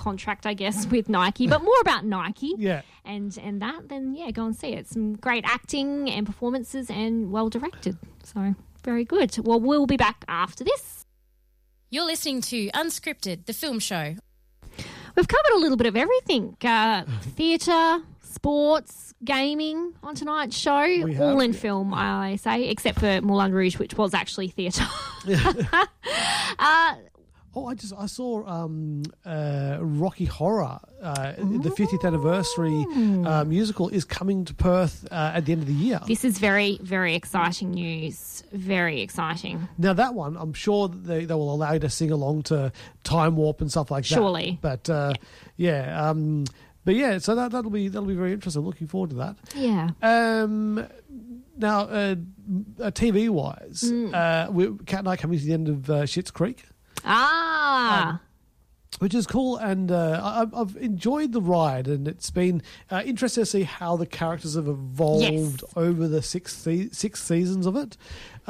contract, 0.00 0.46
I 0.46 0.54
guess, 0.54 0.86
with 0.86 1.08
Nike, 1.08 1.46
but 1.46 1.62
more 1.62 1.80
about 1.82 2.04
Nike, 2.04 2.54
Yeah. 2.58 2.82
and 3.04 3.36
and 3.38 3.60
that, 3.62 3.88
then 3.88 4.14
yeah, 4.14 4.30
go 4.30 4.46
and 4.46 4.56
see 4.56 4.72
it. 4.72 4.88
Some 4.88 5.14
great 5.16 5.44
acting 5.46 6.10
and 6.10 6.26
performances, 6.26 6.90
and 6.90 7.30
well 7.30 7.48
directed. 7.50 7.96
So 8.24 8.54
very 8.82 9.04
good. 9.04 9.36
Well, 9.38 9.60
we'll 9.60 9.86
be 9.86 9.96
back 9.98 10.24
after 10.26 10.64
this. 10.64 11.04
You're 11.90 12.06
listening 12.06 12.40
to 12.42 12.68
Unscripted, 12.70 13.46
the 13.46 13.52
film 13.52 13.78
show. 13.78 14.16
We've 15.16 15.28
covered 15.28 15.52
a 15.56 15.58
little 15.58 15.76
bit 15.76 15.86
of 15.86 15.96
everything: 15.96 16.56
uh, 16.64 17.04
theatre, 17.36 17.98
sports, 18.22 19.12
gaming 19.24 19.92
on 20.02 20.14
tonight's 20.14 20.56
show. 20.56 20.82
We 20.82 21.12
have, 21.14 21.20
all 21.20 21.40
in 21.40 21.52
yeah. 21.52 21.58
film, 21.58 21.92
I 21.92 22.36
say, 22.36 22.68
except 22.68 23.00
for 23.00 23.20
Moulin 23.20 23.52
Rouge, 23.52 23.78
which 23.78 23.96
was 23.98 24.14
actually 24.14 24.48
theatre. 24.48 24.86
uh, 26.58 26.94
Oh, 27.52 27.66
I 27.66 27.74
just 27.74 27.92
I 27.98 28.06
saw 28.06 28.46
um, 28.46 29.02
uh, 29.26 29.78
Rocky 29.80 30.24
Horror, 30.24 30.78
uh, 31.02 31.32
the 31.32 31.70
50th 31.76 32.04
anniversary 32.04 32.86
uh, 33.26 33.42
musical 33.44 33.88
is 33.88 34.04
coming 34.04 34.44
to 34.44 34.54
Perth 34.54 35.04
uh, 35.10 35.32
at 35.34 35.46
the 35.46 35.52
end 35.52 35.62
of 35.62 35.66
the 35.66 35.74
year. 35.74 36.00
This 36.06 36.24
is 36.24 36.38
very, 36.38 36.78
very 36.80 37.16
exciting 37.16 37.72
news. 37.72 38.44
Very 38.52 39.00
exciting. 39.00 39.68
Now 39.78 39.94
that 39.94 40.14
one, 40.14 40.36
I'm 40.36 40.52
sure 40.52 40.86
that 40.88 41.04
they, 41.04 41.24
they 41.24 41.34
will 41.34 41.52
allow 41.52 41.72
you 41.72 41.80
to 41.80 41.90
sing 41.90 42.12
along 42.12 42.44
to 42.44 42.70
Time 43.02 43.34
Warp 43.34 43.60
and 43.60 43.68
stuff 43.70 43.90
like 43.90 44.04
that. 44.04 44.14
Surely. 44.14 44.58
But 44.60 44.88
uh, 44.88 45.14
yeah, 45.56 46.08
um, 46.08 46.44
but 46.84 46.94
yeah, 46.94 47.18
so 47.18 47.34
that 47.34 47.50
that'll 47.50 47.70
be 47.72 47.88
that'll 47.88 48.06
be 48.08 48.14
very 48.14 48.32
interesting. 48.32 48.62
Looking 48.62 48.86
forward 48.86 49.10
to 49.10 49.16
that. 49.16 49.36
Yeah. 49.56 49.90
Um, 50.02 50.86
now, 51.58 51.80
uh, 51.82 52.14
TV 52.92 53.28
wise, 53.28 53.82
Mm. 53.84 54.14
uh, 54.14 54.50
we, 54.52 54.76
Cat 54.86 55.00
and 55.00 55.08
I 55.08 55.16
coming 55.16 55.38
to 55.38 55.44
the 55.44 55.52
end 55.52 55.68
of 55.68 55.90
uh, 55.90 55.94
Schitt's 56.04 56.30
Creek. 56.30 56.64
Ah. 57.04 58.20
which 58.98 59.14
is 59.14 59.26
cool. 59.26 59.56
And 59.56 59.90
uh, 59.90 60.20
I, 60.52 60.60
I've 60.60 60.76
enjoyed 60.76 61.32
the 61.32 61.40
ride, 61.40 61.88
and 61.88 62.06
it's 62.08 62.30
been 62.30 62.62
uh, 62.90 63.02
interesting 63.04 63.42
to 63.42 63.46
see 63.46 63.62
how 63.62 63.96
the 63.96 64.06
characters 64.06 64.54
have 64.56 64.68
evolved 64.68 65.22
Yes. 65.62 65.64
over 65.76 66.06
the 66.08 66.22
six 66.22 66.56
se- 66.56 66.90
six 66.92 67.22
seasons 67.22 67.66
of 67.66 67.76
it. 67.76 67.96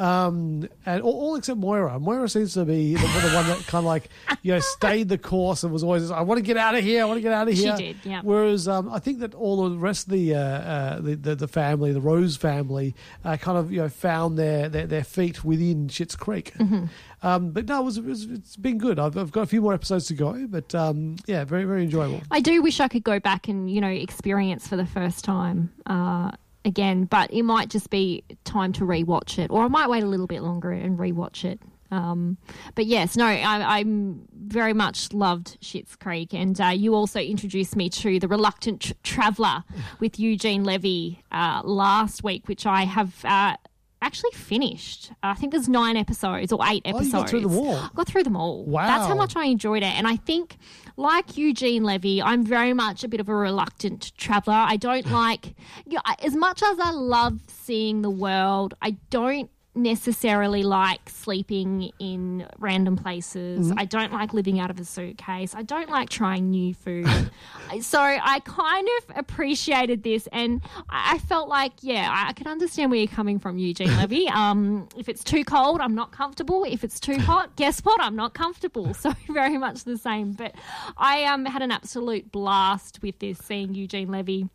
Um, 0.01 0.67
and 0.85 1.03
all, 1.03 1.13
all 1.13 1.35
except 1.35 1.59
Moira. 1.59 1.99
Moira 1.99 2.27
seems 2.27 2.55
to 2.55 2.65
be 2.65 2.95
the, 2.95 3.01
the 3.01 3.31
one 3.35 3.45
that 3.47 3.63
kind 3.67 3.83
of 3.83 3.85
like 3.85 4.09
you 4.41 4.51
know 4.51 4.59
stayed 4.59 5.09
the 5.09 5.17
course 5.19 5.63
and 5.63 5.71
was 5.71 5.83
always 5.83 6.09
I 6.09 6.21
want 6.21 6.39
to 6.39 6.43
get 6.43 6.57
out 6.57 6.73
of 6.73 6.83
here. 6.83 7.03
I 7.03 7.05
want 7.05 7.17
to 7.17 7.21
get 7.21 7.33
out 7.33 7.47
of 7.47 7.53
here. 7.53 7.77
She 7.77 7.83
did, 7.83 7.97
yeah. 8.03 8.21
Whereas 8.23 8.67
um, 8.67 8.89
I 8.89 8.97
think 8.97 9.19
that 9.19 9.35
all 9.35 9.69
the 9.69 9.77
rest 9.77 10.07
of 10.07 10.13
the 10.13 10.33
uh, 10.33 10.39
uh, 10.39 11.01
the, 11.01 11.15
the 11.15 11.35
the 11.35 11.47
family, 11.47 11.93
the 11.93 12.01
Rose 12.01 12.35
family, 12.35 12.95
uh, 13.23 13.37
kind 13.37 13.59
of 13.59 13.71
you 13.71 13.81
know 13.81 13.89
found 13.89 14.39
their 14.39 14.69
their, 14.69 14.87
their 14.87 15.03
feet 15.03 15.45
within 15.45 15.87
Schitt's 15.87 16.15
Creek. 16.15 16.53
Mm-hmm. 16.57 16.85
Um, 17.23 17.51
but 17.51 17.67
no, 17.67 17.81
it 17.81 17.83
was, 17.85 17.97
it 17.99 18.03
was, 18.03 18.23
it's 18.23 18.55
been 18.55 18.79
good. 18.79 18.97
I've, 18.97 19.15
I've 19.15 19.31
got 19.31 19.41
a 19.41 19.45
few 19.45 19.61
more 19.61 19.75
episodes 19.75 20.07
to 20.07 20.15
go, 20.15 20.47
but 20.47 20.73
um, 20.73 21.17
yeah, 21.27 21.43
very 21.43 21.65
very 21.65 21.83
enjoyable. 21.83 22.21
I 22.31 22.39
do 22.39 22.63
wish 22.63 22.79
I 22.79 22.87
could 22.87 23.03
go 23.03 23.19
back 23.19 23.47
and, 23.47 23.69
you 23.69 23.79
know, 23.79 23.89
experience 23.89 24.67
for 24.67 24.75
the 24.75 24.87
first 24.87 25.23
time 25.23 25.71
uh, 25.85 26.31
again, 26.65 27.05
but 27.05 27.31
it 27.31 27.43
might 27.43 27.69
just 27.69 27.89
be 27.89 28.23
time 28.43 28.73
to 28.73 28.83
rewatch 28.83 29.39
it, 29.39 29.49
or 29.51 29.63
I 29.63 29.67
might 29.67 29.89
wait 29.89 30.03
a 30.03 30.07
little 30.07 30.27
bit 30.27 30.41
longer 30.41 30.71
and 30.71 30.97
rewatch 30.97 31.43
it. 31.45 31.59
Um, 31.91 32.37
but 32.75 32.85
yes, 32.85 33.17
no, 33.17 33.25
I, 33.25 33.79
I'm 33.79 34.21
very 34.33 34.73
much 34.73 35.11
loved 35.11 35.59
Schitt's 35.61 35.95
Creek, 35.97 36.33
and 36.33 36.59
uh, 36.59 36.67
you 36.67 36.95
also 36.95 37.19
introduced 37.19 37.75
me 37.75 37.89
to 37.89 38.17
the 38.17 38.29
Reluctant 38.29 38.81
tr- 38.81 38.93
Traveller 39.03 39.63
with 39.99 40.17
Eugene 40.17 40.63
Levy 40.63 41.21
uh, 41.31 41.61
last 41.65 42.23
week, 42.23 42.47
which 42.47 42.65
I 42.65 42.85
have 42.85 43.25
uh, 43.25 43.57
actually 44.01 44.31
finished. 44.31 45.11
Uh, 45.23 45.27
I 45.27 45.33
think 45.35 45.51
there's 45.51 45.69
nine 45.69 45.95
episodes 45.97 46.51
or 46.51 46.59
eight 46.67 46.81
Oh, 46.85 46.89
you 46.89 46.95
episodes. 46.95 47.13
got 47.13 47.29
through 47.29 47.41
them 47.41 47.57
all? 47.57 47.75
I 47.75 47.89
got 47.93 48.07
through 48.07 48.23
them 48.23 48.35
all. 48.35 48.63
Wow. 48.65 48.87
That's 48.87 49.07
how 49.07 49.15
much 49.15 49.35
I 49.35 49.45
enjoyed 49.45 49.83
it. 49.83 49.93
And 49.97 50.07
I 50.07 50.15
think, 50.15 50.57
like 50.97 51.37
Eugene 51.37 51.83
Levy, 51.83 52.21
I'm 52.21 52.43
very 52.43 52.73
much 52.73 53.03
a 53.03 53.07
bit 53.07 53.19
of 53.19 53.29
a 53.29 53.35
reluctant 53.35 54.11
traveller. 54.17 54.55
I 54.55 54.77
don't 54.77 55.09
like, 55.11 55.55
you 55.85 55.95
know, 55.95 56.01
as 56.23 56.35
much 56.35 56.61
as 56.63 56.79
I 56.79 56.91
love 56.91 57.39
seeing 57.47 58.01
the 58.01 58.09
world, 58.09 58.73
I 58.81 58.91
don't 59.09 59.49
necessarily 59.75 60.63
like 60.63 61.09
sleeping 61.09 61.91
in 61.99 62.47
random 62.59 62.97
places. 62.97 63.67
Mm-hmm. 63.67 63.79
I 63.79 63.85
don't 63.85 64.11
like 64.11 64.33
living 64.33 64.59
out 64.59 64.69
of 64.69 64.79
a 64.79 64.85
suitcase. 64.85 65.53
I 65.55 65.61
don't 65.61 65.89
like 65.89 66.09
trying 66.09 66.49
new 66.49 66.73
food. 66.73 67.07
so 67.81 68.01
I 68.01 68.41
kind 68.45 68.87
of 68.99 69.17
appreciated 69.17 70.03
this 70.03 70.27
and 70.31 70.61
I 70.89 71.19
felt 71.19 71.47
like, 71.47 71.73
yeah, 71.81 72.09
I 72.09 72.31
I 72.31 72.33
can 72.33 72.47
understand 72.47 72.91
where 72.91 72.99
you're 72.99 73.07
coming 73.07 73.39
from, 73.39 73.57
Eugene 73.57 73.95
Levy. 73.97 74.29
Um, 74.41 74.87
if 74.97 75.09
it's 75.09 75.23
too 75.23 75.43
cold, 75.43 75.81
I'm 75.81 75.93
not 75.93 76.11
comfortable. 76.11 76.63
If 76.63 76.85
it's 76.85 76.99
too 76.99 77.17
hot, 77.17 77.55
guess 77.57 77.81
what? 77.81 78.01
I'm 78.01 78.15
not 78.15 78.33
comfortable. 78.33 78.93
So 79.01 79.13
very 79.29 79.57
much 79.57 79.83
the 79.83 79.97
same. 79.97 80.31
But 80.31 80.55
I 80.95 81.25
um, 81.25 81.43
had 81.45 81.61
an 81.61 81.71
absolute 81.71 82.31
blast 82.31 82.99
with 83.01 83.19
this, 83.19 83.39
seeing 83.39 83.73
Eugene 83.73 84.09
Levy 84.09 84.47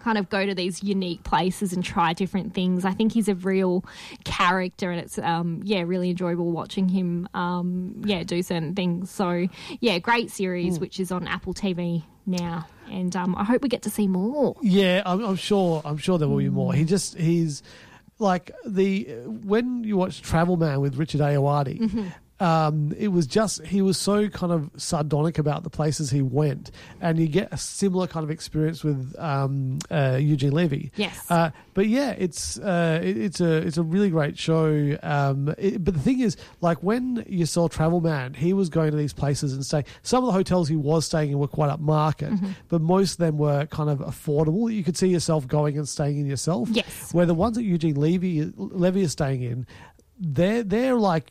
kind 0.00 0.18
of 0.18 0.28
go 0.28 0.46
to 0.46 0.54
these 0.54 0.82
unique 0.82 1.22
places 1.24 1.72
and 1.72 1.84
try 1.84 2.12
different 2.12 2.54
things. 2.54 2.84
I 2.84 2.92
think 2.92 3.12
he's 3.12 3.28
a 3.28 3.34
real 3.34 3.84
character, 4.24 4.90
and 4.90 5.00
it's 5.00 5.18
um, 5.18 5.60
yeah, 5.64 5.82
really 5.82 6.10
enjoyable 6.10 6.50
watching 6.50 6.88
him 6.88 7.28
um, 7.34 8.02
yeah 8.04 8.22
do 8.22 8.42
certain 8.42 8.74
things. 8.74 9.10
So 9.10 9.48
yeah, 9.80 9.98
great 9.98 10.30
series 10.30 10.78
which 10.78 11.00
is 11.00 11.12
on 11.12 11.26
Apple 11.26 11.54
TV 11.54 12.02
now, 12.26 12.66
and 12.90 13.14
um, 13.16 13.34
I 13.36 13.44
hope 13.44 13.62
we 13.62 13.68
get 13.68 13.82
to 13.82 13.90
see 13.90 14.08
more. 14.08 14.56
Yeah, 14.62 15.02
I'm, 15.06 15.24
I'm 15.24 15.36
sure. 15.36 15.82
I'm 15.84 15.96
sure 15.96 16.18
there 16.18 16.28
will 16.28 16.38
be 16.38 16.48
more. 16.48 16.72
He 16.74 16.84
just 16.84 17.16
he's 17.16 17.62
like 18.18 18.50
the 18.64 19.04
when 19.26 19.84
you 19.84 19.96
watch 19.96 20.22
Travel 20.22 20.56
Man 20.56 20.80
with 20.80 20.96
Richard 20.96 21.20
Ayoade. 21.20 21.80
Mm-hmm. 21.80 22.08
Um, 22.38 22.94
it 22.98 23.08
was 23.08 23.26
just 23.26 23.64
he 23.64 23.80
was 23.80 23.96
so 23.96 24.28
kind 24.28 24.52
of 24.52 24.70
sardonic 24.76 25.38
about 25.38 25.62
the 25.62 25.70
places 25.70 26.10
he 26.10 26.20
went, 26.20 26.70
and 27.00 27.18
you 27.18 27.28
get 27.28 27.48
a 27.50 27.56
similar 27.56 28.06
kind 28.06 28.24
of 28.24 28.30
experience 28.30 28.84
with 28.84 29.14
um, 29.18 29.78
uh, 29.90 30.18
Eugene 30.20 30.52
Levy. 30.52 30.92
Yes. 30.96 31.18
Uh, 31.30 31.50
but 31.72 31.86
yeah, 31.86 32.10
it's 32.10 32.58
uh, 32.58 33.00
it, 33.02 33.16
it's 33.16 33.40
a 33.40 33.56
it's 33.66 33.78
a 33.78 33.82
really 33.82 34.10
great 34.10 34.38
show. 34.38 34.98
Um, 35.02 35.54
it, 35.56 35.82
but 35.82 35.94
the 35.94 36.00
thing 36.00 36.20
is, 36.20 36.36
like 36.60 36.82
when 36.82 37.24
you 37.26 37.46
saw 37.46 37.68
Travel 37.68 38.02
Man, 38.02 38.34
he 38.34 38.52
was 38.52 38.68
going 38.68 38.90
to 38.90 38.96
these 38.98 39.14
places 39.14 39.54
and 39.54 39.64
staying. 39.64 39.84
Some 40.02 40.22
of 40.22 40.26
the 40.26 40.32
hotels 40.32 40.68
he 40.68 40.76
was 40.76 41.06
staying 41.06 41.30
in 41.30 41.38
were 41.38 41.48
quite 41.48 41.70
upmarket, 41.70 42.32
Mm-hmm. 42.32 42.50
but 42.68 42.82
most 42.82 43.12
of 43.12 43.18
them 43.18 43.38
were 43.38 43.64
kind 43.66 43.88
of 43.88 44.00
affordable. 44.00 44.70
You 44.72 44.84
could 44.84 44.96
see 44.96 45.08
yourself 45.08 45.46
going 45.48 45.78
and 45.78 45.88
staying 45.88 46.18
in 46.18 46.26
yourself. 46.26 46.68
Yes. 46.70 47.14
Where 47.14 47.24
the 47.24 47.34
ones 47.34 47.56
that 47.56 47.62
Eugene 47.62 47.94
Levy 47.96 48.52
Levy 48.56 49.00
is 49.02 49.12
staying 49.12 49.42
in. 49.42 49.66
They're 50.18 50.62
they're 50.62 50.94
like 50.96 51.30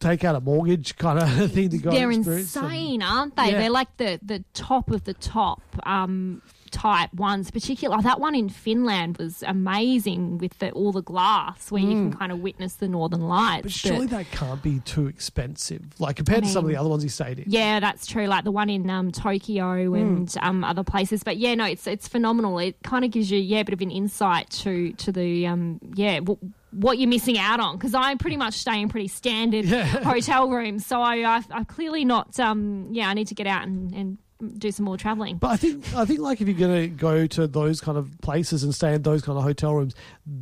take 0.00 0.24
out 0.24 0.34
a 0.34 0.40
mortgage 0.40 0.96
kind 0.96 1.18
of 1.18 1.52
thing 1.52 1.70
to 1.70 1.78
go. 1.78 1.90
They're 1.90 2.10
insane, 2.10 3.02
aren't 3.02 3.36
they? 3.36 3.52
Yeah. 3.52 3.58
They're 3.60 3.70
like 3.70 3.96
the 3.96 4.18
the 4.22 4.44
top 4.52 4.90
of 4.90 5.04
the 5.04 5.14
top. 5.14 5.62
Um, 5.84 6.42
type 6.70 7.12
ones 7.14 7.50
particularly 7.50 8.02
that 8.02 8.20
one 8.20 8.34
in 8.34 8.48
finland 8.48 9.16
was 9.18 9.42
amazing 9.46 10.38
with 10.38 10.58
the, 10.58 10.70
all 10.72 10.92
the 10.92 11.02
glass 11.02 11.70
where 11.70 11.82
you 11.82 11.90
can 11.90 12.12
kind 12.12 12.32
of 12.32 12.38
witness 12.40 12.74
the 12.74 12.88
northern 12.88 13.22
lights 13.22 13.56
Mm. 13.56 13.62
But 13.62 13.72
surely 13.72 14.06
that 14.06 14.30
can't 14.30 14.62
be 14.62 14.80
too 14.80 15.06
expensive, 15.06 15.82
like 15.98 16.16
compared 16.16 16.44
to 16.44 16.48
some 16.50 16.64
of 16.64 16.70
the 16.70 16.76
other 16.76 16.88
ones 16.88 17.02
you 17.02 17.10
stayed 17.10 17.38
in. 17.38 17.44
Yeah, 17.48 17.80
that's 17.80 18.06
true. 18.06 18.26
Like 18.26 18.44
the 18.44 18.50
one 18.50 18.68
in 18.68 18.88
um, 18.90 19.10
Tokyo 19.12 19.94
and 19.94 20.32
um, 20.40 20.64
other 20.64 20.82
places. 20.82 21.22
But 21.22 21.36
yeah, 21.36 21.54
no, 21.54 21.64
it's 21.64 21.86
it's 21.86 22.08
phenomenal. 22.08 22.58
It 22.58 22.82
kind 22.82 23.04
of 23.04 23.10
gives 23.10 23.30
you 23.30 23.38
yeah 23.38 23.60
a 23.60 23.64
bit 23.64 23.72
of 23.72 23.80
an 23.80 23.90
insight 23.90 24.50
to 24.50 24.92
to 24.92 25.12
the 25.12 25.46
um, 25.46 25.80
yeah. 25.94 26.18
W- 26.20 26.38
what 26.72 26.98
you're 26.98 27.08
missing 27.08 27.38
out 27.38 27.58
on 27.58 27.76
because 27.76 27.94
I 27.94 28.14
pretty 28.16 28.36
much 28.36 28.54
stay 28.54 28.80
in 28.80 28.90
pretty 28.90 29.08
standard 29.08 29.64
hotel 30.04 30.50
rooms, 30.50 30.84
so 30.84 31.00
I, 31.00 31.36
I, 31.38 31.42
I'm 31.50 31.64
clearly 31.64 32.04
not. 32.04 32.38
Um, 32.38 32.88
yeah, 32.90 33.08
I 33.08 33.14
need 33.14 33.28
to 33.28 33.34
get 33.34 33.46
out 33.46 33.66
and, 33.66 33.94
and 33.94 34.18
do 34.58 34.70
some 34.70 34.84
more 34.84 34.96
traveling. 34.96 35.38
But 35.38 35.48
I 35.52 35.56
think 35.56 35.94
I 35.94 36.04
think 36.04 36.20
like 36.20 36.40
if 36.40 36.48
you're 36.48 36.58
going 36.58 36.82
to 36.82 36.88
go 36.88 37.26
to 37.26 37.46
those 37.46 37.80
kind 37.80 37.96
of 37.96 38.10
places 38.20 38.62
and 38.64 38.74
stay 38.74 38.92
in 38.94 39.02
those 39.02 39.22
kind 39.22 39.38
of 39.38 39.44
hotel 39.44 39.74
rooms, 39.74 39.94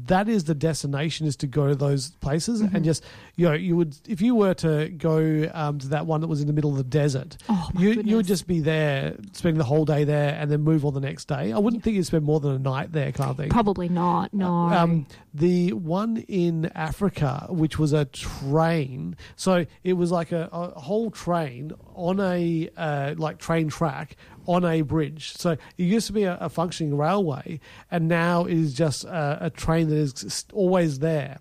that 0.07 0.29
is 0.29 0.45
the 0.45 0.55
destination 0.55 1.27
is 1.27 1.37
to 1.37 1.47
go 1.47 1.69
to 1.69 1.75
those 1.75 2.11
places 2.21 2.61
Mm-hmm. 2.63 2.77
and 2.77 2.85
just 2.85 3.05
you 3.37 3.47
know 3.49 3.55
you 3.55 3.77
would 3.77 3.97
if 4.09 4.21
you 4.21 4.35
were 4.35 4.55
to 4.55 4.89
go 4.89 5.49
um, 5.55 5.79
to 5.79 5.89
that 5.89 6.07
one 6.07 6.21
that 6.23 6.27
was 6.29 6.41
in 6.41 6.47
the 6.47 6.53
middle 6.53 6.71
of 6.71 6.77
the 6.77 6.85
desert, 6.85 7.37
Oh, 7.49 7.69
you 7.79 7.91
you 8.05 8.17
would 8.17 8.27
just 8.27 8.47
be 8.47 8.61
there 8.61 9.17
spending 9.33 9.59
the 9.59 9.65
whole 9.65 9.85
day 9.85 10.05
there 10.05 10.35
and 10.41 10.51
then 10.51 10.63
move 10.63 10.85
on 10.85 10.95
the 10.95 11.01
next 11.01 11.27
day. 11.27 11.53
I 11.53 11.59
wouldn't 11.59 11.83
think 11.83 11.97
you'd 11.97 12.07
spend 12.07 12.25
more 12.25 12.41
than 12.41 12.53
a 12.53 12.59
night 12.59 12.93
there, 12.93 13.13
of 13.19 13.37
thing. 13.37 13.49
Probably 13.51 13.89
not. 13.89 14.35
No. 14.35 14.47
Um, 14.53 15.07
the 15.35 15.73
one 15.73 16.19
in 16.29 16.67
Africa, 16.77 17.47
which 17.51 17.77
was 17.77 17.93
a 17.93 18.05
train, 18.05 19.17
so 19.35 19.67
it 19.83 19.95
was 19.95 20.13
like 20.13 20.31
a, 20.31 20.49
a 20.53 20.79
whole 20.79 21.11
train 21.11 21.73
on 21.95 22.21
a 22.21 22.71
uh, 22.77 23.15
like 23.19 23.39
train 23.39 23.69
track 23.69 24.17
on 24.47 24.65
a 24.65 24.83
bridge. 24.83 25.33
So 25.37 25.51
it 25.51 25.61
used 25.77 26.07
to 26.07 26.13
be 26.13 26.23
a, 26.23 26.39
a 26.41 26.49
functioning 26.49 26.97
railway, 26.97 27.59
and 27.91 28.07
now 28.07 28.45
is 28.45 28.75
just 28.75 29.05
a, 29.05 29.39
a 29.47 29.51
train 29.51 29.89
that 29.89 29.97
is 29.97 30.45
always 30.53 31.01
there, 31.01 31.39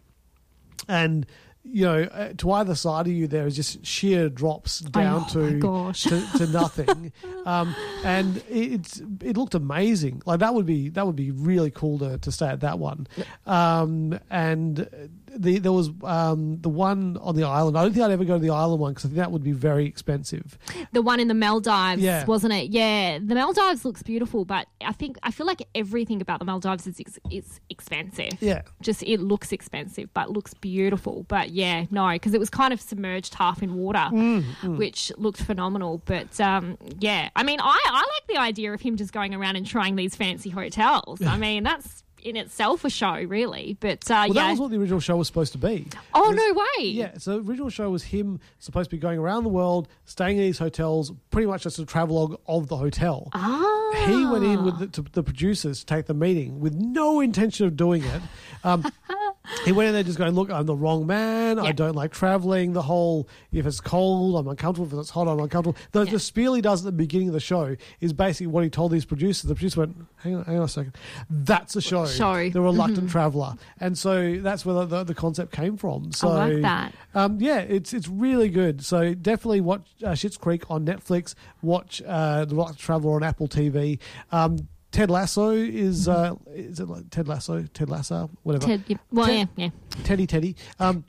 and. 0.90 1.26
You 1.66 1.86
know, 1.86 2.04
uh, 2.04 2.34
to 2.38 2.52
either 2.52 2.76
side 2.76 3.08
of 3.08 3.14
you, 3.14 3.26
there 3.26 3.48
is 3.48 3.56
just 3.56 3.86
sheer 3.86 4.28
drops 4.30 4.80
down 4.80 5.28
to, 5.30 5.60
to 5.94 6.38
to 6.38 6.48
nothing, 6.48 7.14
um, 7.46 7.74
and 8.04 8.38
it, 8.50 8.74
it's 8.74 9.02
it 9.22 9.38
looked 9.38 9.56
amazing. 9.56 10.22
Like 10.26 10.42
that 10.42 10.54
would 10.54 10.66
be 10.66 10.90
that 10.90 11.06
would 11.06 11.16
be 11.16 11.32
really 11.32 11.72
cool 11.72 12.00
to, 12.00 12.18
to 12.18 12.32
stay 12.34 12.48
at 12.48 12.60
that 12.60 12.80
one. 12.80 13.08
Um, 13.46 14.20
and 14.30 15.10
the 15.36 15.60
there 15.60 15.72
was 15.72 15.90
um, 16.04 16.60
the 16.62 16.70
one 16.70 17.18
on 17.18 17.36
the 17.36 17.44
island. 17.44 17.78
I 17.78 17.84
don't 17.84 17.94
think 17.94 18.06
I'd 18.06 18.12
ever 18.12 18.26
go 18.26 18.34
to 18.36 18.40
the 18.40 18.50
island 18.52 18.80
one 18.80 18.92
because 18.94 19.06
I 19.06 19.08
think 19.10 19.18
that 19.18 19.32
would 19.32 19.44
be 19.44 19.52
very 19.52 19.86
expensive. 19.86 20.58
the 20.92 21.02
one 21.02 21.20
in 21.20 21.28
the 21.28 21.34
Maldives, 21.34 22.02
Yeah. 22.02 22.26
wasn't 22.26 22.54
it? 22.54 22.72
Yeah, 22.72 23.20
the 23.20 23.36
Maldives 23.36 23.86
looks 23.86 24.04
beautiful, 24.04 24.46
but 24.46 24.68
I 24.82 24.92
think 24.94 25.18
I 25.24 25.32
feel 25.32 25.46
like 25.48 25.68
everything 25.76 26.22
about 26.22 26.40
the 26.40 26.46
Maldives 26.46 26.88
is 26.88 27.00
ex- 27.00 27.20
is 27.32 27.60
expensive. 27.70 28.34
Yeah. 28.42 28.62
just 28.82 29.04
it 29.04 29.20
looks 29.20 29.52
expensive, 29.52 30.10
but 30.14 30.30
looks 30.32 30.54
beautiful. 30.54 31.26
But 31.28 31.50
yeah, 31.52 31.86
no, 31.92 32.10
because 32.12 32.34
it 32.34 32.40
was 32.40 32.50
kind 32.50 32.74
of 32.74 32.80
submerged 32.82 33.34
half 33.36 33.62
in 33.64 33.76
water, 33.76 34.10
Mm, 34.12 34.78
which 34.78 35.12
looked 35.18 35.42
phenomenal. 35.42 36.02
But 36.06 36.40
um, 36.40 36.78
yeah, 37.00 37.30
I 37.36 37.44
mean, 37.44 37.60
I 37.60 37.80
I 37.88 38.00
like 38.02 38.28
the 38.28 38.38
idea 38.38 38.74
of 38.74 38.82
him 38.82 38.98
just 38.98 39.14
going 39.14 39.34
around 39.34 39.56
and 39.56 39.66
trying 39.66 39.96
these 39.96 40.16
fancy 40.16 40.50
hotels. 40.50 41.22
I 41.22 41.38
mean, 41.38 41.64
that's 41.64 42.03
in 42.24 42.36
itself 42.36 42.84
a 42.86 42.90
show, 42.90 43.14
really. 43.14 43.78
But 43.80 44.10
uh, 44.10 44.26
Well, 44.28 44.28
yeah. 44.30 44.34
that 44.44 44.52
was 44.52 44.60
what 44.60 44.72
the 44.72 44.78
original 44.80 45.00
show 45.00 45.18
was 45.18 45.28
supposed 45.28 45.52
to 45.54 45.58
be. 45.58 45.88
oh 46.14 46.32
no 46.32 46.54
way! 46.82 46.88
Yeah, 46.88 47.18
so 47.18 47.40
the 47.40 47.50
original 47.50 47.70
show 47.70 47.90
was 47.90 48.04
him 48.04 48.40
supposed 48.60 48.90
to 48.90 48.96
be 48.96 49.00
going 49.00 49.20
around 49.20 49.44
the 49.44 49.50
world, 49.50 49.88
staying 50.06 50.38
in 50.38 50.44
these 50.44 50.58
hotels, 50.58 51.12
pretty 51.30 51.48
much 51.48 51.64
just 51.64 51.80
a 51.80 51.86
travelogue 51.86 52.40
of 52.48 52.68
the 52.68 52.78
hotel. 52.78 53.30
Ah. 53.34 54.06
He 54.08 54.26
went 54.26 54.44
in 54.44 54.64
with 54.64 54.80
the, 54.80 54.88
to 54.88 55.02
the 55.12 55.24
producers 55.24 55.80
to 55.82 55.86
take 55.86 56.06
the 56.08 56.14
meeting 56.14 56.60
with 56.60 56.74
no 56.74 57.20
intention 57.20 57.68
of 57.68 57.76
doing 57.78 58.04
it. 58.04 58.22
Um, 58.64 58.84
he 59.66 59.72
went 59.72 59.88
in 59.88 59.94
there 59.94 60.04
just 60.04 60.18
going, 60.18 60.34
"Look, 60.34 60.50
I'm 60.50 60.66
the 60.66 60.76
wrong 60.76 61.06
man. 61.06 61.60
I 61.60 61.72
don't 61.72 61.96
like 61.96 62.12
traveling. 62.12 62.74
The 62.74 62.82
whole 62.82 63.28
if 63.52 63.66
it's 63.66 63.82
cold, 63.82 64.38
I'm 64.38 64.48
uncomfortable. 64.48 64.88
If 64.88 65.02
it's 65.02 65.10
hot, 65.10 65.28
I'm 65.28 65.40
uncomfortable." 65.40 65.78
The, 65.92 66.06
the 66.06 66.20
spiel 66.20 66.54
he 66.54 66.62
does 66.62 66.82
at 66.82 66.86
the 66.86 66.92
beginning 66.92 67.28
of 67.28 67.34
the 67.34 67.40
show 67.40 67.76
is 68.00 68.14
basically 68.14 68.48
what 68.48 68.64
he 68.64 68.70
told 68.70 68.92
these 68.92 69.06
producers. 69.06 69.44
The 69.44 69.56
producer 69.56 69.82
went, 69.82 69.98
"Hang 70.18 70.36
on, 70.36 70.46
hang 70.46 70.58
on 70.58 70.64
a 70.64 70.68
second. 70.68 70.96
That's 71.30 71.76
a 71.76 71.82
show. 71.82 72.06
Sorry, 72.06 72.50
The 72.50 72.62
reluctant 72.62 73.10
traveler." 73.10 73.56
And 73.80 73.98
so 73.98 74.38
that's 74.40 74.66
where 74.66 74.76
the, 74.76 74.86
the, 74.86 75.04
the 75.04 75.16
concept 75.16 75.52
came 75.52 75.78
from. 75.78 76.12
So 76.14 76.30
like 76.30 76.62
that. 76.62 76.94
um, 77.14 77.38
yeah, 77.42 77.60
it's 77.60 77.94
it's 77.94 78.08
really 78.08 78.50
good. 78.50 78.84
So 78.84 79.14
definitely 79.14 79.62
watch 79.62 79.88
uh, 80.04 80.10
Schitt's 80.12 80.38
Creek 80.38 80.64
on 80.70 80.86
Netflix. 80.86 81.36
Watch 81.62 82.02
uh, 82.06 82.46
The 82.46 82.56
Reluctant 82.56 82.80
Traveler 82.80 83.16
on 83.16 83.24
Apple 83.24 83.48
TV. 83.48 84.00
Um, 84.32 84.68
Ted 84.94 85.10
Lasso 85.10 85.50
is 85.50 86.08
uh, 86.08 86.36
is 86.54 86.80
it 86.80 86.88
like 86.88 87.10
Ted 87.10 87.28
Lasso? 87.28 87.64
Ted 87.74 87.90
Lasso, 87.90 88.30
whatever. 88.44 88.68
Ted, 88.68 88.84
yeah, 88.88 88.98
well, 89.12 89.26
Ted- 89.26 89.50
yeah, 89.58 89.66
yeah. 89.66 89.70
Teddy 90.06 90.26
Teddy. 90.28 90.56
Um, 90.80 91.04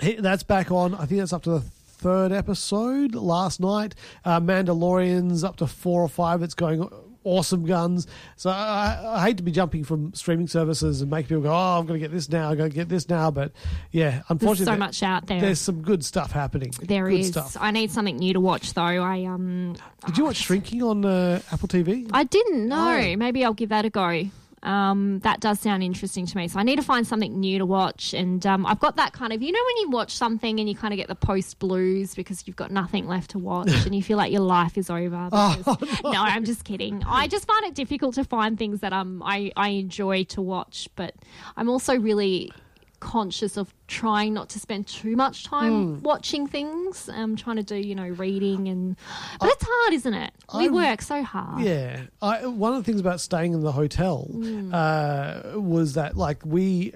he- 0.00 0.16
that's 0.16 0.42
back 0.42 0.70
on. 0.72 0.94
I 0.94 1.04
think 1.06 1.20
that's 1.20 1.32
up 1.34 1.42
to 1.42 1.50
the 1.50 1.60
third 1.60 2.32
episode 2.32 3.14
last 3.14 3.60
night. 3.60 3.94
Uh, 4.24 4.40
Mandalorian's 4.40 5.44
up 5.44 5.56
to 5.56 5.66
four 5.66 6.02
or 6.02 6.08
five. 6.08 6.42
It's 6.42 6.54
going 6.54 6.88
awesome 7.24 7.64
guns. 7.64 8.06
So 8.36 8.50
I, 8.50 9.00
I 9.04 9.22
hate 9.26 9.36
to 9.38 9.42
be 9.42 9.52
jumping 9.52 9.84
from 9.84 10.12
streaming 10.14 10.48
services 10.48 11.02
and 11.02 11.10
make 11.10 11.28
people 11.28 11.42
go, 11.42 11.50
"Oh, 11.52 11.78
I'm 11.78 11.86
going 11.86 12.00
to 12.00 12.04
get 12.06 12.12
this 12.12 12.28
now. 12.28 12.50
I'm 12.50 12.56
going 12.56 12.70
to 12.70 12.74
get 12.74 12.88
this 12.88 13.08
now." 13.08 13.30
But 13.30 13.52
yeah, 13.90 14.22
unfortunately, 14.28 14.64
There's 14.64 14.74
so 14.76 14.78
much 14.78 15.02
out 15.02 15.26
there. 15.26 15.40
there's 15.40 15.60
some 15.60 15.82
good 15.82 16.04
stuff 16.04 16.32
happening. 16.32 16.72
There 16.82 17.08
good 17.08 17.20
is. 17.20 17.28
stuff. 17.28 17.56
I 17.60 17.70
need 17.70 17.90
something 17.90 18.16
new 18.16 18.32
to 18.32 18.40
watch 18.40 18.74
though. 18.74 18.82
I 18.82 19.24
um. 19.24 19.76
Did 20.06 20.18
you 20.18 20.24
watch 20.24 20.36
Shrinking 20.36 20.82
on 20.82 21.04
uh, 21.04 21.40
Apple 21.52 21.68
TV? 21.68 22.10
I 22.12 22.24
didn't 22.24 22.68
know. 22.68 23.00
Oh. 23.02 23.16
Maybe 23.16 23.44
I'll 23.44 23.54
give 23.54 23.68
that 23.68 23.84
a 23.84 23.90
go. 23.90 24.24
Um, 24.62 25.18
that 25.20 25.40
does 25.40 25.58
sound 25.58 25.82
interesting 25.82 26.24
to 26.26 26.36
me. 26.36 26.46
So 26.46 26.58
I 26.58 26.62
need 26.62 26.76
to 26.76 26.82
find 26.82 27.04
something 27.06 27.40
new 27.40 27.58
to 27.58 27.66
watch. 27.66 28.14
And 28.14 28.46
um, 28.46 28.64
I've 28.64 28.78
got 28.78 28.94
that 28.96 29.12
kind 29.12 29.32
of, 29.32 29.42
you 29.42 29.50
know, 29.50 29.58
when 29.66 29.76
you 29.78 29.90
watch 29.90 30.12
something 30.14 30.60
and 30.60 30.68
you 30.68 30.76
kind 30.76 30.94
of 30.94 30.98
get 30.98 31.08
the 31.08 31.16
post 31.16 31.58
blues 31.58 32.14
because 32.14 32.46
you've 32.46 32.54
got 32.56 32.70
nothing 32.70 33.08
left 33.08 33.30
to 33.32 33.38
watch 33.38 33.70
and 33.86 33.94
you 33.94 34.02
feel 34.02 34.16
like 34.16 34.30
your 34.30 34.42
life 34.42 34.78
is 34.78 34.88
over. 34.88 35.28
Oh, 35.32 35.54
because- 35.58 36.00
no. 36.04 36.12
I'm 36.12 36.44
just 36.44 36.64
kidding. 36.64 37.02
I 37.04 37.26
just 37.26 37.46
find 37.46 37.64
it 37.64 37.74
difficult 37.74 38.14
to 38.14 38.24
find 38.24 38.56
things 38.58 38.80
that 38.80 38.92
um 38.92 39.22
I 39.24 39.50
I 39.56 39.70
enjoy 39.70 40.24
to 40.24 40.40
watch, 40.42 40.88
but 40.94 41.14
I'm 41.56 41.68
also 41.68 41.98
really 41.98 42.52
conscious 43.00 43.56
of 43.56 43.74
trying 43.92 44.32
not 44.32 44.48
to 44.50 44.58
spend 44.58 44.86
too 44.86 45.14
much 45.16 45.44
time 45.44 45.72
Hmm. 45.96 46.02
watching 46.02 46.46
things. 46.46 47.08
I'm 47.08 47.36
trying 47.36 47.56
to 47.56 47.62
do, 47.62 47.76
you 47.76 47.94
know, 47.94 48.08
reading 48.08 48.68
and. 48.68 48.96
But 49.40 49.50
it's 49.50 49.64
hard, 49.68 49.92
isn't 49.94 50.14
it? 50.14 50.32
We 50.54 50.66
I- 50.68 50.70
work 50.70 51.02
so 51.02 51.22
hard. 51.22 51.62
Yeah, 51.62 52.02
I, 52.20 52.46
one 52.46 52.72
of 52.74 52.78
the 52.82 52.84
things 52.84 53.00
about 53.00 53.20
staying 53.20 53.52
in 53.52 53.60
the 53.60 53.72
hotel 53.72 54.26
Mm. 54.32 54.72
uh, 54.72 55.60
was 55.60 55.94
that 55.94 56.16
like 56.16 56.38
we 56.44 56.92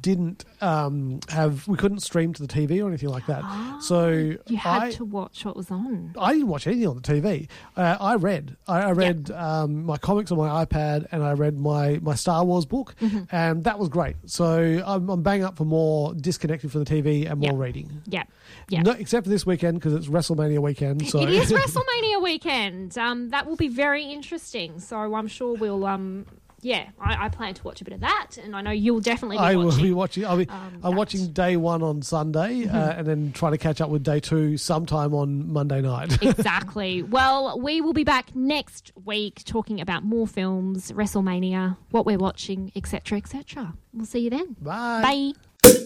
didn't 0.00 0.44
um, 0.60 1.20
have 1.28 1.66
we 1.68 1.76
couldn't 1.76 2.00
stream 2.00 2.32
to 2.34 2.42
the 2.46 2.48
TV 2.48 2.82
or 2.84 2.88
anything 2.88 3.08
like 3.08 3.26
that. 3.26 3.42
so 3.82 4.00
Ah, 4.38 4.42
You 4.48 4.56
had 4.56 4.82
I, 4.82 4.90
to 4.92 5.04
watch 5.04 5.44
what 5.44 5.56
was 5.56 5.70
on. 5.70 6.14
I 6.18 6.32
didn't 6.34 6.48
watch 6.48 6.66
anything 6.66 6.88
on 6.88 6.96
the 6.96 7.02
TV. 7.02 7.48
Uh, 7.76 7.96
I 8.00 8.14
read. 8.16 8.56
I, 8.66 8.80
I 8.82 8.92
read 8.92 9.30
um, 9.30 9.84
my 9.84 9.96
comics 9.96 10.30
on 10.32 10.38
my 10.38 10.64
iPad, 10.64 11.06
and 11.12 11.22
I 11.22 11.32
read 11.32 11.58
my, 11.58 11.98
my 12.02 12.14
Star 12.14 12.44
Wars 12.44 12.66
book, 12.66 12.94
Mm-hmm. 13.00 13.22
and 13.34 13.64
that 13.64 13.78
was 13.78 13.88
great. 13.88 14.16
So 14.26 14.82
I'm, 14.84 15.08
I'm 15.08 15.22
banging 15.22 15.44
up 15.44 15.56
for 15.56 15.64
more 15.64 16.12
disconnected 16.40 16.72
from 16.72 16.84
the 16.84 16.90
TV 16.90 17.30
and 17.30 17.40
more 17.40 17.52
Yeah. 17.52 17.58
reading. 17.64 18.02
Yeah. 18.06 18.22
Yeah. 18.68 18.82
No, 18.82 18.92
except 18.92 19.24
for 19.24 19.30
this 19.30 19.44
weekend 19.44 19.78
because 19.78 19.94
it's 19.94 20.06
WrestleMania 20.06 20.60
weekend. 20.60 21.06
So 21.08 21.20
It 21.20 21.30
is 21.30 21.52
WrestleMania 21.52 22.22
weekend. 22.22 22.96
Um, 22.96 23.28
that 23.30 23.46
will 23.46 23.56
be 23.56 23.68
very 23.68 24.04
interesting. 24.04 24.80
So 24.80 24.96
I'm 25.14 25.28
sure 25.28 25.54
we'll. 25.56 25.84
Um, 25.84 26.26
yeah, 26.62 26.90
I, 27.00 27.24
I 27.24 27.28
plan 27.30 27.54
to 27.54 27.64
watch 27.64 27.80
a 27.80 27.84
bit 27.84 27.94
of 27.94 28.00
that, 28.00 28.36
and 28.36 28.54
I 28.54 28.60
know 28.60 28.70
you'll 28.70 29.00
definitely 29.00 29.38
be 29.38 29.40
I 29.40 29.56
watching. 29.56 29.64
will 29.78 29.82
be 29.82 29.92
watching. 29.94 30.26
I'll 30.26 30.36
be, 30.36 30.46
um, 30.50 30.72
I'm 30.84 30.90
that. 30.90 30.98
watching 30.98 31.26
day 31.32 31.56
one 31.56 31.82
on 31.82 32.02
Sunday, 32.02 32.66
uh, 32.68 32.92
and 32.98 33.06
then 33.06 33.32
try 33.32 33.48
to 33.48 33.56
catch 33.56 33.80
up 33.80 33.88
with 33.88 34.02
day 34.02 34.20
two 34.20 34.58
sometime 34.58 35.14
on 35.14 35.50
Monday 35.50 35.80
night. 35.80 36.22
exactly. 36.22 37.02
Well, 37.02 37.58
we 37.58 37.80
will 37.80 37.94
be 37.94 38.04
back 38.04 38.36
next 38.36 38.92
week 39.06 39.42
talking 39.44 39.80
about 39.80 40.02
more 40.04 40.26
films, 40.26 40.92
WrestleMania, 40.92 41.78
what 41.92 42.04
we're 42.04 42.18
watching, 42.18 42.72
etc., 42.76 43.16
etc. 43.16 43.72
We'll 43.94 44.04
see 44.04 44.18
you 44.18 44.28
then. 44.30 44.54
Bye. 44.60 45.32
Bye. 45.64 45.80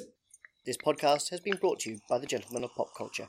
This 0.67 0.79
podcast 0.79 1.29
has 1.29 1.41
been 1.41 1.57
brought 1.57 1.81
to 1.81 1.91
you 1.91 2.01
by 2.09 2.17
the 2.17 2.27
Gentlemen 2.27 2.65
of 2.65 2.75
Pop 2.75 2.95
Culture. 2.97 3.29